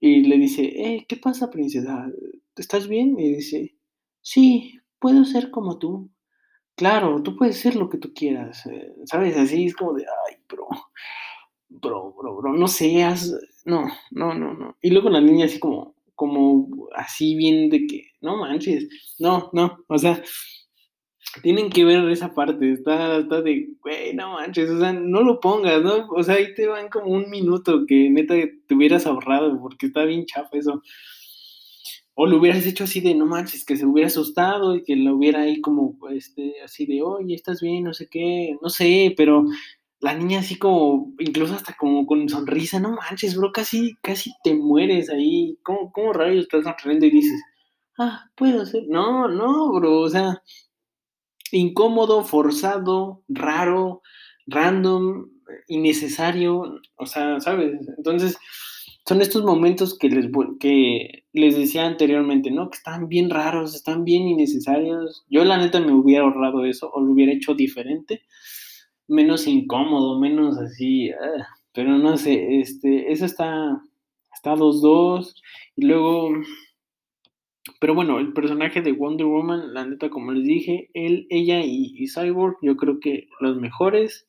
Y 0.00 0.22
le 0.22 0.38
dice, 0.38 0.62
eh, 0.64 1.04
¿qué 1.08 1.16
pasa, 1.16 1.50
princesa? 1.50 2.06
¿Estás 2.56 2.88
bien? 2.88 3.18
Y 3.18 3.34
dice, 3.34 3.76
sí, 4.22 4.80
puedo 4.98 5.24
ser 5.24 5.50
como 5.50 5.78
tú. 5.78 6.10
Claro, 6.76 7.22
tú 7.22 7.36
puedes 7.36 7.58
ser 7.58 7.76
lo 7.76 7.90
que 7.90 7.98
tú 7.98 8.12
quieras, 8.14 8.64
eh, 8.66 8.94
¿sabes? 9.04 9.36
Así 9.36 9.66
es 9.66 9.74
como 9.74 9.94
de, 9.94 10.04
ay, 10.28 10.36
bro, 10.48 10.68
bro, 11.68 12.14
bro, 12.14 12.36
bro, 12.36 12.52
no 12.54 12.68
seas, 12.68 13.34
no, 13.64 13.86
no, 14.10 14.34
no, 14.34 14.54
no. 14.54 14.76
Y 14.80 14.90
luego 14.90 15.10
la 15.10 15.20
niña 15.20 15.46
así 15.46 15.58
como, 15.58 15.94
como, 16.14 16.88
así 16.94 17.34
bien 17.36 17.68
de 17.70 17.86
que, 17.86 18.12
no 18.20 18.36
manches, 18.38 18.88
no, 19.18 19.50
no, 19.52 19.84
o 19.88 19.98
sea, 19.98 20.22
tienen 21.42 21.70
que 21.70 21.84
ver 21.84 22.08
esa 22.10 22.34
parte, 22.34 22.72
está, 22.72 23.18
está 23.18 23.42
de, 23.42 23.68
güey, 23.80 24.14
no 24.14 24.34
manches, 24.34 24.70
o 24.70 24.80
sea, 24.80 24.92
no 24.92 25.22
lo 25.22 25.40
pongas, 25.40 25.82
¿no? 25.82 26.08
O 26.10 26.22
sea, 26.22 26.36
ahí 26.36 26.54
te 26.54 26.66
van 26.66 26.88
como 26.88 27.12
un 27.12 27.30
minuto 27.30 27.84
que 27.86 28.10
neta 28.10 28.34
te 28.66 28.74
hubieras 28.74 29.06
ahorrado, 29.06 29.60
porque 29.60 29.86
está 29.86 30.04
bien 30.04 30.26
chafa 30.26 30.58
eso. 30.58 30.82
O 32.14 32.26
lo 32.26 32.38
hubieras 32.38 32.66
hecho 32.66 32.84
así 32.84 33.00
de, 33.00 33.14
no 33.14 33.26
manches, 33.26 33.64
que 33.64 33.76
se 33.76 33.86
hubiera 33.86 34.08
asustado 34.08 34.74
y 34.76 34.82
que 34.82 34.96
lo 34.96 35.16
hubiera 35.16 35.42
ahí 35.42 35.60
como, 35.60 35.96
este, 36.10 36.54
así 36.64 36.84
de, 36.86 37.02
oye, 37.02 37.34
estás 37.34 37.60
bien, 37.60 37.84
no 37.84 37.94
sé 37.94 38.08
qué, 38.10 38.56
no 38.60 38.68
sé, 38.68 39.14
pero 39.16 39.44
la 40.00 40.14
niña 40.14 40.40
así 40.40 40.58
como, 40.58 41.14
incluso 41.18 41.54
hasta 41.54 41.74
como 41.74 42.06
con 42.06 42.28
sonrisa, 42.28 42.80
no 42.80 42.96
manches, 42.96 43.36
bro, 43.36 43.52
casi, 43.52 43.94
casi 44.02 44.32
te 44.42 44.54
mueres 44.54 45.10
ahí, 45.10 45.58
¿cómo, 45.62 45.92
cómo 45.92 46.12
rayos 46.12 46.44
estás 46.44 46.64
sonriendo 46.64 47.06
y 47.06 47.10
dices, 47.10 47.40
ah, 47.98 48.24
puedo 48.34 48.66
ser? 48.66 48.84
No, 48.88 49.28
no, 49.28 49.72
bro, 49.72 50.00
o 50.00 50.08
sea, 50.08 50.42
incómodo, 51.52 52.24
forzado, 52.24 53.22
raro, 53.28 54.02
random, 54.46 55.28
innecesario, 55.68 56.80
o 56.96 57.06
sea, 57.06 57.40
¿sabes? 57.40 57.72
Entonces, 57.96 58.36
son 59.06 59.22
estos 59.22 59.44
momentos 59.44 59.98
que 59.98 60.08
les, 60.08 60.26
que 60.60 61.24
les 61.32 61.56
decía 61.56 61.86
anteriormente, 61.86 62.50
¿no? 62.50 62.70
Que 62.70 62.76
están 62.76 63.08
bien 63.08 63.30
raros, 63.30 63.74
están 63.74 64.04
bien 64.04 64.28
innecesarios. 64.28 65.24
Yo 65.28 65.44
la 65.44 65.58
neta 65.58 65.80
me 65.80 65.92
hubiera 65.92 66.24
ahorrado 66.24 66.64
eso 66.64 66.90
o 66.92 67.00
lo 67.00 67.12
hubiera 67.12 67.32
hecho 67.32 67.54
diferente, 67.54 68.22
menos 69.08 69.46
incómodo, 69.46 70.20
menos 70.20 70.58
así, 70.58 71.10
ah, 71.10 71.46
pero 71.72 71.98
no 71.98 72.16
sé, 72.16 72.60
este, 72.60 73.10
eso 73.12 73.24
está, 73.24 73.82
está 74.32 74.54
2-2 74.54 75.34
y 75.76 75.86
luego 75.86 76.30
pero 77.78 77.94
bueno, 77.94 78.18
el 78.18 78.32
personaje 78.32 78.82
de 78.82 78.92
Wonder 78.92 79.26
Woman, 79.26 79.74
la 79.74 79.86
neta, 79.86 80.10
como 80.10 80.32
les 80.32 80.44
dije, 80.44 80.90
él, 80.94 81.26
ella 81.30 81.60
y, 81.64 82.06
Cyborg, 82.08 82.56
yo 82.62 82.76
creo 82.76 83.00
que 83.00 83.28
los 83.40 83.56
mejores. 83.56 84.26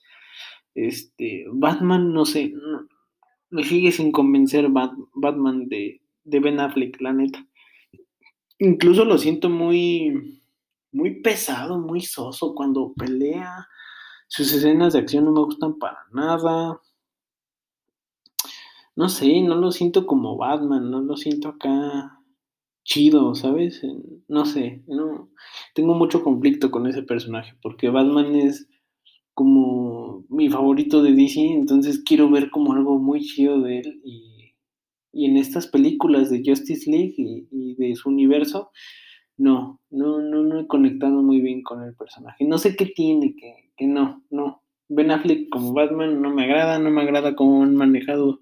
Este, 0.74 1.46
Batman, 1.52 2.14
no 2.14 2.26
sé, 2.26 2.54
me 3.50 3.64
sigue 3.64 3.92
sin 3.92 4.12
convencer 4.12 4.70
Batman 4.70 5.68
de, 5.68 6.02
de 6.24 6.40
Ben 6.40 6.60
Affleck, 6.60 7.00
la 7.02 7.14
neta. 7.14 7.46
Incluso 8.60 9.04
lo 9.04 9.18
siento 9.18 9.50
muy, 9.50 10.42
muy 10.92 11.22
pesado, 11.22 11.80
muy 11.80 12.02
soso 12.02 12.54
cuando 12.56 12.94
pelea. 12.94 13.68
Sus 14.28 14.54
escenas 14.54 14.94
de 14.94 15.00
acción 15.00 15.26
no 15.26 15.32
me 15.32 15.42
gustan 15.42 15.78
para 15.78 15.98
nada. 16.14 16.80
No 18.96 19.10
sé, 19.10 19.42
no 19.42 19.56
lo 19.56 19.72
siento 19.72 20.06
como 20.06 20.38
Batman, 20.38 20.90
no 20.90 21.02
lo 21.02 21.18
siento 21.18 21.50
acá 21.50 22.21
chido, 22.84 23.36
¿sabes? 23.36 23.82
No 24.28 24.46
sé, 24.46 24.84
no 24.88 25.30
tengo 25.74 25.94
mucho 25.94 26.24
conflicto 26.24 26.72
con 26.72 26.88
ese 26.88 27.04
personaje 27.04 27.56
porque 27.62 27.90
Batman 27.90 28.36
es 28.36 28.68
como 29.34 30.26
mi 30.30 30.50
favorito 30.50 31.02
de 31.02 31.14
DC, 31.14 31.42
entonces 31.42 32.04
quiero 32.06 32.30
ver 32.30 32.50
como 32.50 32.74
algo 32.74 33.00
muy 33.00 33.22
chido 33.22 33.62
de 33.62 33.80
él 33.80 34.02
y, 34.04 34.54
en 35.14 35.36
estas 35.36 35.68
películas 35.68 36.30
de 36.30 36.42
Justice 36.46 36.90
League 36.90 37.16
y, 37.18 37.76
de 37.76 37.96
su 37.96 38.10
universo, 38.10 38.72
no, 39.38 39.82
no, 39.90 40.22
no, 40.22 40.44
no 40.44 40.60
he 40.62 40.68
conectado 40.68 41.22
muy 41.22 41.42
bien 41.42 41.64
con 41.64 41.84
el 41.84 41.96
personaje. 41.96 42.46
No 42.46 42.58
sé 42.58 42.76
qué 42.78 42.86
tiene, 42.86 43.36
que, 43.36 43.72
que 43.76 43.88
no, 43.88 44.24
no. 44.30 44.64
Ben 44.88 45.12
Affleck 45.12 45.50
como 45.50 45.74
Batman 45.74 46.22
no 46.22 46.34
me 46.34 46.44
agrada, 46.44 46.80
no 46.80 46.92
me 46.92 47.02
agrada 47.02 47.36
cómo 47.36 47.64
han 47.64 47.76
manejado 47.76 48.40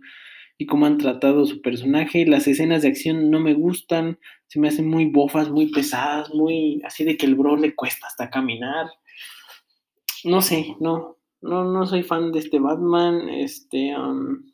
y 0.59 0.65
cómo 0.65 0.85
han 0.85 0.97
tratado 0.97 1.45
su 1.45 1.61
personaje. 1.61 2.25
Las 2.25 2.45
escenas 2.45 2.81
de 2.81 2.89
acción 2.89 3.31
no 3.31 3.39
me 3.39 3.53
gustan, 3.53 4.19
se 4.47 4.59
me 4.59 4.67
hacen 4.67 4.87
muy 4.87 5.05
bofas, 5.05 5.49
muy 5.49 5.71
pesadas, 5.71 6.31
muy 6.33 6.81
así 6.85 7.05
de 7.05 7.15
que 7.15 7.25
el 7.25 7.35
bro 7.35 7.55
le 7.55 7.73
cuesta 7.73 8.05
hasta 8.05 8.29
caminar. 8.29 8.87
No 10.25 10.41
sé, 10.41 10.75
no, 10.81 11.17
no, 11.41 11.63
no 11.63 11.87
soy 11.87 12.03
fan 12.03 12.33
de 12.33 12.39
este 12.39 12.59
Batman, 12.59 13.29
este, 13.29 13.97
um, 13.97 14.51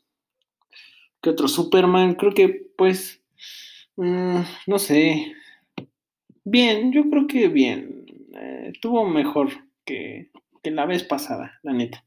¿qué 1.20 1.30
otro? 1.30 1.48
Superman, 1.48 2.14
creo 2.14 2.32
que 2.32 2.68
pues, 2.78 3.20
mm, 3.96 4.42
no 4.68 4.78
sé, 4.78 5.34
bien, 6.44 6.92
yo 6.92 7.10
creo 7.10 7.26
que 7.26 7.48
bien, 7.48 8.06
eh, 8.32 8.72
tuvo 8.80 9.08
mejor 9.08 9.48
que, 9.84 10.30
que 10.62 10.70
la 10.70 10.86
vez 10.86 11.02
pasada, 11.02 11.58
la 11.64 11.72
neta. 11.72 12.04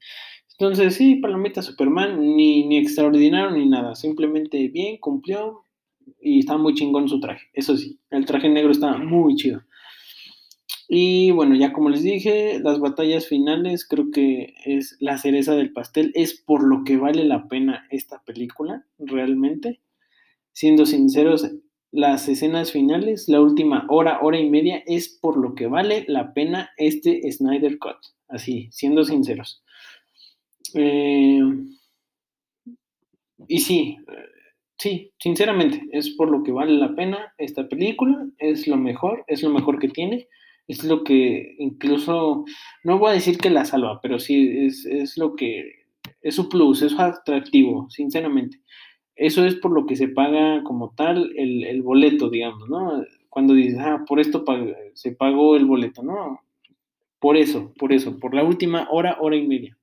Entonces, 0.60 0.96
sí, 0.96 1.16
Palomita 1.16 1.62
Superman, 1.62 2.36
ni, 2.36 2.68
ni 2.68 2.78
extraordinario 2.78 3.52
ni 3.52 3.66
nada, 3.66 3.96
simplemente 3.96 4.68
bien, 4.68 4.98
cumplió 4.98 5.64
y 6.20 6.40
está 6.40 6.58
muy 6.58 6.74
chingón 6.74 7.08
su 7.08 7.22
traje. 7.22 7.48
Eso 7.54 7.78
sí, 7.78 7.98
el 8.10 8.26
traje 8.26 8.50
negro 8.50 8.72
está 8.72 8.98
muy 8.98 9.36
chido. 9.36 9.62
Y 10.90 11.32
bueno, 11.32 11.56
ya 11.56 11.72
como 11.72 11.90
les 11.90 12.04
dije, 12.04 12.60
las 12.60 12.80
batallas 12.82 13.26
finales 13.26 13.88
creo 13.88 14.12
que 14.12 14.54
es 14.66 14.98
la 15.00 15.18
cereza 15.18 15.56
del 15.56 15.72
pastel, 15.72 16.12
es 16.14 16.34
por 16.34 16.68
lo 16.68 16.84
que 16.84 16.98
vale 16.98 17.24
la 17.24 17.48
pena 17.48 17.88
esta 17.90 18.22
película, 18.26 18.86
realmente. 18.98 19.80
Siendo 20.52 20.86
sinceros, 20.86 21.50
las 21.92 22.28
escenas 22.28 22.74
finales, 22.74 23.30
la 23.30 23.40
última 23.40 23.86
hora, 23.88 24.20
hora 24.22 24.40
y 24.40 24.50
media, 24.50 24.84
es 24.86 25.08
por 25.08 25.38
lo 25.38 25.56
que 25.56 25.68
vale 25.68 26.04
la 26.10 26.34
pena 26.34 26.72
este 26.76 27.22
Snyder 27.32 27.80
Cut. 27.80 27.96
Así, 28.28 28.68
siendo 28.72 29.06
sinceros. 29.06 29.64
Eh, 30.74 31.42
y 33.48 33.60
sí, 33.60 33.98
sí, 34.78 35.12
sinceramente, 35.18 35.88
es 35.92 36.12
por 36.12 36.30
lo 36.30 36.44
que 36.44 36.52
vale 36.52 36.74
la 36.74 36.96
pena 36.96 37.34
esta 37.38 37.68
película, 37.68 38.28
es 38.38 38.68
lo 38.68 38.78
mejor, 38.78 39.24
es 39.28 39.42
lo 39.44 39.50
mejor 39.50 39.80
que 39.80 39.90
tiene, 39.90 40.28
es 40.68 40.84
lo 40.84 41.04
que 41.04 41.56
incluso, 41.58 42.46
no 42.84 43.00
voy 43.00 43.12
a 43.12 43.14
decir 43.14 43.38
que 43.38 43.50
la 43.50 43.66
salva, 43.66 44.00
pero 44.02 44.20
sí 44.20 44.66
es, 44.66 44.86
es 44.86 45.18
lo 45.18 45.36
que, 45.36 45.86
es 46.22 46.36
su 46.36 46.50
plus, 46.50 46.82
es 46.82 46.98
atractivo, 47.00 47.90
sinceramente 47.90 48.62
eso 49.20 49.46
es 49.46 49.56
por 49.56 49.72
lo 49.72 49.86
que 49.86 49.98
se 49.98 50.08
paga 50.08 50.64
como 50.64 50.92
tal 50.96 51.34
el, 51.36 51.82
boleto, 51.82 52.30
digamos, 52.30 52.70
¿no? 52.70 53.04
Cuando 53.30 53.54
dices, 53.54 53.78
ah, 53.78 54.06
por 54.08 54.20
esto 54.20 54.46
se 54.94 55.12
pagó 55.12 55.58
el 55.58 55.66
boleto, 55.66 56.02
¿no? 56.02 56.40
Por 57.20 57.36
eso, 57.36 57.74
por 57.78 57.92
eso, 57.92 58.18
por 58.18 58.34
la 58.34 58.44
última 58.44 58.88
hora, 58.90 59.18
hora 59.20 59.36
y 59.36 59.46
media. 59.46 59.78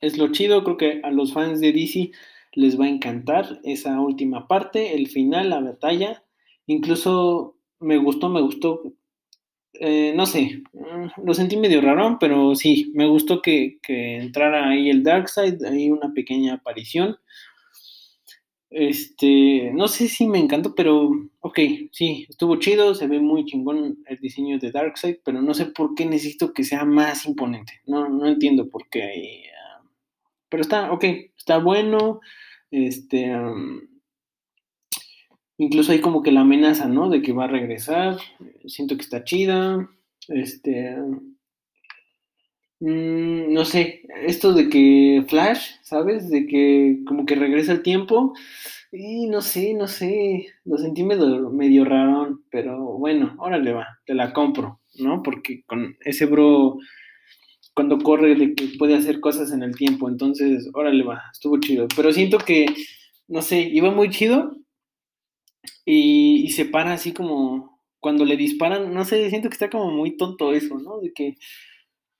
Es 0.00 0.18
lo 0.18 0.32
chido, 0.32 0.64
creo 0.64 0.76
que 0.76 1.00
a 1.02 1.10
los 1.10 1.32
fans 1.32 1.60
de 1.60 1.72
DC 1.72 2.10
les 2.52 2.78
va 2.78 2.86
a 2.86 2.88
encantar 2.88 3.60
esa 3.64 4.00
última 4.00 4.48
parte, 4.48 4.94
el 4.94 5.08
final, 5.08 5.50
la 5.50 5.60
batalla. 5.60 6.24
Incluso 6.66 7.56
me 7.78 7.96
gustó, 7.96 8.28
me 8.28 8.40
gustó, 8.40 8.94
eh, 9.74 10.12
no 10.14 10.26
sé, 10.26 10.62
mm, 10.72 11.24
lo 11.24 11.34
sentí 11.34 11.56
medio 11.56 11.80
raro, 11.80 12.18
pero 12.20 12.54
sí, 12.54 12.92
me 12.94 13.06
gustó 13.08 13.40
que, 13.42 13.78
que 13.82 14.16
entrara 14.16 14.68
ahí 14.68 14.90
el 14.90 15.02
Darkseid, 15.02 15.62
ahí 15.64 15.90
una 15.90 16.12
pequeña 16.12 16.54
aparición. 16.54 17.16
Este, 18.70 19.72
no 19.74 19.88
sé 19.88 20.06
si 20.06 20.26
me 20.28 20.38
encantó, 20.38 20.76
pero 20.76 21.10
ok, 21.40 21.58
sí, 21.90 22.26
estuvo 22.28 22.56
chido, 22.56 22.94
se 22.94 23.08
ve 23.08 23.18
muy 23.18 23.44
chingón 23.44 23.98
el 24.06 24.18
diseño 24.18 24.60
de 24.60 24.70
Darkseid, 24.70 25.16
pero 25.24 25.42
no 25.42 25.54
sé 25.54 25.66
por 25.66 25.96
qué 25.96 26.06
necesito 26.06 26.52
que 26.52 26.62
sea 26.62 26.84
más 26.84 27.26
imponente. 27.26 27.80
No, 27.86 28.08
no 28.08 28.28
entiendo 28.28 28.68
por 28.68 28.88
qué. 28.88 29.42
Pero 30.50 30.60
está, 30.62 30.92
ok, 30.92 31.04
está 31.36 31.58
bueno. 31.58 32.20
Este, 32.70 33.32
incluso 35.58 35.92
hay 35.92 36.00
como 36.00 36.22
que 36.22 36.32
la 36.32 36.42
amenaza, 36.42 36.88
¿no? 36.88 37.08
De 37.08 37.22
que 37.22 37.32
va 37.32 37.44
a 37.44 37.48
regresar. 37.48 38.18
Siento 38.66 38.96
que 38.96 39.02
está 39.02 39.24
chida. 39.24 39.88
Este, 40.28 40.96
mm, 42.80 43.52
no 43.52 43.64
sé, 43.64 44.02
esto 44.26 44.52
de 44.52 44.68
que 44.68 45.24
Flash, 45.28 45.76
¿sabes? 45.82 46.30
De 46.30 46.46
que 46.46 47.00
como 47.06 47.24
que 47.26 47.34
regresa 47.34 47.72
el 47.72 47.82
tiempo. 47.82 48.34
Y 48.92 49.28
no 49.28 49.40
sé, 49.40 49.72
no 49.74 49.86
sé, 49.86 50.48
lo 50.64 50.76
sentí 50.76 51.04
medio, 51.04 51.50
medio 51.50 51.84
raro, 51.84 52.40
pero 52.50 52.98
bueno, 52.98 53.36
órale 53.38 53.72
va, 53.72 53.86
te 54.04 54.14
la 54.14 54.32
compro, 54.32 54.80
¿no? 54.96 55.22
Porque 55.22 55.62
con 55.64 55.96
ese 56.00 56.26
bro, 56.26 56.76
cuando 57.74 57.98
corre, 57.98 58.34
de 58.34 58.54
que 58.54 58.68
puede 58.78 58.94
hacer 58.94 59.20
cosas 59.20 59.52
en 59.52 59.62
el 59.62 59.76
tiempo, 59.76 60.08
entonces, 60.08 60.68
órale 60.74 61.04
va, 61.04 61.22
estuvo 61.32 61.58
chido. 61.60 61.86
Pero 61.96 62.12
siento 62.12 62.38
que, 62.38 62.66
no 63.28 63.42
sé, 63.42 63.60
iba 63.60 63.90
muy 63.90 64.10
chido 64.10 64.56
y, 65.84 66.50
se 66.52 66.64
para 66.64 66.92
así 66.94 67.12
como 67.12 67.80
cuando 68.00 68.24
le 68.24 68.36
disparan, 68.36 68.94
no 68.94 69.04
sé, 69.04 69.28
siento 69.30 69.48
que 69.48 69.54
está 69.54 69.70
como 69.70 69.90
muy 69.90 70.16
tonto 70.16 70.52
eso, 70.52 70.78
¿no? 70.78 71.00
De 71.00 71.12
que, 71.12 71.36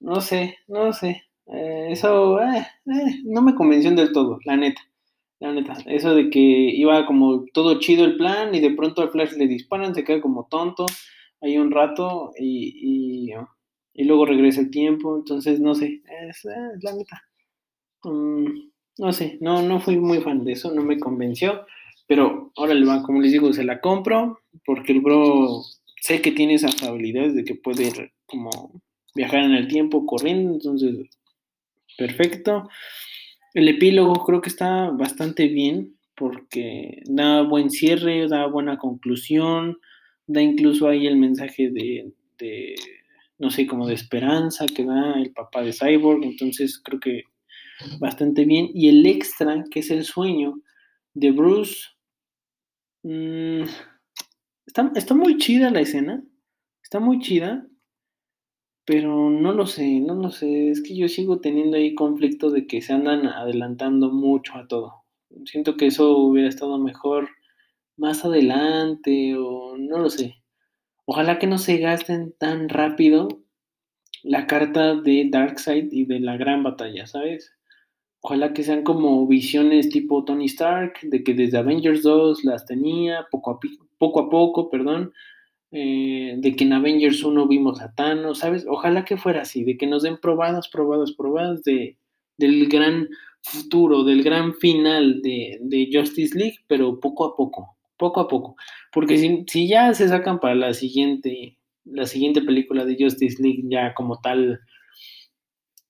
no 0.01 0.20
sé, 0.20 0.59
no 0.68 0.92
sé, 0.92 1.24
eh, 1.46 1.88
eso 1.90 2.40
eh, 2.40 2.66
eh, 2.86 3.22
no 3.24 3.42
me 3.42 3.55
convenció 3.55 3.90
del 3.92 4.12
todo, 4.12 4.38
la 4.44 4.57
neta. 4.57 4.82
La 5.40 5.53
neta, 5.53 5.74
eso 5.86 6.14
de 6.14 6.28
que 6.28 6.38
iba 6.38 7.07
como 7.07 7.46
todo 7.55 7.78
chido 7.80 8.05
el 8.05 8.18
plan 8.18 8.55
y 8.55 8.61
de 8.61 8.72
pronto 8.72 9.01
al 9.01 9.11
Flash 9.11 9.32
le 9.32 9.46
disparan, 9.46 9.94
se 9.94 10.05
queda 10.05 10.20
como 10.20 10.46
tonto 10.51 10.84
ahí 11.40 11.59
un 11.59 11.70
rato 11.70 12.32
y, 12.38 13.30
y, 13.30 13.34
luego 14.05 14.26
regresa 14.26 14.61
el 14.61 14.70
tiempo, 14.70 15.16
entonces 15.16 15.61
no 15.61 15.74
sé, 15.74 16.03
es, 16.28 16.44
la 16.44 16.92
neta. 16.94 17.22
Mm, 18.05 18.70
no 18.98 19.12
sé, 19.12 19.38
no, 19.40 19.62
no 19.62 19.80
fui 19.80 19.98
muy 19.98 20.20
fan 20.20 20.44
de 20.44 20.53
eso, 20.53 20.72
no 20.74 20.82
me 20.82 20.98
convenció, 20.98 21.66
pero 22.07 22.53
ahora 22.57 22.74
le 22.74 22.86
va, 22.86 23.03
como 23.03 23.20
les 23.20 23.32
digo, 23.32 23.53
se 23.53 23.64
la 23.64 23.80
compro 23.80 24.40
porque 24.64 24.92
el 24.92 25.01
bro 25.01 25.62
sé 26.01 26.20
que 26.20 26.32
tiene 26.32 26.55
esas 26.55 26.82
habilidades 26.82 27.34
de 27.34 27.44
que 27.44 27.55
puede 27.55 28.12
como 28.26 28.51
viajar 29.14 29.44
en 29.44 29.53
el 29.53 29.68
tiempo 29.68 30.07
corriendo, 30.07 30.53
entonces 30.53 31.09
perfecto. 31.96 32.68
El 33.55 33.68
epílogo 33.68 34.24
creo 34.24 34.40
que 34.40 34.48
está 34.48 34.90
bastante 34.90 35.48
bien 35.48 35.96
porque 36.14 37.03
da 37.07 37.42
buen 37.42 37.70
cierre, 37.70 38.28
da 38.28 38.46
buena 38.46 38.78
conclusión, 38.78 39.78
da 40.26 40.40
incluso 40.42 40.88
ahí 40.88 41.07
el 41.07 41.16
mensaje 41.16 41.70
de, 41.70 42.12
no 43.41 43.51
sé, 43.51 43.66
como 43.66 43.86
de 43.86 43.95
esperanza 43.95 44.66
que 44.66 44.84
da 44.84 45.14
el 45.14 45.32
papá 45.32 45.62
de 45.62 45.72
Cyborg, 45.72 46.22
entonces 46.24 46.80
creo 46.84 47.01
que 47.01 47.22
bastante 47.99 48.45
bien. 48.45 48.68
Y 48.74 48.88
el 48.88 49.05
extra, 49.07 49.64
que 49.70 49.80
es 49.80 49.91
el 49.91 50.05
sueño 50.05 50.61
de 51.14 51.30
Bruce, 51.30 51.86
mm, 53.03 53.62
está, 54.66 54.93
está 54.95 55.14
muy 55.14 55.38
chida 55.38 55.70
la 55.70 55.80
escena, 55.80 56.22
está 56.82 57.01
muy 57.01 57.18
chida, 57.20 57.66
pero 58.84 59.30
no 59.30 59.53
lo 59.53 59.66
sé, 59.66 60.01
no 60.01 60.14
lo 60.14 60.30
sé. 60.30 60.70
Es 60.70 60.82
que 60.82 60.95
yo 60.95 61.09
sigo 61.09 61.41
teniendo 61.41 61.78
ahí 61.78 61.95
conflicto 61.95 62.51
de 62.51 62.66
que 62.66 62.82
se 62.82 62.93
andan 62.93 63.26
adelantando 63.26 64.12
mucho 64.12 64.55
a 64.57 64.68
todo. 64.68 65.05
Siento 65.47 65.76
que 65.76 65.86
eso 65.86 66.18
hubiera 66.18 66.49
estado 66.49 66.78
mejor 66.78 67.30
más 67.97 68.24
adelante 68.24 69.34
o 69.38 69.78
no 69.78 69.99
lo 69.99 70.11
sé. 70.11 70.39
Ojalá 71.13 71.41
que 71.41 71.49
no 71.49 71.59
se 71.59 71.79
gasten 71.79 72.33
tan 72.39 72.69
rápido 72.69 73.27
la 74.23 74.47
carta 74.47 74.95
de 74.95 75.27
Darkseid 75.29 75.89
y 75.91 76.05
de 76.05 76.21
la 76.21 76.37
gran 76.37 76.63
batalla, 76.63 77.09
¿sabes? 77.09 77.53
Ojalá 78.21 78.53
que 78.53 78.63
sean 78.63 78.85
como 78.85 79.27
visiones 79.27 79.89
tipo 79.89 80.25
Tony 80.25 80.45
Stark, 80.45 81.01
de 81.03 81.25
que 81.25 81.35
desde 81.35 81.59
Avengers 81.59 82.05
2 82.05 82.45
las 82.45 82.65
tenía, 82.65 83.27
poco 83.29 83.51
a, 83.51 84.31
poco, 84.31 84.71
perdón, 84.71 85.13
eh, 85.73 86.37
de 86.39 86.55
que 86.55 86.63
en 86.63 86.75
Avengers 86.75 87.25
1 87.25 87.49
vimos 87.49 87.81
a 87.81 87.93
Thanos, 87.93 88.39
¿sabes? 88.39 88.65
Ojalá 88.69 89.05
que 89.05 89.17
fuera 89.17 89.43
así, 89.43 89.65
de 89.65 89.77
que 89.77 89.89
nos 89.89 90.05
den 90.05 90.17
probadas, 90.17 90.69
probadas, 90.69 91.11
probadas 91.11 91.65
de, 91.65 91.97
del 92.39 92.69
gran 92.69 93.09
futuro, 93.43 94.05
del 94.05 94.23
gran 94.23 94.55
final 94.55 95.23
de, 95.23 95.91
Justice 95.93 96.39
League, 96.39 96.59
pero 96.69 97.01
poco 97.01 97.25
a 97.25 97.35
poco, 97.35 97.80
poco 98.01 98.20
a 98.20 98.28
poco. 98.28 98.57
Porque 98.92 99.18
si, 99.18 99.44
si, 99.46 99.68
ya 99.68 99.94
se 99.94 100.09
sacan 100.09 100.40
para 100.40 100.55
la 100.55 100.74
siguiente, 100.74 101.59
la 101.84 102.07
siguiente 102.07 102.40
película 102.42 102.84
de 102.84 102.96
Justice 102.98 103.40
League, 103.40 103.62
ya 103.68 103.94
como 103.94 104.20
tal, 104.20 104.61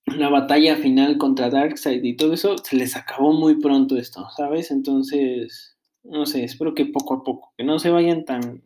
la 0.06 0.28
batalla 0.28 0.76
final 0.76 1.16
contra 1.18 1.50
Darkseid 1.50 2.02
y 2.02 2.16
todo 2.16 2.34
eso, 2.34 2.58
se 2.58 2.76
les 2.76 2.96
acabó 2.96 3.32
muy 3.32 3.60
pronto 3.60 3.96
esto, 3.96 4.26
¿sabes? 4.36 4.72
Entonces, 4.72 5.78
no 6.02 6.26
sé, 6.26 6.44
espero 6.44 6.74
que 6.74 6.86
poco 6.86 7.14
a 7.14 7.22
poco, 7.22 7.54
que 7.56 7.64
no 7.64 7.78
se 7.78 7.90
vayan 7.90 8.24
tan, 8.24 8.62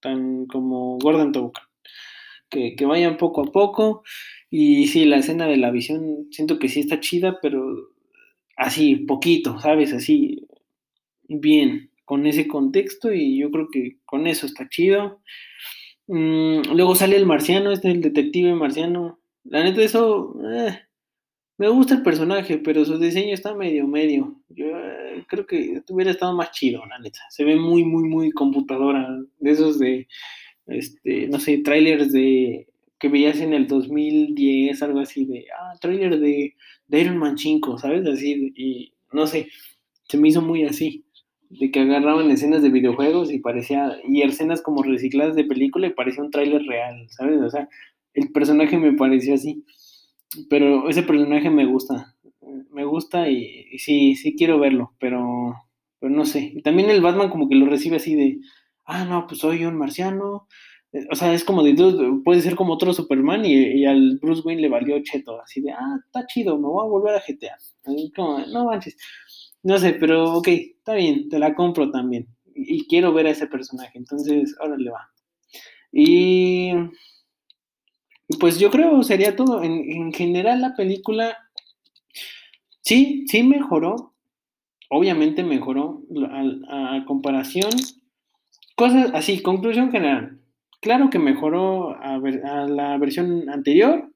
tan 0.00 0.46
como 0.46 0.98
Gordon 0.98 1.32
Tobogán. 1.32 1.64
Que, 2.50 2.76
que 2.76 2.86
vayan 2.86 3.16
poco 3.16 3.40
a 3.40 3.50
poco. 3.50 4.04
Y 4.50 4.86
sí, 4.88 5.06
la 5.06 5.16
escena 5.16 5.46
de 5.46 5.56
la 5.56 5.72
visión, 5.72 6.28
siento 6.30 6.58
que 6.58 6.68
sí 6.68 6.80
está 6.80 7.00
chida, 7.00 7.38
pero 7.42 7.74
así, 8.56 8.96
poquito, 8.96 9.58
¿sabes? 9.58 9.92
Así, 9.92 10.46
bien, 11.28 11.90
con 12.04 12.26
ese 12.26 12.46
contexto 12.46 13.12
y 13.12 13.38
yo 13.38 13.50
creo 13.50 13.68
que 13.70 13.98
con 14.04 14.26
eso 14.26 14.46
está 14.46 14.68
chido. 14.68 15.20
Mm, 16.06 16.74
luego 16.74 16.94
sale 16.94 17.16
el 17.16 17.26
marciano, 17.26 17.72
este 17.72 17.88
es 17.88 17.94
el 17.94 18.02
detective 18.02 18.54
marciano. 18.54 19.20
La 19.44 19.62
neta, 19.62 19.82
eso, 19.82 20.34
eh, 20.50 20.78
me 21.58 21.68
gusta 21.68 21.94
el 21.94 22.02
personaje, 22.02 22.58
pero 22.58 22.84
su 22.84 22.98
diseño 22.98 23.34
está 23.34 23.54
medio, 23.54 23.86
medio. 23.86 24.40
Yo 24.48 24.66
eh, 24.66 25.24
creo 25.28 25.46
que 25.46 25.82
hubiera 25.88 26.10
estado 26.10 26.34
más 26.34 26.50
chido, 26.50 26.84
la 26.86 26.98
neta. 26.98 27.20
Se 27.30 27.44
ve 27.44 27.56
muy, 27.56 27.84
muy, 27.84 28.08
muy 28.08 28.30
computadora. 28.32 29.08
De 29.38 29.50
esos 29.50 29.78
de, 29.78 30.08
este, 30.66 31.28
no 31.28 31.38
sé, 31.38 31.58
trailers 31.58 32.12
de 32.12 32.68
que 32.98 33.08
veías 33.08 33.40
en 33.40 33.52
el 33.52 33.66
2010, 33.66 34.82
algo 34.82 35.00
así 35.00 35.26
de, 35.26 35.46
ah, 35.58 35.74
trailer 35.80 36.18
de, 36.20 36.54
de 36.88 37.00
Iron 37.00 37.18
Man 37.18 37.36
5, 37.38 37.78
¿sabes? 37.78 38.06
Así, 38.06 38.52
y 38.56 38.94
no 39.12 39.26
sé, 39.26 39.48
se 40.08 40.16
me 40.16 40.28
hizo 40.28 40.42
muy 40.42 40.64
así. 40.64 41.04
De 41.50 41.70
que 41.70 41.80
agarraban 41.80 42.30
escenas 42.30 42.62
de 42.62 42.70
videojuegos 42.70 43.30
y 43.32 43.38
parecía, 43.38 43.96
y 44.08 44.22
escenas 44.22 44.62
como 44.62 44.82
recicladas 44.82 45.36
de 45.36 45.44
película 45.44 45.86
y 45.86 45.94
parecía 45.94 46.24
un 46.24 46.30
trailer 46.30 46.62
real, 46.62 47.06
¿sabes? 47.10 47.40
O 47.40 47.50
sea, 47.50 47.68
el 48.14 48.30
personaje 48.32 48.78
me 48.78 48.92
pareció 48.94 49.34
así. 49.34 49.64
pero 50.50 50.88
ese 50.88 51.02
personaje 51.02 51.50
me 51.50 51.66
gusta, 51.66 52.14
me 52.70 52.84
gusta 52.84 53.28
y, 53.28 53.78
sí, 53.78 54.16
sí 54.16 54.34
quiero 54.36 54.58
verlo, 54.58 54.94
pero, 54.98 55.54
pero 56.00 56.12
no 56.12 56.24
sé. 56.24 56.54
También 56.64 56.90
el 56.90 57.02
Batman 57.02 57.30
como 57.30 57.48
que 57.48 57.54
lo 57.56 57.66
recibe 57.66 57.96
así 57.96 58.14
de, 58.14 58.38
ah, 58.86 59.04
no, 59.04 59.26
pues 59.26 59.40
soy 59.40 59.64
un 59.64 59.76
marciano. 59.76 60.48
Eh, 60.92 61.06
o 61.10 61.14
sea, 61.16 61.34
es 61.34 61.44
como 61.44 61.62
de, 61.62 61.74
puede 62.24 62.40
ser 62.40 62.56
como 62.56 62.74
otro 62.74 62.92
Superman 62.92 63.44
y, 63.44 63.84
al 63.86 64.18
Bruce 64.20 64.42
Wayne 64.44 64.62
le 64.62 64.68
valió 64.68 65.02
cheto, 65.02 65.40
así 65.40 65.60
de, 65.60 65.72
ah, 65.72 65.98
está 66.06 66.26
chido, 66.26 66.58
me 66.58 66.68
voy 66.68 66.84
a 66.86 66.88
volver 66.88 67.14
a 67.16 67.22
GTA. 67.26 67.56
Como, 68.14 68.40
no 68.46 68.66
manches. 68.66 68.96
No 69.64 69.78
sé, 69.78 69.94
pero 69.94 70.34
ok, 70.34 70.48
está 70.48 70.94
bien, 70.94 71.30
te 71.30 71.38
la 71.38 71.54
compro 71.54 71.90
también. 71.90 72.28
Y, 72.54 72.86
quiero 72.86 73.12
ver 73.14 73.26
a 73.26 73.30
ese 73.30 73.46
personaje, 73.46 73.98
entonces, 73.98 74.54
ahora 74.60 74.76
le 74.76 74.90
va. 74.90 75.10
Y 75.90 76.70
pues 78.38 78.58
yo 78.58 78.70
creo 78.70 79.02
sería 79.02 79.36
todo. 79.36 79.62
En, 79.62 80.12
general 80.12 80.60
la 80.60 80.74
película 80.76 81.38
sí, 82.82 83.24
sí 83.26 83.42
mejoró. 83.42 84.12
Obviamente 84.90 85.42
mejoró 85.42 86.02
a, 86.68 86.96
a, 86.96 87.04
comparación. 87.06 87.70
Cosas 88.76 89.12
así, 89.14 89.40
conclusión 89.40 89.90
general. 89.90 90.40
Claro 90.80 91.08
que 91.08 91.18
mejoró 91.18 91.96
a, 92.02 92.18
la 92.68 92.98
versión 92.98 93.48
anterior. 93.48 94.10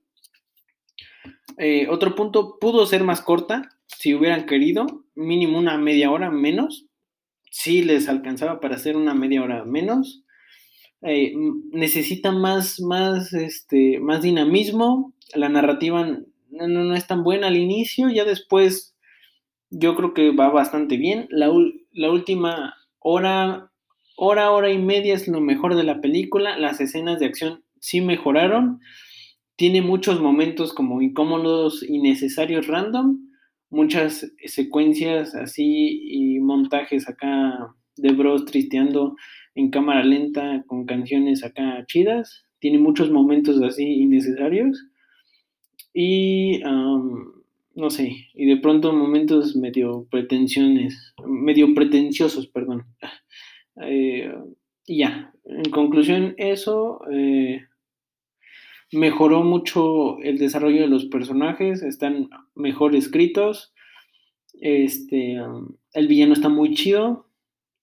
Eh, 1.56 1.88
otro 1.88 2.14
punto, 2.14 2.58
pudo 2.60 2.84
ser 2.84 3.02
más 3.02 3.22
corta 3.22 3.77
si 3.88 4.14
hubieran 4.14 4.46
querido, 4.46 5.04
mínimo 5.14 5.58
una 5.58 5.76
media 5.78 6.10
hora 6.10 6.30
menos. 6.30 6.86
Sí 7.50 7.82
les 7.82 8.08
alcanzaba 8.08 8.60
para 8.60 8.76
hacer 8.76 8.96
una 8.96 9.14
media 9.14 9.42
hora 9.42 9.64
menos. 9.64 10.22
Eh, 11.02 11.32
necesita 11.72 12.32
más, 12.32 12.80
más, 12.80 13.32
este, 13.32 13.98
más 14.00 14.22
dinamismo. 14.22 15.14
La 15.34 15.48
narrativa 15.48 16.04
no, 16.50 16.66
no, 16.66 16.94
es 16.94 17.06
tan 17.06 17.22
buena 17.22 17.48
al 17.48 17.56
inicio, 17.56 18.10
ya 18.10 18.24
después 18.24 18.96
yo 19.70 19.94
creo 19.94 20.14
que 20.14 20.30
va 20.30 20.50
bastante 20.50 20.96
bien. 20.96 21.26
La, 21.30 21.50
la, 21.92 22.10
última 22.10 22.74
hora, 22.98 23.70
hora, 24.16 24.50
hora 24.50 24.70
y 24.70 24.78
media 24.78 25.14
es 25.14 25.28
lo 25.28 25.40
mejor 25.40 25.76
de 25.76 25.84
la 25.84 26.00
película. 26.00 26.58
Las 26.58 26.80
escenas 26.80 27.18
de 27.20 27.26
acción 27.26 27.64
sí 27.80 28.00
mejoraron. 28.00 28.80
Tiene 29.56 29.82
muchos 29.82 30.20
momentos 30.20 30.72
como 30.72 31.02
incómodos, 31.02 31.82
innecesarios, 31.82 32.66
random. 32.66 33.27
Muchas 33.70 34.30
secuencias 34.46 35.34
así 35.34 36.00
y 36.02 36.40
montajes 36.40 37.08
acá 37.08 37.74
de 37.96 38.12
bros 38.12 38.44
tristeando 38.44 39.16
en 39.54 39.70
cámara 39.70 40.04
lenta 40.04 40.64
con 40.66 40.86
canciones 40.86 41.44
acá 41.44 41.84
chidas. 41.86 42.46
Tiene 42.60 42.78
muchos 42.78 43.10
momentos 43.10 43.60
así 43.62 43.84
innecesarios. 43.84 44.86
Y 45.92 46.60
no 46.62 47.90
sé, 47.90 48.12
y 48.34 48.46
de 48.46 48.56
pronto 48.56 48.92
momentos 48.92 49.54
medio 49.54 50.06
pretensiones, 50.10 51.14
medio 51.26 51.74
pretenciosos, 51.74 52.46
perdón. 52.48 52.84
Eh, 53.80 54.34
y 54.88 54.98
ya, 54.98 55.32
en 55.44 55.70
conclusión, 55.70 56.34
eso 56.36 57.00
eh, 57.12 57.64
mejoró 58.92 59.42
mucho 59.42 60.18
el 60.20 60.38
desarrollo 60.38 60.82
de 60.82 60.88
los 60.88 61.06
personajes, 61.06 61.82
están 61.82 62.30
mejor 62.54 62.94
escritos. 62.94 63.74
Este, 64.60 65.36
el 65.92 66.08
villano 66.08 66.32
está 66.32 66.48
muy 66.48 66.74
chido, 66.74 67.28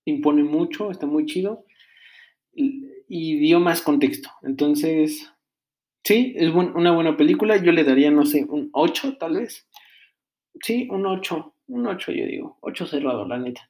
impone 0.05 0.43
mucho, 0.43 0.91
está 0.91 1.05
muy 1.05 1.25
chido 1.25 1.65
y, 2.53 3.37
dio 3.37 3.59
más 3.59 3.81
contexto. 3.81 4.29
Entonces, 4.43 5.31
sí, 6.03 6.33
es 6.35 6.53
una 6.53 6.91
buena 6.91 7.15
película. 7.17 7.57
Yo 7.57 7.71
le 7.71 7.83
daría, 7.83 8.11
no 8.11 8.25
sé, 8.25 8.45
un 8.47 8.69
8 8.73 9.17
tal 9.17 9.37
vez. 9.37 9.67
Sí, 10.61 10.87
un 10.89 11.05
8, 11.05 11.53
un 11.67 11.87
8 11.87 12.11
yo 12.11 12.25
digo, 12.25 12.57
8 12.61 12.87
cerrado, 12.87 13.27
la 13.27 13.37
neta. 13.37 13.69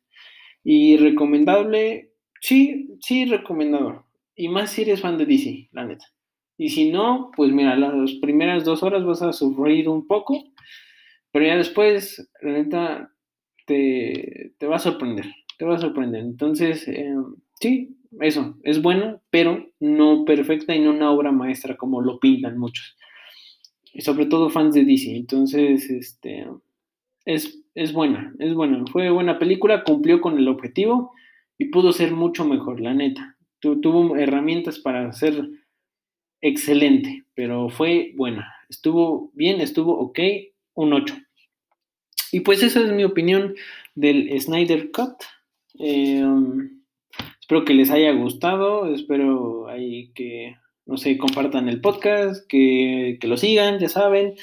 Y 0.64 0.98
recomendable, 0.98 2.12
sí, 2.42 2.96
sí, 3.02 3.26
recomendado. 3.26 4.06
Y 4.36 4.50
más 4.50 4.72
si 4.72 4.84
eres 4.84 5.02
fan 5.02 5.18
de 5.18 5.26
DC, 5.26 5.70
la 5.72 5.86
neta. 5.86 6.06
Y 6.58 6.70
si 6.70 6.92
no, 6.92 7.32
pues 7.36 7.52
mira, 7.52 7.76
las 7.76 8.14
primeras 8.22 8.64
dos 8.64 8.84
horas 8.84 9.04
vas 9.04 9.22
a 9.22 9.34
sufrir 9.34 9.90
un 9.90 10.08
poco, 10.08 10.44
pero 11.32 11.46
ya 11.46 11.58
después, 11.58 12.30
la 12.42 12.52
neta, 12.54 13.12
te, 13.66 14.54
te 14.58 14.68
va 14.68 14.78
a 14.78 14.80
sorprender 14.80 15.26
te 15.58 15.66
va 15.66 15.76
a 15.76 15.80
sorprender. 15.80 16.22
Entonces, 16.22 16.88
eh, 16.88 17.16
sí, 17.60 17.98
eso, 18.20 18.58
es 18.64 18.82
bueno, 18.82 19.22
pero 19.30 19.68
no 19.80 20.26
perfecta 20.26 20.76
y 20.76 20.80
no 20.80 20.92
una 20.92 21.12
obra 21.12 21.32
maestra 21.32 21.76
como 21.76 22.02
lo 22.02 22.20
pintan 22.20 22.58
muchos. 22.58 22.98
Y 23.94 24.02
sobre 24.02 24.26
todo 24.26 24.50
fans 24.50 24.74
de 24.74 24.84
DC. 24.84 25.16
Entonces, 25.16 25.90
este, 25.90 26.48
es, 27.26 27.64
es 27.74 27.94
buena, 27.94 28.34
es 28.40 28.54
buena. 28.54 28.84
Fue 28.92 29.10
buena 29.10 29.40
película, 29.40 29.84
cumplió 29.84 30.22
con 30.22 30.38
el 30.38 30.48
objetivo 30.48 31.14
y 31.58 31.66
pudo 31.66 31.94
ser 31.94 32.12
mucho 32.12 32.46
mejor, 32.46 32.82
la 32.82 32.94
neta. 32.94 33.38
tuvo 33.60 34.18
herramientas 34.18 34.80
para 34.80 35.12
ser 35.14 35.50
excelente, 36.46 37.24
pero 37.34 37.70
fue 37.70 38.14
buena. 38.16 38.54
Estuvo 38.70 39.32
bien, 39.34 39.62
estuvo 39.62 39.98
ok, 39.98 40.20
un 40.76 40.94
8. 40.94 41.16
Y 42.32 42.42
pues 42.42 42.62
esa 42.62 42.82
es 42.82 42.92
mi 42.92 43.04
opinión 43.04 43.56
del 43.96 44.40
Snyder 44.40 44.92
Cut. 44.92 45.24
Em, 45.80 46.82
espero 47.40 47.66
que 47.66 47.74
les 47.74 47.90
haya 47.90 48.12
gustado, 48.12 48.94
espero 48.94 49.68
que, 50.14 50.56
no 50.86 50.98
sé, 50.98 51.18
compartan 51.18 51.68
el 51.68 51.82
podcast, 51.82 52.46
que, 52.48 53.18
lo 53.24 53.38
sigan, 53.38 53.80
ya 53.80 53.90
saben, 53.90 54.36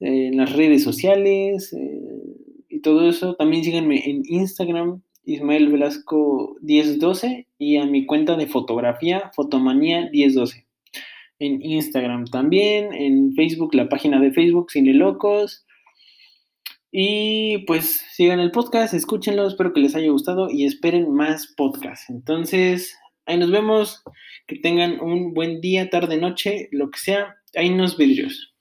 en 0.00 0.36
las 0.38 0.52
redes 0.52 0.82
sociales 0.82 1.72
eh, 1.74 2.00
y 2.68 2.80
todo 2.80 3.08
eso. 3.08 3.34
También 3.34 3.62
síganme 3.62 4.08
en 4.08 4.22
Instagram, 4.26 5.02
Ismael 5.24 5.68
Velasco 5.68 6.56
1012 6.62 7.46
y 7.58 7.76
a 7.76 7.84
mi 7.84 8.06
cuenta 8.06 8.36
de 8.36 8.46
fotografía, 8.46 9.30
Fotomanía 9.34 10.08
1012. 10.10 10.61
En 11.42 11.60
Instagram 11.60 12.26
también, 12.26 12.92
en 12.92 13.34
Facebook, 13.34 13.74
la 13.74 13.88
página 13.88 14.20
de 14.20 14.30
Facebook, 14.30 14.70
Cine 14.70 14.94
Locos. 14.94 15.66
Y 16.92 17.64
pues 17.66 18.04
sigan 18.12 18.38
el 18.38 18.52
podcast, 18.52 18.94
escúchenlo, 18.94 19.48
espero 19.48 19.72
que 19.72 19.80
les 19.80 19.96
haya 19.96 20.10
gustado 20.10 20.48
y 20.48 20.66
esperen 20.66 21.12
más 21.12 21.52
podcasts. 21.56 22.08
Entonces, 22.10 22.96
ahí 23.26 23.38
nos 23.38 23.50
vemos, 23.50 24.04
que 24.46 24.56
tengan 24.60 25.00
un 25.00 25.34
buen 25.34 25.60
día, 25.60 25.90
tarde, 25.90 26.16
noche, 26.16 26.68
lo 26.70 26.92
que 26.92 27.00
sea. 27.00 27.34
Ahí 27.56 27.70
nos 27.70 27.96
vidrios. 27.96 28.51